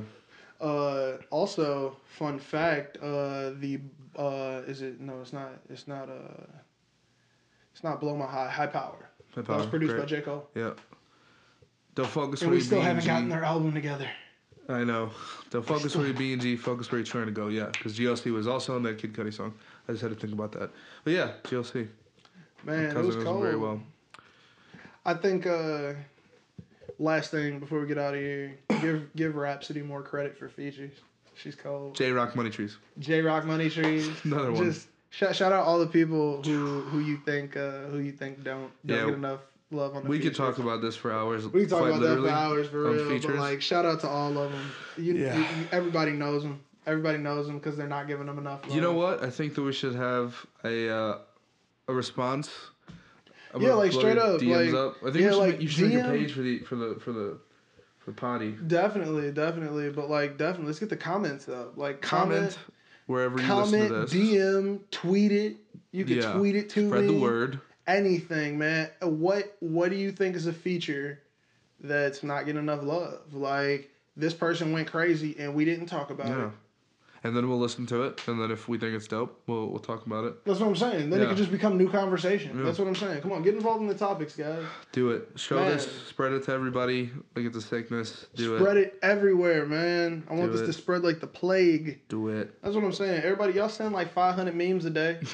[0.61, 2.97] Uh, also, fun fact.
[3.03, 3.81] Uh, the
[4.17, 4.99] uh, is it?
[4.99, 5.51] No, it's not.
[5.69, 6.09] It's not.
[6.09, 6.45] Uh,
[7.73, 8.49] it's not blow my high.
[8.49, 9.11] High power.
[9.37, 10.01] That was produced Great.
[10.03, 10.49] by J Cole.
[10.55, 10.73] Yeah.
[11.95, 13.07] Don't focus And where we you still haven't G.
[13.09, 14.09] gotten their album together.
[14.69, 15.11] I know.
[15.51, 16.57] Don't focus where you be and G.
[16.57, 17.49] Focus where you're trying to go.
[17.49, 19.55] Yeah, because GLC was also on that Kid Cudi song.
[19.89, 20.71] I just had to think about that.
[21.05, 21.87] But yeah, GLC.
[22.65, 23.43] Man, it was cold.
[23.43, 23.81] very well.
[25.05, 25.47] I think.
[25.47, 25.93] Uh,
[26.99, 30.93] last thing before we get out of here, give give Rapsody more credit for features.
[31.35, 31.95] She's cold.
[31.95, 32.77] Jay Rock Money Trees.
[32.99, 34.09] Jay Rock Money Trees.
[34.25, 34.65] Another one.
[34.65, 38.43] Just shout, shout out all the people who who you think uh, who you think
[38.45, 39.05] don't don't Yeah.
[39.07, 41.47] get enough love on the We could talk about this for hours.
[41.49, 43.21] We can talk about that literally, for hours for on real.
[43.21, 44.71] But like, shout out to all of them.
[44.97, 45.35] You, Yeah.
[45.37, 46.61] you- you- everybody knows them.
[46.87, 48.63] Everybody knows them because they're not giving them enough.
[48.65, 48.75] Love.
[48.75, 49.23] You know what?
[49.25, 51.19] I think that we should have a uh,
[51.89, 52.49] a response.
[53.55, 54.97] I'm Yeah, like, straight up, DMs like- up.
[55.03, 56.95] I think yeah, we should like, you should make a page for the for the
[57.01, 57.39] for the
[57.99, 58.53] for the potty.
[58.67, 59.91] Definitely, definitely.
[59.91, 61.77] But like, definitely, let's get the comments up.
[61.77, 62.59] Like, comment, Comment
[63.07, 64.13] wherever you comment, listen to this.
[64.13, 65.57] DM, tweet it.
[65.93, 66.33] You can Yeah.
[66.35, 67.15] tweet it to Spread me.
[67.15, 67.61] the word.
[67.87, 68.89] anything, man.
[69.03, 71.21] Uh, what What do you think is a feature
[71.81, 73.33] that's not getting enough love?
[73.35, 76.47] Like this person went crazy and we didn't talk about Yeah.
[76.47, 76.53] it.
[77.27, 79.81] And then we'll listen to it, and then if we think it's dope, we'll we'll
[79.81, 80.45] talk about it.
[80.45, 81.11] That's what I'm saying.
[81.11, 82.57] Then it could just become new conversation.
[82.57, 82.65] Yeah.
[82.65, 83.21] That's what I'm saying.
[83.21, 84.63] Come on, get involved in the topics, guys.
[84.93, 85.29] Do it.
[85.35, 85.73] Show Man.
[85.73, 85.89] this.
[86.09, 87.11] Spread it to everybody.
[87.35, 88.27] Look at the sickness.
[88.37, 88.61] Do spread it.
[88.61, 88.99] Spread it.
[89.03, 90.25] everywhere, man.
[90.31, 90.67] I want Do this it.
[90.67, 92.01] to spread like the plague.
[92.09, 92.63] Do it.
[92.63, 93.23] That's what I'm saying.
[93.25, 95.21] Everybody, y'all send like 500 memes a day.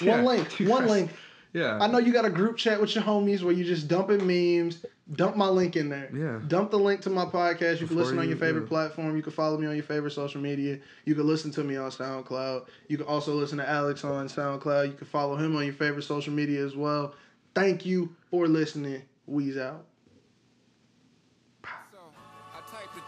[0.00, 0.22] Yeah.
[0.22, 0.52] One link.
[0.60, 1.10] One link.
[1.52, 1.78] Yeah.
[1.78, 4.84] I know you got a group chat with your homies where you just dumping memes.
[5.12, 6.08] Dump my link in there.
[6.14, 6.40] Yeah.
[6.46, 7.80] Dump the link to my podcast.
[7.80, 8.68] You can Before listen on your favorite yeah.
[8.68, 9.16] platform.
[9.16, 10.78] You can follow me on your favorite social media.
[11.04, 12.66] You can listen to me on SoundCloud.
[12.88, 14.86] You can also listen to Alex on SoundCloud.
[14.86, 17.14] You can follow him on your favorite social media as well.
[17.54, 19.02] Thank you for listening.
[19.28, 19.84] Weeze out.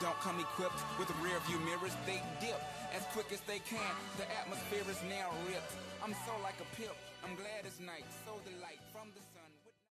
[0.00, 2.60] don't come equipped with rear view mirrors, they dip
[2.94, 3.94] as quick as they can.
[4.16, 5.74] The atmosphere is now ripped.
[6.02, 6.94] I'm so like a pimp.
[7.24, 8.04] I'm glad it's night.
[8.24, 8.93] So the light from the sun.